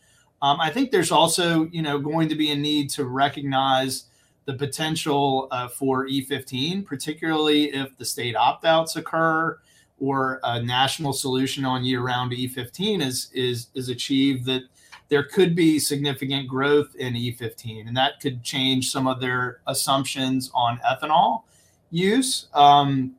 Um, 0.41 0.61
I 0.61 0.69
think 0.69 0.91
there's 0.91 1.11
also 1.11 1.65
you 1.71 1.81
know 1.81 1.99
going 1.99 2.29
to 2.29 2.35
be 2.35 2.51
a 2.51 2.55
need 2.55 2.89
to 2.91 3.05
recognize 3.05 4.05
the 4.45 4.53
potential 4.53 5.47
uh, 5.51 5.67
for 5.67 6.07
E15, 6.07 6.85
particularly 6.85 7.65
if 7.65 7.95
the 7.97 8.05
state 8.05 8.35
opt-outs 8.35 8.95
occur 8.95 9.59
or 9.99 10.39
a 10.43 10.59
national 10.61 11.13
solution 11.13 11.65
on 11.65 11.83
year-round 11.83 12.31
E15 12.31 13.01
is 13.01 13.29
is 13.33 13.67
is 13.73 13.89
achieved, 13.89 14.45
that 14.45 14.63
there 15.09 15.23
could 15.23 15.55
be 15.55 15.79
significant 15.79 16.47
growth 16.47 16.95
in 16.95 17.13
E15, 17.13 17.87
and 17.87 17.97
that 17.97 18.19
could 18.19 18.43
change 18.43 18.91
some 18.91 19.07
of 19.07 19.19
their 19.19 19.59
assumptions 19.67 20.51
on 20.53 20.79
ethanol 20.79 21.43
use. 21.91 22.47
Um, 22.53 23.15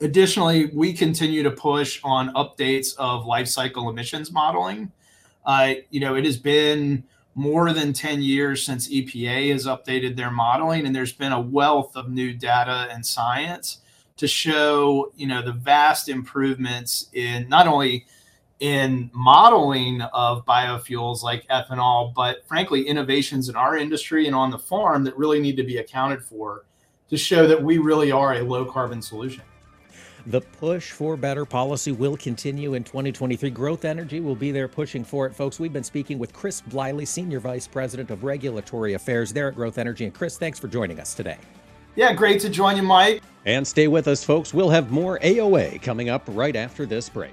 additionally, 0.00 0.66
we 0.66 0.92
continue 0.92 1.42
to 1.42 1.50
push 1.50 2.00
on 2.04 2.32
updates 2.34 2.96
of 2.98 3.26
life 3.26 3.48
cycle 3.48 3.88
emissions 3.88 4.32
modeling. 4.32 4.90
Uh, 5.44 5.74
you 5.90 6.00
know, 6.00 6.16
it 6.16 6.24
has 6.24 6.36
been 6.36 7.04
more 7.34 7.72
than 7.72 7.92
10 7.92 8.22
years 8.22 8.64
since 8.64 8.88
EPA 8.88 9.52
has 9.52 9.66
updated 9.66 10.16
their 10.16 10.30
modeling, 10.30 10.86
and 10.86 10.96
there's 10.96 11.12
been 11.12 11.32
a 11.32 11.40
wealth 11.40 11.94
of 11.96 12.08
new 12.08 12.32
data 12.32 12.88
and 12.90 13.04
science 13.04 13.78
to 14.16 14.26
show 14.26 15.12
you 15.14 15.26
know 15.26 15.42
the 15.42 15.52
vast 15.52 16.08
improvements 16.08 17.10
in 17.12 17.46
not 17.50 17.66
only 17.66 18.06
in 18.60 19.10
modeling 19.12 20.00
of 20.00 20.46
biofuels 20.46 21.22
like 21.22 21.46
ethanol, 21.48 22.14
but 22.14 22.46
frankly, 22.48 22.88
innovations 22.88 23.50
in 23.50 23.56
our 23.56 23.76
industry 23.76 24.26
and 24.26 24.34
on 24.34 24.50
the 24.50 24.58
farm 24.58 25.04
that 25.04 25.16
really 25.18 25.40
need 25.40 25.56
to 25.56 25.62
be 25.62 25.76
accounted 25.76 26.22
for 26.22 26.64
to 27.10 27.18
show 27.18 27.46
that 27.46 27.62
we 27.62 27.76
really 27.76 28.10
are 28.10 28.34
a 28.34 28.40
low 28.40 28.64
carbon 28.64 29.02
solution. 29.02 29.42
The 30.28 30.40
push 30.40 30.90
for 30.90 31.16
better 31.16 31.44
policy 31.44 31.92
will 31.92 32.16
continue 32.16 32.74
in 32.74 32.82
2023. 32.82 33.48
Growth 33.50 33.84
Energy 33.84 34.18
will 34.18 34.34
be 34.34 34.50
there 34.50 34.66
pushing 34.66 35.04
for 35.04 35.24
it, 35.26 35.36
folks. 35.36 35.60
We've 35.60 35.72
been 35.72 35.84
speaking 35.84 36.18
with 36.18 36.32
Chris 36.32 36.62
Bliley, 36.62 37.06
Senior 37.06 37.38
Vice 37.38 37.68
President 37.68 38.10
of 38.10 38.24
Regulatory 38.24 38.94
Affairs 38.94 39.32
there 39.32 39.46
at 39.46 39.54
Growth 39.54 39.78
Energy. 39.78 40.04
And 40.04 40.12
Chris, 40.12 40.36
thanks 40.36 40.58
for 40.58 40.66
joining 40.66 40.98
us 40.98 41.14
today. 41.14 41.38
Yeah, 41.94 42.12
great 42.12 42.40
to 42.40 42.48
join 42.48 42.76
you, 42.76 42.82
Mike. 42.82 43.22
And 43.44 43.64
stay 43.64 43.86
with 43.86 44.08
us, 44.08 44.24
folks. 44.24 44.52
We'll 44.52 44.70
have 44.70 44.90
more 44.90 45.20
AOA 45.20 45.80
coming 45.80 46.08
up 46.08 46.24
right 46.26 46.56
after 46.56 46.86
this 46.86 47.08
break. 47.08 47.32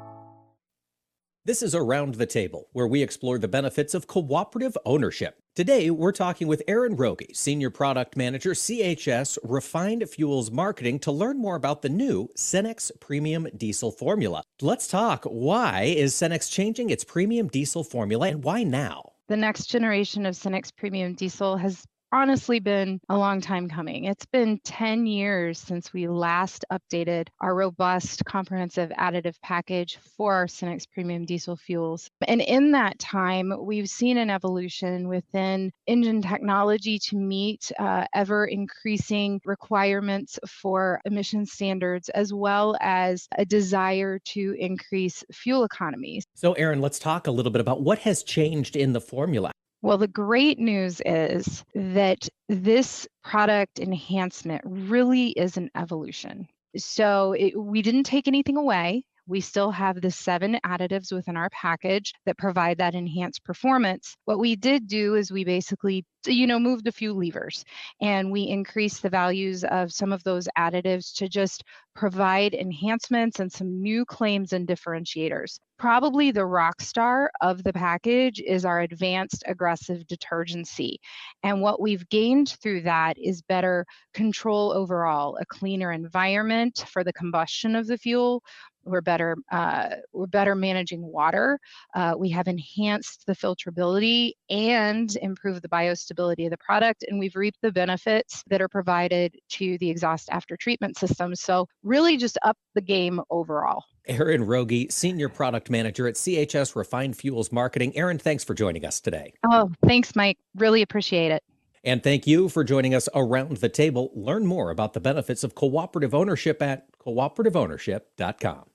This 1.43 1.63
is 1.63 1.73
Around 1.73 2.15
the 2.15 2.27
Table, 2.27 2.67
where 2.71 2.85
we 2.85 3.01
explore 3.01 3.39
the 3.39 3.47
benefits 3.47 3.95
of 3.95 4.05
cooperative 4.05 4.77
ownership. 4.85 5.39
Today, 5.55 5.89
we're 5.89 6.11
talking 6.11 6.47
with 6.47 6.61
Aaron 6.67 6.95
Rogie, 6.95 7.33
Senior 7.33 7.71
Product 7.71 8.15
Manager, 8.15 8.51
CHS 8.51 9.39
Refined 9.41 10.07
Fuels 10.07 10.51
Marketing, 10.51 10.99
to 10.99 11.11
learn 11.11 11.39
more 11.39 11.55
about 11.55 11.81
the 11.81 11.89
new 11.89 12.29
Cenex 12.37 12.91
Premium 12.99 13.47
Diesel 13.57 13.91
formula. 13.91 14.43
Let's 14.61 14.87
talk. 14.87 15.25
Why 15.25 15.81
is 15.85 16.13
Cenex 16.13 16.47
changing 16.47 16.91
its 16.91 17.03
premium 17.03 17.47
diesel 17.47 17.83
formula 17.83 18.27
and 18.27 18.43
why 18.43 18.61
now? 18.61 19.13
The 19.27 19.35
next 19.35 19.65
generation 19.65 20.27
of 20.27 20.35
Cenex 20.35 20.69
Premium 20.75 21.15
Diesel 21.15 21.57
has 21.57 21.83
honestly 22.11 22.59
been 22.59 22.99
a 23.09 23.17
long 23.17 23.41
time 23.41 23.69
coming. 23.69 24.05
It's 24.05 24.25
been 24.25 24.59
10 24.63 25.05
years 25.05 25.59
since 25.59 25.93
we 25.93 26.07
last 26.07 26.65
updated 26.71 27.27
our 27.39 27.55
robust 27.55 28.25
comprehensive 28.25 28.89
additive 28.97 29.35
package 29.41 29.97
for 30.17 30.33
our 30.33 30.47
Cenex 30.47 30.83
premium 30.91 31.25
diesel 31.25 31.55
fuels. 31.55 32.09
And 32.27 32.41
in 32.41 32.71
that 32.71 32.99
time, 32.99 33.53
we've 33.59 33.89
seen 33.89 34.17
an 34.17 34.29
evolution 34.29 35.07
within 35.07 35.71
engine 35.87 36.21
technology 36.21 36.99
to 36.99 37.15
meet 37.15 37.71
uh, 37.79 38.05
ever 38.13 38.45
increasing 38.45 39.39
requirements 39.45 40.39
for 40.47 41.01
emission 41.05 41.45
standards, 41.45 42.09
as 42.09 42.33
well 42.33 42.75
as 42.81 43.27
a 43.37 43.45
desire 43.45 44.19
to 44.19 44.55
increase 44.59 45.23
fuel 45.31 45.63
economies. 45.63 46.25
So, 46.35 46.53
Aaron, 46.53 46.81
let's 46.81 46.99
talk 46.99 47.27
a 47.27 47.31
little 47.31 47.51
bit 47.51 47.61
about 47.61 47.81
what 47.81 47.99
has 47.99 48.23
changed 48.23 48.75
in 48.75 48.93
the 48.93 49.01
formula. 49.01 49.51
Well, 49.81 49.97
the 49.97 50.07
great 50.07 50.59
news 50.59 51.01
is 51.05 51.63
that 51.73 52.29
this 52.47 53.07
product 53.23 53.79
enhancement 53.79 54.61
really 54.65 55.29
is 55.29 55.57
an 55.57 55.71
evolution. 55.75 56.47
So 56.77 57.33
it, 57.33 57.59
we 57.59 57.81
didn't 57.81 58.03
take 58.03 58.27
anything 58.27 58.57
away. 58.57 59.03
We 59.31 59.39
still 59.39 59.71
have 59.71 60.01
the 60.01 60.11
seven 60.11 60.59
additives 60.65 61.13
within 61.13 61.37
our 61.37 61.49
package 61.51 62.13
that 62.25 62.37
provide 62.37 62.79
that 62.79 62.95
enhanced 62.95 63.45
performance. 63.45 64.17
What 64.25 64.39
we 64.39 64.57
did 64.57 64.87
do 64.87 65.15
is 65.15 65.31
we 65.31 65.45
basically, 65.45 66.03
you 66.27 66.47
know, 66.47 66.59
moved 66.59 66.85
a 66.85 66.91
few 66.91 67.13
levers 67.13 67.63
and 68.01 68.29
we 68.29 68.49
increased 68.49 69.01
the 69.01 69.09
values 69.09 69.63
of 69.63 69.93
some 69.93 70.11
of 70.11 70.21
those 70.25 70.49
additives 70.57 71.15
to 71.15 71.29
just 71.29 71.63
provide 71.95 72.53
enhancements 72.53 73.39
and 73.39 73.51
some 73.51 73.81
new 73.81 74.03
claims 74.03 74.51
and 74.51 74.67
differentiators. 74.67 75.59
Probably 75.77 76.31
the 76.31 76.45
rock 76.45 76.79
star 76.81 77.31
of 77.41 77.63
the 77.63 77.73
package 77.73 78.39
is 78.39 78.65
our 78.65 78.81
advanced 78.81 79.43
aggressive 79.47 80.05
detergency. 80.07 80.99
And 81.43 81.61
what 81.61 81.81
we've 81.81 82.07
gained 82.09 82.55
through 82.61 82.81
that 82.81 83.17
is 83.17 83.41
better 83.41 83.85
control 84.13 84.71
overall, 84.73 85.37
a 85.41 85.45
cleaner 85.45 85.91
environment 85.91 86.85
for 86.87 87.03
the 87.03 87.13
combustion 87.13 87.75
of 87.75 87.87
the 87.87 87.97
fuel, 87.97 88.43
we're 88.83 89.01
better 89.01 89.35
uh, 89.51 89.89
we're 90.13 90.27
better 90.27 90.55
managing 90.55 91.01
water 91.01 91.59
uh, 91.95 92.13
we 92.17 92.29
have 92.29 92.47
enhanced 92.47 93.25
the 93.27 93.35
filterability 93.35 94.31
and 94.49 95.15
improved 95.17 95.61
the 95.61 95.69
biostability 95.69 96.45
of 96.45 96.51
the 96.51 96.57
product 96.57 97.03
and 97.07 97.19
we've 97.19 97.35
reaped 97.35 97.61
the 97.61 97.71
benefits 97.71 98.43
that 98.47 98.61
are 98.61 98.69
provided 98.69 99.35
to 99.49 99.77
the 99.79 99.89
exhaust 99.89 100.29
after 100.31 100.55
treatment 100.57 100.97
system 100.97 101.35
so 101.35 101.67
really 101.83 102.17
just 102.17 102.37
up 102.43 102.57
the 102.75 102.81
game 102.81 103.21
overall 103.29 103.83
Aaron 104.07 104.43
Rogie, 104.43 104.87
Senior 104.89 105.29
Product 105.29 105.69
Manager 105.69 106.07
at 106.07 106.15
CHS 106.15 106.75
Refined 106.75 107.15
Fuels 107.17 107.51
Marketing. 107.51 107.95
Aaron, 107.95 108.17
thanks 108.17 108.43
for 108.43 108.55
joining 108.55 108.83
us 108.83 108.99
today. 108.99 109.33
Oh, 109.43 109.71
thanks, 109.85 110.15
Mike. 110.15 110.39
Really 110.55 110.81
appreciate 110.81 111.31
it. 111.31 111.43
And 111.83 112.03
thank 112.03 112.27
you 112.27 112.47
for 112.49 112.63
joining 112.63 112.93
us 112.93 113.09
around 113.15 113.57
the 113.57 113.69
table. 113.69 114.11
Learn 114.13 114.45
more 114.45 114.69
about 114.69 114.93
the 114.93 114.99
benefits 114.99 115.43
of 115.43 115.55
cooperative 115.55 116.13
ownership 116.13 116.61
at 116.61 116.87
cooperativeownership.com. 116.99 118.70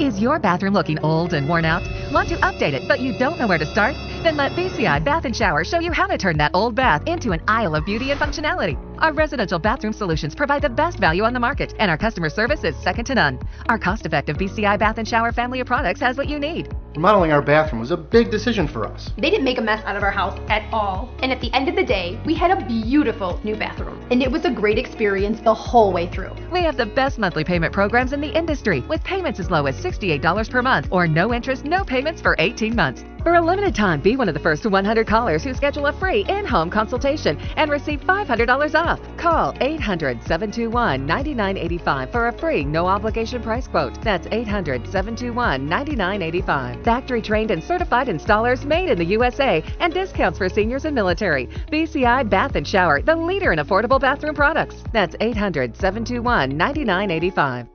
Is 0.00 0.20
your 0.20 0.40
bathroom 0.40 0.74
looking 0.74 0.98
old 1.04 1.34
and 1.34 1.48
worn 1.48 1.64
out? 1.64 1.82
Want 2.10 2.28
to 2.30 2.36
update 2.38 2.72
it, 2.72 2.88
but 2.88 2.98
you 2.98 3.16
don't 3.16 3.38
know 3.38 3.46
where 3.46 3.58
to 3.58 3.66
start? 3.66 3.94
Then 4.24 4.38
let 4.38 4.52
BCI 4.52 5.04
Bath 5.04 5.26
and 5.26 5.36
Shower 5.36 5.64
show 5.64 5.80
you 5.80 5.92
how 5.92 6.06
to 6.06 6.16
turn 6.16 6.38
that 6.38 6.52
old 6.54 6.74
bath 6.74 7.02
into 7.06 7.32
an 7.32 7.42
aisle 7.46 7.74
of 7.74 7.84
beauty 7.84 8.10
and 8.10 8.18
functionality. 8.18 8.78
Our 9.00 9.12
residential 9.12 9.58
bathroom 9.58 9.92
solutions 9.92 10.34
provide 10.34 10.62
the 10.62 10.70
best 10.70 10.98
value 10.98 11.24
on 11.24 11.34
the 11.34 11.40
market, 11.40 11.74
and 11.78 11.90
our 11.90 11.98
customer 11.98 12.30
service 12.30 12.64
is 12.64 12.74
second 12.76 13.04
to 13.04 13.14
none. 13.14 13.38
Our 13.68 13.76
cost-effective 13.76 14.38
BCI 14.38 14.78
Bath 14.78 14.96
and 14.96 15.06
Shower 15.06 15.30
family 15.30 15.60
of 15.60 15.66
products 15.66 16.00
has 16.00 16.16
what 16.16 16.26
you 16.26 16.38
need. 16.38 16.74
Remodeling 16.94 17.32
our 17.32 17.42
bathroom 17.42 17.80
was 17.80 17.90
a 17.90 17.98
big 17.98 18.30
decision 18.30 18.66
for 18.66 18.86
us. 18.86 19.10
They 19.18 19.28
didn't 19.28 19.44
make 19.44 19.58
a 19.58 19.62
mess 19.62 19.84
out 19.84 19.94
of 19.94 20.02
our 20.02 20.10
house 20.10 20.40
at 20.48 20.72
all. 20.72 21.10
And 21.18 21.30
at 21.30 21.42
the 21.42 21.52
end 21.52 21.68
of 21.68 21.76
the 21.76 21.84
day, 21.84 22.18
we 22.24 22.34
had 22.34 22.50
a 22.50 22.64
beautiful 22.64 23.38
new 23.44 23.56
bathroom. 23.56 24.00
And 24.10 24.22
it 24.22 24.32
was 24.32 24.46
a 24.46 24.50
great 24.50 24.78
experience 24.78 25.42
the 25.42 25.52
whole 25.52 25.92
way 25.92 26.06
through. 26.06 26.34
We 26.50 26.62
have 26.62 26.78
the 26.78 26.86
best 26.86 27.18
monthly 27.18 27.44
payment 27.44 27.74
programs 27.74 28.14
in 28.14 28.22
the 28.22 28.34
industry, 28.34 28.80
with 28.88 29.04
payments 29.04 29.38
as 29.38 29.50
low 29.50 29.66
as 29.66 29.78
$68 29.84 30.48
per 30.48 30.62
month 30.62 30.88
or 30.90 31.06
no 31.06 31.34
interest, 31.34 31.66
no 31.66 31.84
payments 31.84 32.22
for 32.22 32.36
18 32.38 32.74
months. 32.74 33.04
For 33.24 33.34
a 33.36 33.40
limited 33.40 33.74
time, 33.74 34.02
be 34.02 34.16
one 34.16 34.28
of 34.28 34.34
the 34.34 34.40
first 34.40 34.66
100 34.66 35.06
callers 35.06 35.42
who 35.42 35.54
schedule 35.54 35.86
a 35.86 35.94
free 35.94 36.26
in-home 36.28 36.68
consultation 36.68 37.38
and 37.56 37.70
receive 37.70 38.02
$500 38.02 38.74
off. 38.74 39.00
Call 39.16 39.54
800-721-9985 39.54 42.12
for 42.12 42.28
a 42.28 42.32
free 42.32 42.66
no-obligation 42.66 43.42
price 43.42 43.66
quote. 43.66 43.98
That's 44.02 44.26
800-721-9985. 44.26 46.84
Factory 46.84 47.22
trained 47.22 47.50
and 47.50 47.64
certified 47.64 48.08
installers 48.08 48.66
made 48.66 48.90
in 48.90 48.98
the 48.98 49.06
USA 49.06 49.64
and 49.80 49.94
discounts 49.94 50.36
for 50.36 50.50
seniors 50.50 50.84
and 50.84 50.94
military. 50.94 51.46
BCI 51.72 52.28
Bath 52.28 52.56
and 52.56 52.68
Shower, 52.68 53.00
the 53.00 53.16
leader 53.16 53.54
in 53.54 53.58
affordable 53.58 53.98
bathroom 53.98 54.34
products. 54.34 54.84
That's 54.92 55.16
800-721-9985. 55.16 57.73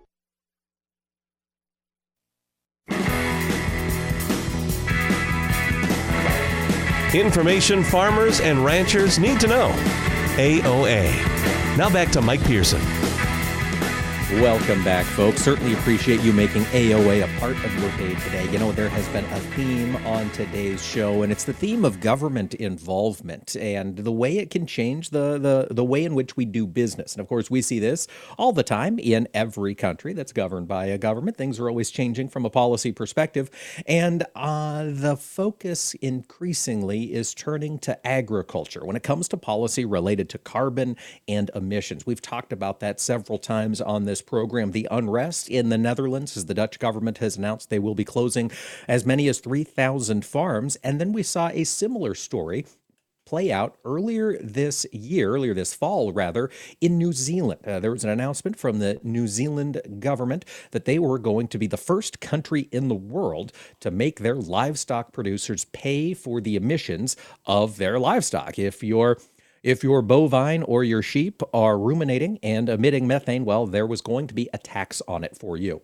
Information 7.13 7.83
farmers 7.83 8.39
and 8.39 8.63
ranchers 8.63 9.17
need 9.17 9.39
to 9.39 9.47
know. 9.47 9.69
AOA. 10.37 11.05
Now 11.75 11.89
back 11.89 12.11
to 12.11 12.21
Mike 12.21 12.43
Pearson. 12.43 13.08
Welcome 14.33 14.83
back, 14.83 15.07
folks. 15.07 15.41
Certainly 15.41 15.73
appreciate 15.73 16.21
you 16.21 16.31
making 16.31 16.61
AOA 16.65 17.23
a 17.23 17.39
part 17.39 17.55
of 17.65 17.79
your 17.79 17.89
day 17.97 18.13
today. 18.21 18.47
You 18.51 18.59
know, 18.59 18.71
there 18.71 18.87
has 18.87 19.07
been 19.09 19.25
a 19.25 19.39
theme 19.55 19.95
on 20.05 20.29
today's 20.29 20.85
show, 20.85 21.23
and 21.23 21.31
it's 21.31 21.45
the 21.45 21.51
theme 21.51 21.83
of 21.83 21.99
government 21.99 22.53
involvement 22.53 23.55
and 23.55 23.97
the 23.97 24.11
way 24.11 24.37
it 24.37 24.51
can 24.51 24.67
change 24.67 25.09
the, 25.09 25.39
the, 25.39 25.73
the 25.73 25.83
way 25.83 26.03
in 26.03 26.13
which 26.13 26.37
we 26.37 26.45
do 26.45 26.67
business. 26.67 27.13
And 27.13 27.21
of 27.21 27.27
course, 27.27 27.49
we 27.49 27.63
see 27.63 27.79
this 27.79 28.07
all 28.37 28.53
the 28.53 28.61
time 28.61 28.99
in 28.99 29.27
every 29.33 29.73
country 29.73 30.13
that's 30.13 30.31
governed 30.31 30.67
by 30.67 30.85
a 30.85 30.99
government. 30.99 31.35
Things 31.35 31.59
are 31.59 31.67
always 31.67 31.89
changing 31.89 32.29
from 32.29 32.45
a 32.45 32.51
policy 32.51 32.91
perspective. 32.91 33.49
And 33.87 34.27
uh, 34.35 34.83
the 34.89 35.17
focus 35.17 35.95
increasingly 35.95 37.13
is 37.13 37.33
turning 37.33 37.79
to 37.79 38.07
agriculture 38.07 38.85
when 38.85 38.95
it 38.95 39.01
comes 39.01 39.27
to 39.29 39.37
policy 39.37 39.85
related 39.85 40.29
to 40.29 40.37
carbon 40.37 40.97
and 41.27 41.49
emissions. 41.55 42.05
We've 42.05 42.21
talked 42.21 42.53
about 42.53 42.79
that 42.81 42.99
several 42.99 43.39
times 43.39 43.81
on 43.81 44.05
this 44.05 44.18
program. 44.21 44.71
The 44.71 44.87
unrest 44.89 45.49
in 45.49 45.69
the 45.69 45.77
Netherlands, 45.77 46.37
as 46.37 46.45
the 46.45 46.53
Dutch 46.53 46.79
government 46.79 47.19
has 47.19 47.37
announced 47.37 47.69
they 47.69 47.79
will 47.79 47.95
be 47.95 48.05
closing 48.05 48.51
as 48.87 49.05
many 49.05 49.27
as 49.27 49.39
3,000 49.39 50.25
farms. 50.25 50.75
And 50.77 50.99
then 50.99 51.13
we 51.13 51.23
saw 51.23 51.49
a 51.49 51.63
similar 51.63 52.15
story 52.15 52.65
play 53.29 53.51
out 53.51 53.77
earlier 53.85 54.39
this 54.41 54.87
year, 54.91 55.29
earlier 55.35 55.53
this 55.53 55.71
fall, 55.71 56.11
rather, 56.11 56.49
in 56.81 56.97
New 56.97 57.13
Zealand. 57.13 57.59
Uh, 57.63 57.79
there 57.79 57.91
was 57.91 58.03
an 58.03 58.09
announcement 58.09 58.57
from 58.57 58.79
the 58.79 58.99
New 59.03 59.27
Zealand 59.27 59.79
government 59.99 60.45
that 60.71 60.85
they 60.85 60.97
were 60.97 61.19
going 61.19 61.47
to 61.49 61.59
be 61.59 61.67
the 61.67 61.77
first 61.77 62.19
country 62.19 62.67
in 62.71 62.87
the 62.87 62.95
world 62.95 63.51
to 63.81 63.91
make 63.91 64.19
their 64.19 64.35
livestock 64.35 65.13
producers 65.13 65.65
pay 65.65 66.15
for 66.15 66.41
the 66.41 66.55
emissions 66.55 67.15
of 67.45 67.77
their 67.77 67.99
livestock. 67.99 68.57
If 68.57 68.83
you're 68.83 69.19
if 69.63 69.83
your 69.83 70.01
bovine 70.01 70.63
or 70.63 70.83
your 70.83 71.01
sheep 71.01 71.41
are 71.53 71.77
ruminating 71.77 72.39
and 72.43 72.69
emitting 72.69 73.07
methane, 73.07 73.45
well, 73.45 73.65
there 73.65 73.87
was 73.87 74.01
going 74.01 74.27
to 74.27 74.33
be 74.33 74.49
a 74.53 74.57
tax 74.57 75.01
on 75.07 75.23
it 75.23 75.37
for 75.37 75.57
you. 75.57 75.81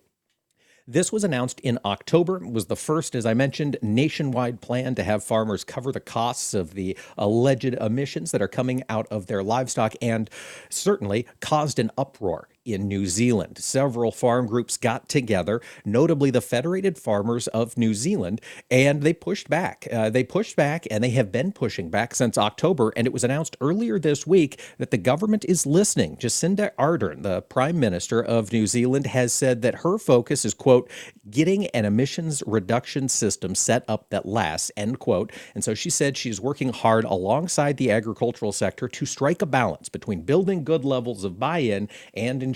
This 0.88 1.10
was 1.10 1.24
announced 1.24 1.58
in 1.60 1.80
October. 1.84 2.44
It 2.44 2.52
was 2.52 2.66
the 2.66 2.76
first, 2.76 3.16
as 3.16 3.26
I 3.26 3.34
mentioned, 3.34 3.76
nationwide 3.82 4.60
plan 4.60 4.94
to 4.94 5.02
have 5.02 5.24
farmers 5.24 5.64
cover 5.64 5.90
the 5.90 5.98
costs 5.98 6.54
of 6.54 6.74
the 6.74 6.96
alleged 7.18 7.74
emissions 7.74 8.30
that 8.30 8.40
are 8.40 8.46
coming 8.46 8.84
out 8.88 9.08
of 9.08 9.26
their 9.26 9.42
livestock 9.42 9.94
and 10.00 10.30
certainly 10.70 11.26
caused 11.40 11.80
an 11.80 11.90
uproar 11.98 12.48
in 12.66 12.88
New 12.88 13.06
Zealand. 13.06 13.58
Several 13.58 14.10
farm 14.10 14.46
groups 14.46 14.76
got 14.76 15.08
together, 15.08 15.60
notably 15.84 16.30
the 16.30 16.40
Federated 16.40 16.98
Farmers 16.98 17.46
of 17.48 17.78
New 17.78 17.94
Zealand, 17.94 18.40
and 18.70 19.02
they 19.02 19.12
pushed 19.12 19.48
back. 19.48 19.86
Uh, 19.92 20.10
they 20.10 20.24
pushed 20.24 20.56
back, 20.56 20.86
and 20.90 21.02
they 21.02 21.10
have 21.10 21.30
been 21.30 21.52
pushing 21.52 21.90
back 21.90 22.14
since 22.14 22.36
October. 22.36 22.92
And 22.96 23.06
it 23.06 23.12
was 23.12 23.24
announced 23.24 23.56
earlier 23.60 23.98
this 23.98 24.26
week 24.26 24.60
that 24.78 24.90
the 24.90 24.98
government 24.98 25.44
is 25.48 25.66
listening. 25.66 26.16
Jacinda 26.16 26.70
Ardern, 26.78 27.22
the 27.22 27.42
Prime 27.42 27.78
Minister 27.78 28.22
of 28.22 28.52
New 28.52 28.66
Zealand, 28.66 29.06
has 29.06 29.32
said 29.32 29.62
that 29.62 29.76
her 29.76 29.98
focus 29.98 30.44
is, 30.44 30.54
quote, 30.54 30.90
getting 31.30 31.66
an 31.68 31.84
emissions 31.84 32.42
reduction 32.46 33.08
system 33.08 33.54
set 33.54 33.84
up 33.88 34.10
that 34.10 34.26
lasts, 34.26 34.70
end 34.76 34.98
quote. 34.98 35.32
And 35.54 35.62
so 35.62 35.74
she 35.74 35.90
said 35.90 36.16
she's 36.16 36.40
working 36.40 36.72
hard 36.72 37.04
alongside 37.04 37.76
the 37.76 37.90
agricultural 37.90 38.52
sector 38.52 38.88
to 38.88 39.06
strike 39.06 39.42
a 39.42 39.46
balance 39.46 39.88
between 39.88 40.22
building 40.22 40.64
good 40.64 40.84
levels 40.84 41.24
of 41.24 41.38
buy 41.38 41.58
in 41.58 41.88
and 42.14 42.42
ensuring 42.42 42.55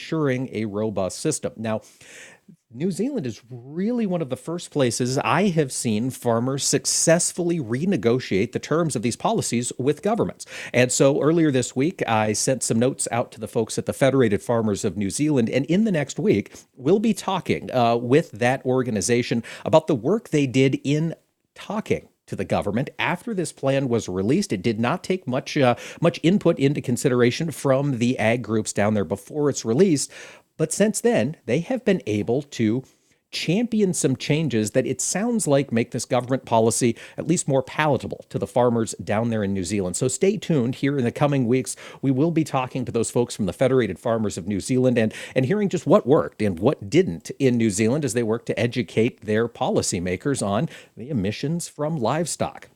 a 0.53 0.65
robust 0.65 1.19
system. 1.19 1.53
Now, 1.57 1.83
New 2.73 2.93
Zealand 2.93 3.27
is 3.27 3.43
really 3.51 4.07
one 4.07 4.23
of 4.23 4.31
the 4.31 4.37
first 4.37 4.71
places 4.71 5.19
I 5.19 5.49
have 5.49 5.73
seen 5.73 6.11
farmers 6.11 6.63
successfully 6.63 7.59
renegotiate 7.59 8.53
the 8.53 8.61
terms 8.61 8.95
of 8.95 9.03
these 9.03 9.17
policies 9.17 9.73
with 9.77 10.03
governments. 10.03 10.47
And 10.73 10.93
so 10.93 11.21
earlier 11.21 11.51
this 11.51 11.75
week, 11.75 12.01
I 12.07 12.33
sent 12.33 12.63
some 12.63 12.79
notes 12.79 13.09
out 13.11 13.33
to 13.33 13.41
the 13.41 13.49
folks 13.49 13.77
at 13.77 13.87
the 13.87 13.93
Federated 13.93 14.41
Farmers 14.41 14.85
of 14.85 14.97
New 14.97 15.11
Zealand. 15.11 15.51
And 15.51 15.65
in 15.67 15.83
the 15.83 15.91
next 15.91 16.21
week, 16.21 16.53
we'll 16.77 17.01
be 17.01 17.13
talking 17.13 17.73
uh, 17.73 17.97
with 17.97 18.31
that 18.31 18.65
organization 18.65 19.43
about 19.65 19.89
the 19.89 19.97
work 19.97 20.29
they 20.29 20.47
did 20.47 20.81
in 20.85 21.17
talking 21.57 22.10
to 22.31 22.37
the 22.37 22.45
government 22.45 22.89
after 22.99 23.35
this 23.35 23.53
plan 23.53 23.89
was 23.89 24.09
released. 24.09 24.53
It 24.53 24.63
did 24.63 24.81
not 24.81 25.05
take 25.05 25.27
much 25.27 25.57
uh, 25.57 25.75
much 26.01 26.19
input 26.23 26.59
into 26.59 26.81
consideration 26.81 27.51
from 27.51 27.99
the 27.99 28.19
ag 28.19 28.43
groups 28.43 28.73
down 28.73 28.95
there 28.95 29.05
before 29.05 29.51
it's 29.51 29.65
release. 29.65 30.09
but 30.57 30.73
since 30.73 31.01
then, 31.01 31.37
they 31.47 31.61
have 31.61 31.85
been 31.85 32.03
able 32.07 32.43
to 32.43 32.85
champion 33.31 33.95
some 33.95 34.17
changes 34.17 34.73
that 34.73 34.87
it 34.87 35.01
sounds 35.01 35.47
like 35.47 35.73
make 35.73 35.91
this 35.91 36.05
government 36.05 36.45
policy 36.45 36.97
at 37.17 37.27
least 37.27 37.49
more 37.49 37.63
palatable 37.63 38.25
to 38.29 38.39
the 38.39 38.47
farmers 38.47 38.95
down 39.03 39.31
there 39.31 39.45
in 39.45 39.55
New 39.55 39.65
Zealand. 39.65 39.97
So 39.97 40.09
stay 40.09 40.37
tuned 40.37 40.77
here 40.77 40.99
in 40.99 41.05
the 41.05 41.13
coming 41.13 41.47
weeks. 41.47 41.77
We 42.03 42.11
will 42.11 42.31
be 42.31 42.45
talking 42.45 42.85
to 42.85 42.93
those 42.93 43.11
folks 43.11 43.37
from 43.37 43.47
the 43.47 43.53
Federated 43.53 43.99
Farmers 43.99 44.37
of 44.37 44.49
New 44.49 44.61
Zealand 44.61 44.99
and, 44.99 45.15
and 45.35 45.47
hearing 45.47 45.69
just 45.69 45.87
what 45.87 46.07
worked 46.07 46.43
and 46.43 46.59
what 46.59 46.91
didn't 46.91 47.31
in 47.39 47.57
New 47.57 47.71
Zealand 47.71 48.05
as 48.05 48.15
they 48.15 48.23
work 48.23 48.47
to 48.47 48.59
educate 48.59 49.23
their 49.23 49.49
policymakers 49.49 50.45
on 50.47 50.69
the 50.97 51.11
emissions 51.11 51.69
from 51.69 51.97
livestock. 51.97 52.69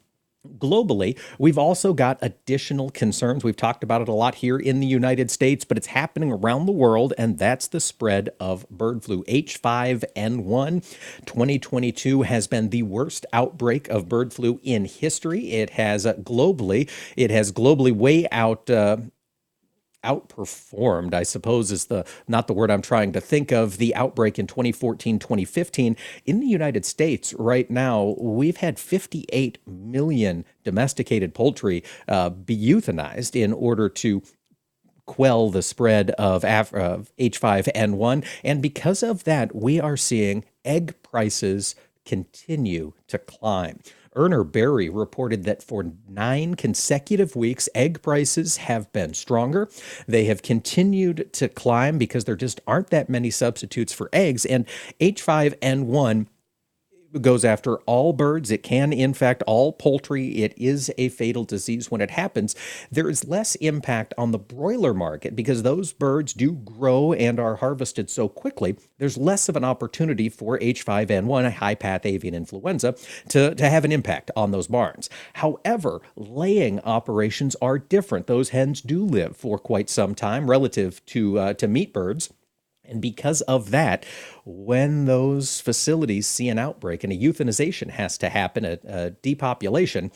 Globally, 0.59 1.18
we've 1.38 1.57
also 1.57 1.95
got 1.95 2.18
additional 2.20 2.90
concerns. 2.90 3.42
We've 3.42 3.57
talked 3.57 3.82
about 3.82 4.03
it 4.03 4.09
a 4.09 4.12
lot 4.12 4.36
here 4.36 4.59
in 4.59 4.80
the 4.80 4.86
United 4.86 5.30
States, 5.30 5.64
but 5.64 5.78
it's 5.78 5.88
happening 5.88 6.30
around 6.30 6.66
the 6.66 6.72
world, 6.72 7.14
and 7.16 7.38
that's 7.38 7.66
the 7.66 7.80
spread 7.80 8.28
of 8.38 8.68
bird 8.68 9.03
flu. 9.03 9.24
H5N1 9.24 10.82
2022 11.24 12.22
has 12.22 12.47
been 12.47 12.68
the 12.68 12.82
worst 12.82 13.24
outbreak 13.32 13.88
of 13.88 14.09
bird 14.09 14.34
flu 14.34 14.61
in 14.62 14.84
history. 14.84 15.53
It 15.53 15.70
has 15.70 16.05
uh, 16.05 16.14
globally, 16.14 16.90
it 17.16 17.30
has 17.30 17.51
globally 17.51 17.92
way 17.92 18.28
out 18.30 18.68
uh, 18.68 18.99
outperformed, 20.05 21.14
I 21.14 21.22
suppose 21.22 21.72
is 21.72 21.86
the 21.86 22.07
not 22.28 22.46
the 22.46 22.52
word 22.52 22.70
I'm 22.70 22.82
trying 22.82 23.12
to 23.12 23.20
think 23.20 23.50
of, 23.50 23.78
the 23.78 23.94
outbreak 23.94 24.38
in 24.38 24.46
2014, 24.46 25.18
2015. 25.18 25.96
In 26.26 26.40
the 26.40 26.46
United 26.46 26.84
States 26.84 27.34
right 27.34 27.68
now, 27.70 28.14
we've 28.18 28.59
had 28.59 28.78
58 28.78 29.59
million 29.66 30.44
domesticated 30.62 31.34
poultry 31.34 31.82
uh, 32.09 32.30
be 32.30 32.57
euthanized 32.57 33.40
in 33.40 33.52
order 33.52 33.88
to 33.88 34.22
quell 35.07 35.50
the 35.50 35.62
spread 35.62 36.11
of, 36.12 36.44
Af- 36.44 36.72
of 36.72 37.11
H5N1. 37.18 38.24
And 38.42 38.62
because 38.62 39.02
of 39.02 39.24
that, 39.24 39.55
we 39.55 39.80
are 39.80 39.96
seeing 39.96 40.44
egg 40.64 40.94
prices 41.02 41.74
continue 42.05 42.92
to 43.09 43.18
climb. 43.18 43.80
Urner 44.16 44.44
Barry 44.44 44.88
reported 44.88 45.44
that 45.44 45.62
for 45.62 45.92
nine 46.08 46.54
consecutive 46.54 47.36
weeks, 47.36 47.68
egg 47.74 48.02
prices 48.02 48.58
have 48.58 48.92
been 48.92 49.14
stronger. 49.14 49.68
They 50.06 50.24
have 50.24 50.42
continued 50.42 51.32
to 51.34 51.48
climb 51.48 51.98
because 51.98 52.24
there 52.24 52.36
just 52.36 52.60
aren't 52.66 52.90
that 52.90 53.08
many 53.08 53.30
substitutes 53.30 53.92
for 53.92 54.08
eggs. 54.12 54.44
And 54.44 54.66
H5N1 55.00 56.26
goes 57.20 57.44
after 57.44 57.76
all 57.80 58.12
birds. 58.12 58.50
It 58.50 58.62
can 58.62 58.92
infect 58.92 59.42
all 59.46 59.72
poultry. 59.72 60.42
It 60.42 60.54
is 60.56 60.92
a 60.98 61.08
fatal 61.10 61.44
disease 61.44 61.90
when 61.90 62.00
it 62.00 62.10
happens. 62.10 62.54
There 62.90 63.08
is 63.08 63.26
less 63.26 63.54
impact 63.56 64.14
on 64.18 64.32
the 64.32 64.38
broiler 64.38 64.94
market 64.94 65.36
because 65.36 65.62
those 65.62 65.92
birds 65.92 66.32
do 66.32 66.52
grow 66.52 67.12
and 67.12 67.38
are 67.38 67.56
harvested 67.56 68.10
so 68.10 68.28
quickly. 68.28 68.76
There's 68.98 69.16
less 69.16 69.48
of 69.48 69.56
an 69.56 69.64
opportunity 69.64 70.28
for 70.28 70.58
H5N1, 70.58 71.44
a 71.44 71.50
high 71.50 71.74
path 71.74 72.06
avian 72.06 72.34
influenza, 72.34 72.94
to, 73.28 73.54
to 73.54 73.68
have 73.68 73.84
an 73.84 73.92
impact 73.92 74.30
on 74.36 74.50
those 74.50 74.66
barns. 74.66 75.08
However, 75.34 76.00
laying 76.16 76.80
operations 76.80 77.56
are 77.62 77.78
different. 77.78 78.26
Those 78.26 78.50
hens 78.50 78.80
do 78.80 79.04
live 79.04 79.36
for 79.36 79.58
quite 79.58 79.88
some 79.90 80.14
time 80.14 80.50
relative 80.50 81.04
to, 81.06 81.38
uh, 81.38 81.54
to 81.54 81.68
meat 81.68 81.92
birds. 81.92 82.32
And 82.87 83.01
because 83.01 83.41
of 83.43 83.70
that, 83.70 84.05
when 84.45 85.07
those 85.07 85.61
facilities 85.61 86.26
see 86.26 86.49
an 86.49 86.59
outbreak 86.59 87.03
and 87.05 87.12
a 87.12 87.16
euthanization 87.16 87.91
has 87.91 88.18
to 88.18 88.28
happen, 88.28 88.64
a, 88.64 88.78
a, 88.87 89.11
depopulation, 89.11 90.11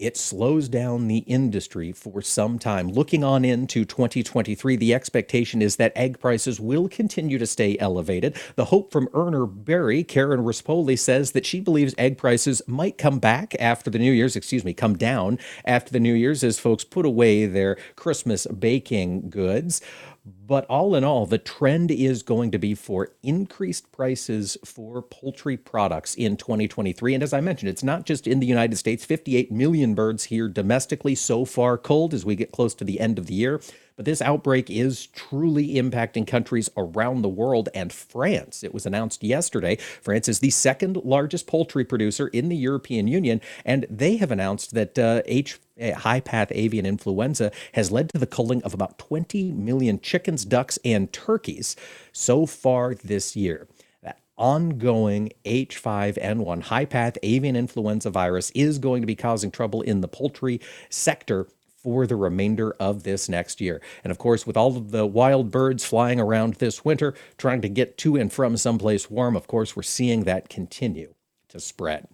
it 0.00 0.16
slows 0.16 0.68
down 0.68 1.06
the 1.06 1.18
industry 1.18 1.92
for 1.92 2.20
some 2.20 2.58
time. 2.58 2.88
Looking 2.88 3.22
on 3.22 3.44
into 3.44 3.84
2023, 3.84 4.74
the 4.74 4.92
expectation 4.92 5.62
is 5.62 5.76
that 5.76 5.92
egg 5.94 6.18
prices 6.18 6.58
will 6.58 6.88
continue 6.88 7.38
to 7.38 7.46
stay 7.46 7.78
elevated. 7.78 8.36
The 8.56 8.66
hope 8.66 8.90
from 8.90 9.06
Urner 9.14 9.46
Barry, 9.46 10.02
Karen 10.02 10.40
Rispoli, 10.40 10.98
says 10.98 11.30
that 11.32 11.46
she 11.46 11.60
believes 11.60 11.94
egg 11.96 12.18
prices 12.18 12.60
might 12.66 12.98
come 12.98 13.20
back 13.20 13.54
after 13.60 13.88
the 13.88 14.00
New 14.00 14.12
Year's, 14.12 14.34
excuse 14.34 14.64
me, 14.64 14.74
come 14.74 14.96
down 14.96 15.38
after 15.64 15.92
the 15.92 16.00
New 16.00 16.14
Year's 16.14 16.42
as 16.42 16.58
folks 16.58 16.82
put 16.82 17.06
away 17.06 17.46
their 17.46 17.76
Christmas 17.94 18.48
baking 18.48 19.30
goods. 19.30 19.80
But 20.24 20.64
all 20.66 20.94
in 20.94 21.04
all, 21.04 21.26
the 21.26 21.36
trend 21.36 21.90
is 21.90 22.22
going 22.22 22.50
to 22.52 22.58
be 22.58 22.74
for 22.74 23.10
increased 23.22 23.92
prices 23.92 24.56
for 24.64 25.02
poultry 25.02 25.58
products 25.58 26.14
in 26.14 26.38
2023. 26.38 27.12
And 27.12 27.22
as 27.22 27.34
I 27.34 27.42
mentioned, 27.42 27.68
it's 27.68 27.82
not 27.82 28.06
just 28.06 28.26
in 28.26 28.40
the 28.40 28.46
United 28.46 28.76
States, 28.76 29.04
58 29.04 29.52
million 29.52 29.94
birds 29.94 30.24
here 30.24 30.48
domestically 30.48 31.14
so 31.14 31.44
far 31.44 31.76
cold 31.76 32.14
as 32.14 32.24
we 32.24 32.36
get 32.36 32.52
close 32.52 32.74
to 32.76 32.84
the 32.84 33.00
end 33.00 33.18
of 33.18 33.26
the 33.26 33.34
year. 33.34 33.60
But 33.96 34.06
this 34.06 34.20
outbreak 34.20 34.70
is 34.70 35.06
truly 35.06 35.74
impacting 35.74 36.26
countries 36.26 36.68
around 36.76 37.22
the 37.22 37.28
world 37.28 37.68
and 37.74 37.92
France. 37.92 38.64
It 38.64 38.74
was 38.74 38.86
announced 38.86 39.22
yesterday. 39.22 39.76
France 39.76 40.28
is 40.28 40.40
the 40.40 40.50
second 40.50 40.96
largest 41.04 41.46
poultry 41.46 41.84
producer 41.84 42.28
in 42.28 42.48
the 42.48 42.56
European 42.56 43.06
Union, 43.06 43.40
and 43.64 43.86
they 43.88 44.16
have 44.16 44.32
announced 44.32 44.74
that 44.74 44.98
uh, 44.98 45.22
H 45.26 45.60
high 45.96 46.20
path 46.20 46.48
avian 46.52 46.86
influenza 46.86 47.50
has 47.72 47.90
led 47.90 48.08
to 48.10 48.18
the 48.18 48.26
culling 48.26 48.62
of 48.62 48.74
about 48.74 48.98
20 48.98 49.52
million 49.52 50.00
chickens, 50.00 50.44
ducks, 50.44 50.78
and 50.84 51.12
turkeys 51.12 51.76
so 52.12 52.46
far 52.46 52.94
this 52.94 53.34
year. 53.34 53.66
That 54.02 54.20
ongoing 54.36 55.32
H5N1 55.44 56.62
high 56.64 56.84
path 56.84 57.18
avian 57.22 57.56
influenza 57.56 58.10
virus 58.10 58.50
is 58.54 58.78
going 58.78 59.02
to 59.02 59.06
be 59.06 59.16
causing 59.16 59.50
trouble 59.50 59.82
in 59.82 60.00
the 60.00 60.08
poultry 60.08 60.60
sector 60.90 61.48
for 61.84 62.06
the 62.06 62.16
remainder 62.16 62.74
of 62.80 63.02
this 63.02 63.28
next 63.28 63.60
year. 63.60 63.80
And 64.02 64.10
of 64.10 64.16
course, 64.16 64.46
with 64.46 64.56
all 64.56 64.76
of 64.76 64.90
the 64.90 65.04
wild 65.04 65.50
birds 65.50 65.84
flying 65.84 66.18
around 66.18 66.54
this 66.54 66.82
winter, 66.82 67.14
trying 67.36 67.60
to 67.60 67.68
get 67.68 67.98
to 67.98 68.16
and 68.16 68.32
from 68.32 68.56
someplace 68.56 69.10
warm, 69.10 69.36
of 69.36 69.46
course, 69.46 69.76
we're 69.76 69.82
seeing 69.82 70.24
that 70.24 70.48
continue 70.48 71.12
to 71.48 71.60
spread. 71.60 72.08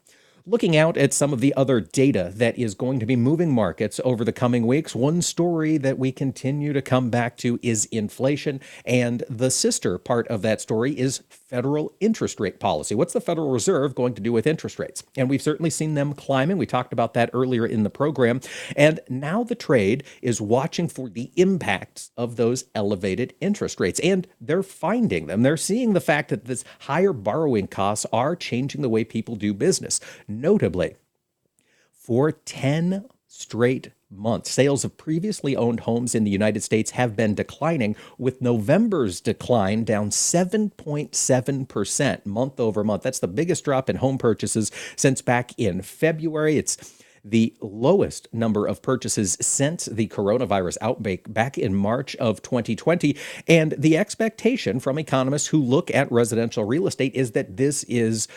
Looking 0.44 0.76
out 0.76 0.96
at 0.96 1.12
some 1.12 1.32
of 1.32 1.40
the 1.40 1.54
other 1.54 1.80
data 1.80 2.32
that 2.34 2.58
is 2.58 2.74
going 2.74 2.98
to 2.98 3.06
be 3.06 3.14
moving 3.14 3.52
markets 3.52 4.00
over 4.04 4.24
the 4.24 4.32
coming 4.32 4.66
weeks, 4.66 4.96
one 4.96 5.22
story 5.22 5.76
that 5.76 5.98
we 5.98 6.10
continue 6.10 6.72
to 6.72 6.82
come 6.82 7.08
back 7.08 7.36
to 7.38 7.60
is 7.62 7.84
inflation. 7.92 8.60
And 8.84 9.22
the 9.28 9.50
sister 9.50 9.98
part 9.98 10.26
of 10.28 10.42
that 10.42 10.60
story 10.60 10.98
is 10.98 11.22
federal 11.50 11.92
interest 11.98 12.38
rate 12.38 12.60
policy. 12.60 12.94
What's 12.94 13.12
the 13.12 13.20
Federal 13.20 13.50
Reserve 13.50 13.96
going 13.96 14.14
to 14.14 14.20
do 14.20 14.32
with 14.32 14.46
interest 14.46 14.78
rates? 14.78 15.02
And 15.16 15.28
we've 15.28 15.42
certainly 15.42 15.68
seen 15.68 15.94
them 15.94 16.12
climbing. 16.12 16.58
We 16.58 16.66
talked 16.66 16.92
about 16.92 17.12
that 17.14 17.28
earlier 17.32 17.66
in 17.66 17.82
the 17.82 17.90
program. 17.90 18.40
And 18.76 19.00
now 19.08 19.42
the 19.42 19.56
trade 19.56 20.04
is 20.22 20.40
watching 20.40 20.86
for 20.86 21.08
the 21.08 21.32
impacts 21.34 22.12
of 22.16 22.36
those 22.36 22.66
elevated 22.72 23.34
interest 23.40 23.80
rates. 23.80 23.98
And 23.98 24.28
they're 24.40 24.62
finding 24.62 25.26
them. 25.26 25.42
They're 25.42 25.56
seeing 25.56 25.92
the 25.92 26.00
fact 26.00 26.28
that 26.28 26.44
this 26.44 26.64
higher 26.80 27.12
borrowing 27.12 27.66
costs 27.66 28.06
are 28.12 28.36
changing 28.36 28.82
the 28.82 28.88
way 28.88 29.02
people 29.02 29.34
do 29.34 29.52
business. 29.52 29.98
Notably, 30.28 30.94
for 31.90 32.30
10 32.30 33.06
straight 33.26 33.90
month. 34.10 34.46
Sales 34.46 34.84
of 34.84 34.96
previously 34.96 35.54
owned 35.56 35.80
homes 35.80 36.14
in 36.14 36.24
the 36.24 36.30
United 36.30 36.62
States 36.62 36.92
have 36.92 37.16
been 37.16 37.34
declining, 37.34 37.96
with 38.18 38.42
November's 38.42 39.20
decline 39.20 39.84
down 39.84 40.10
7.7% 40.10 42.26
month 42.26 42.60
over 42.60 42.84
month. 42.84 43.02
That's 43.02 43.20
the 43.20 43.28
biggest 43.28 43.64
drop 43.64 43.88
in 43.88 43.96
home 43.96 44.18
purchases 44.18 44.70
since 44.96 45.22
back 45.22 45.52
in 45.58 45.80
February. 45.82 46.58
It's 46.58 46.76
the 47.24 47.54
lowest 47.60 48.28
number 48.32 48.66
of 48.66 48.82
purchases 48.82 49.36
since 49.40 49.86
the 49.86 50.08
coronavirus 50.08 50.78
outbreak 50.80 51.32
back 51.32 51.58
in 51.58 51.74
March 51.74 52.16
of 52.16 52.42
2020. 52.42 53.16
And 53.46 53.74
the 53.76 53.96
expectation 53.96 54.80
from 54.80 54.98
economists 54.98 55.48
who 55.48 55.62
look 55.62 55.94
at 55.94 56.10
residential 56.10 56.64
real 56.64 56.86
estate 56.86 57.14
is 57.14 57.32
that 57.32 57.56
this 57.56 57.84
is 57.84 58.28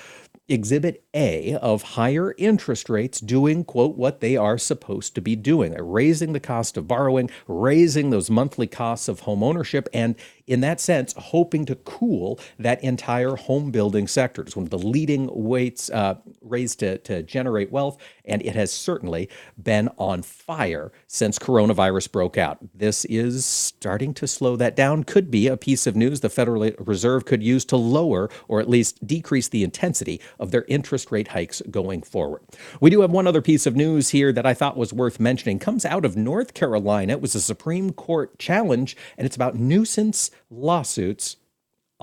Exhibit 0.49 1.05
A 1.13 1.55
of 1.55 1.81
higher 1.81 2.35
interest 2.37 2.89
rates 2.89 3.21
doing, 3.21 3.63
quote, 3.63 3.95
what 3.95 4.19
they 4.19 4.35
are 4.35 4.57
supposed 4.57 5.15
to 5.15 5.21
be 5.21 5.37
doing, 5.37 5.73
raising 5.79 6.33
the 6.33 6.39
cost 6.39 6.75
of 6.75 6.85
borrowing, 6.85 7.29
raising 7.47 8.09
those 8.09 8.29
monthly 8.29 8.67
costs 8.67 9.07
of 9.07 9.21
home 9.21 9.41
ownership, 9.41 9.87
and 9.93 10.15
in 10.45 10.59
that 10.59 10.81
sense, 10.81 11.13
hoping 11.13 11.65
to 11.65 11.75
cool 11.75 12.37
that 12.59 12.83
entire 12.83 13.37
home 13.37 13.71
building 13.71 14.05
sector. 14.05 14.41
It's 14.41 14.55
one 14.55 14.65
of 14.65 14.69
the 14.69 14.77
leading 14.77 15.29
weights 15.31 15.89
uh, 15.89 16.15
raised 16.41 16.79
to, 16.79 16.97
to 16.99 17.23
generate 17.23 17.71
wealth, 17.71 17.97
and 18.25 18.41
it 18.41 18.55
has 18.55 18.71
certainly 18.71 19.29
been 19.61 19.89
on 19.97 20.21
fire 20.21 20.91
since 21.07 21.39
coronavirus 21.39 22.11
broke 22.11 22.37
out. 22.37 22.59
This 22.73 23.05
is 23.05 23.45
starting 23.45 24.13
to 24.15 24.27
slow 24.27 24.55
that 24.55 24.75
down. 24.75 25.03
Could 25.03 25.29
be 25.29 25.47
a 25.47 25.57
piece 25.57 25.87
of 25.87 25.95
news 25.95 26.21
the 26.21 26.29
Federal 26.29 26.71
Reserve 26.79 27.25
could 27.25 27.43
use 27.43 27.65
to 27.65 27.77
lower 27.77 28.29
or 28.47 28.59
at 28.59 28.69
least 28.69 29.05
decrease 29.05 29.47
the 29.47 29.63
intensity 29.63 30.21
of 30.39 30.51
their 30.51 30.65
interest 30.67 31.11
rate 31.11 31.29
hikes 31.29 31.61
going 31.69 32.01
forward. 32.01 32.41
We 32.79 32.89
do 32.89 33.01
have 33.01 33.11
one 33.11 33.27
other 33.27 33.41
piece 33.41 33.65
of 33.65 33.75
news 33.75 34.09
here 34.09 34.31
that 34.31 34.45
I 34.45 34.53
thought 34.53 34.77
was 34.77 34.93
worth 34.93 35.19
mentioning. 35.19 35.59
Comes 35.59 35.85
out 35.85 36.05
of 36.05 36.15
North 36.15 36.53
Carolina. 36.53 37.13
It 37.13 37.21
was 37.21 37.35
a 37.35 37.41
Supreme 37.41 37.91
Court 37.91 38.37
challenge, 38.39 38.95
and 39.17 39.25
it's 39.25 39.35
about 39.35 39.55
nuisance 39.55 40.31
lawsuits 40.49 41.37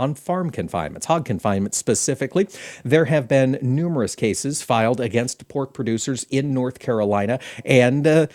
on 0.00 0.14
farm 0.14 0.50
confinements, 0.50 1.06
hog 1.06 1.24
confinement 1.24 1.74
specifically. 1.74 2.48
There 2.84 3.04
have 3.04 3.28
been 3.28 3.58
numerous 3.60 4.16
cases 4.16 4.62
filed 4.62 5.00
against 5.00 5.46
pork 5.48 5.74
producers 5.74 6.24
in 6.30 6.54
North 6.54 6.78
Carolina, 6.78 7.38
and 7.64 8.06
uh, 8.06 8.26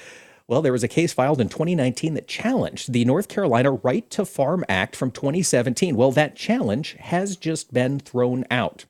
well, 0.48 0.62
there 0.62 0.72
was 0.72 0.84
a 0.84 0.88
case 0.88 1.12
filed 1.12 1.42
in 1.42 1.50
2019 1.50 2.14
that 2.14 2.28
challenged 2.28 2.94
the 2.94 3.04
North 3.04 3.28
Carolina 3.28 3.72
Right 3.72 4.08
to 4.12 4.26
Farm 4.26 4.64
Act 4.70 4.96
from 4.96 5.10
2017. 5.10 5.96
Well, 5.96 6.12
that 6.12 6.36
challenge 6.36 6.96
has 7.00 7.36
just 7.36 7.74
been 7.74 8.00
thrown 8.00 8.46
out 8.52 8.86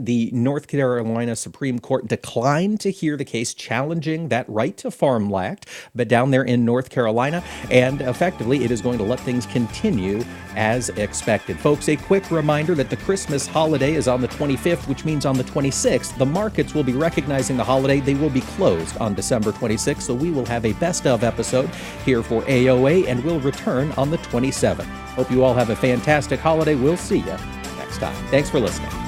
the 0.00 0.30
North 0.32 0.68
Carolina 0.68 1.36
Supreme 1.36 1.78
Court 1.78 2.06
declined 2.06 2.80
to 2.80 2.90
hear 2.90 3.16
the 3.16 3.24
case 3.24 3.54
challenging 3.54 4.28
that 4.28 4.48
right 4.48 4.76
to 4.78 4.90
farm 4.90 5.32
act, 5.34 5.66
but 5.94 6.08
down 6.08 6.30
there 6.30 6.42
in 6.42 6.64
North 6.64 6.90
Carolina, 6.90 7.42
and 7.70 8.00
effectively 8.00 8.64
it 8.64 8.70
is 8.70 8.80
going 8.80 8.98
to 8.98 9.04
let 9.04 9.20
things 9.20 9.46
continue 9.46 10.24
as 10.56 10.88
expected. 10.90 11.58
Folks, 11.58 11.88
a 11.88 11.96
quick 11.96 12.30
reminder 12.30 12.74
that 12.74 12.90
the 12.90 12.96
Christmas 12.96 13.46
holiday 13.46 13.94
is 13.94 14.08
on 14.08 14.20
the 14.20 14.28
25th, 14.28 14.88
which 14.88 15.04
means 15.04 15.26
on 15.26 15.36
the 15.36 15.44
26th, 15.44 16.16
the 16.18 16.26
markets 16.26 16.74
will 16.74 16.82
be 16.82 16.92
recognizing 16.92 17.56
the 17.56 17.64
holiday. 17.64 18.00
They 18.00 18.14
will 18.14 18.30
be 18.30 18.40
closed 18.40 18.96
on 18.98 19.14
December 19.14 19.52
26th, 19.52 20.02
so 20.02 20.14
we 20.14 20.30
will 20.30 20.46
have 20.46 20.64
a 20.64 20.72
best 20.74 21.06
of 21.06 21.24
episode 21.24 21.70
here 22.04 22.22
for 22.22 22.42
AOA, 22.42 23.06
and 23.06 23.22
we'll 23.24 23.40
return 23.40 23.92
on 23.92 24.10
the 24.10 24.18
27th. 24.18 24.84
Hope 24.84 25.30
you 25.30 25.44
all 25.44 25.54
have 25.54 25.70
a 25.70 25.76
fantastic 25.76 26.40
holiday. 26.40 26.74
We'll 26.74 26.96
see 26.96 27.18
you 27.18 27.36
next 27.76 27.98
time. 27.98 28.14
Thanks 28.28 28.50
for 28.50 28.60
listening. 28.60 29.07